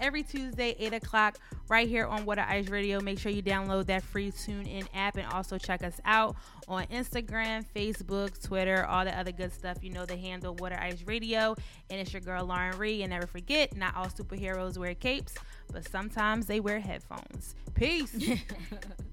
every 0.00 0.22
Tuesday, 0.22 0.74
8 0.78 0.94
o'clock, 0.94 1.38
right 1.68 1.88
here 1.88 2.06
on 2.06 2.24
Water 2.24 2.44
Ice 2.48 2.68
Radio. 2.68 3.00
Make 3.00 3.18
sure 3.18 3.30
you 3.30 3.42
download 3.42 3.86
that 3.86 4.02
free 4.02 4.30
TuneIn 4.30 4.86
app 4.94 5.16
and 5.16 5.26
also 5.32 5.58
check 5.58 5.82
us 5.82 6.00
out 6.04 6.36
on 6.66 6.86
Instagram, 6.86 7.64
Facebook, 7.74 8.42
Twitter, 8.42 8.84
all 8.86 9.04
the 9.04 9.18
other 9.18 9.32
good 9.32 9.52
stuff. 9.52 9.78
You 9.82 9.90
know 9.90 10.06
the 10.06 10.16
handle 10.16 10.54
Water 10.54 10.78
Ice 10.80 11.02
Radio. 11.06 11.54
And 11.90 12.00
it's 12.00 12.12
your 12.12 12.22
girl, 12.22 12.44
Lauren 12.44 12.76
Reed. 12.78 13.02
And 13.02 13.10
never 13.10 13.26
forget, 13.26 13.76
not 13.76 13.96
all 13.96 14.06
superheroes 14.06 14.78
wear 14.78 14.94
capes, 14.94 15.34
but 15.72 15.88
sometimes 15.88 16.46
they 16.46 16.60
wear 16.60 16.80
headphones. 16.80 17.54
Peace. 17.74 18.16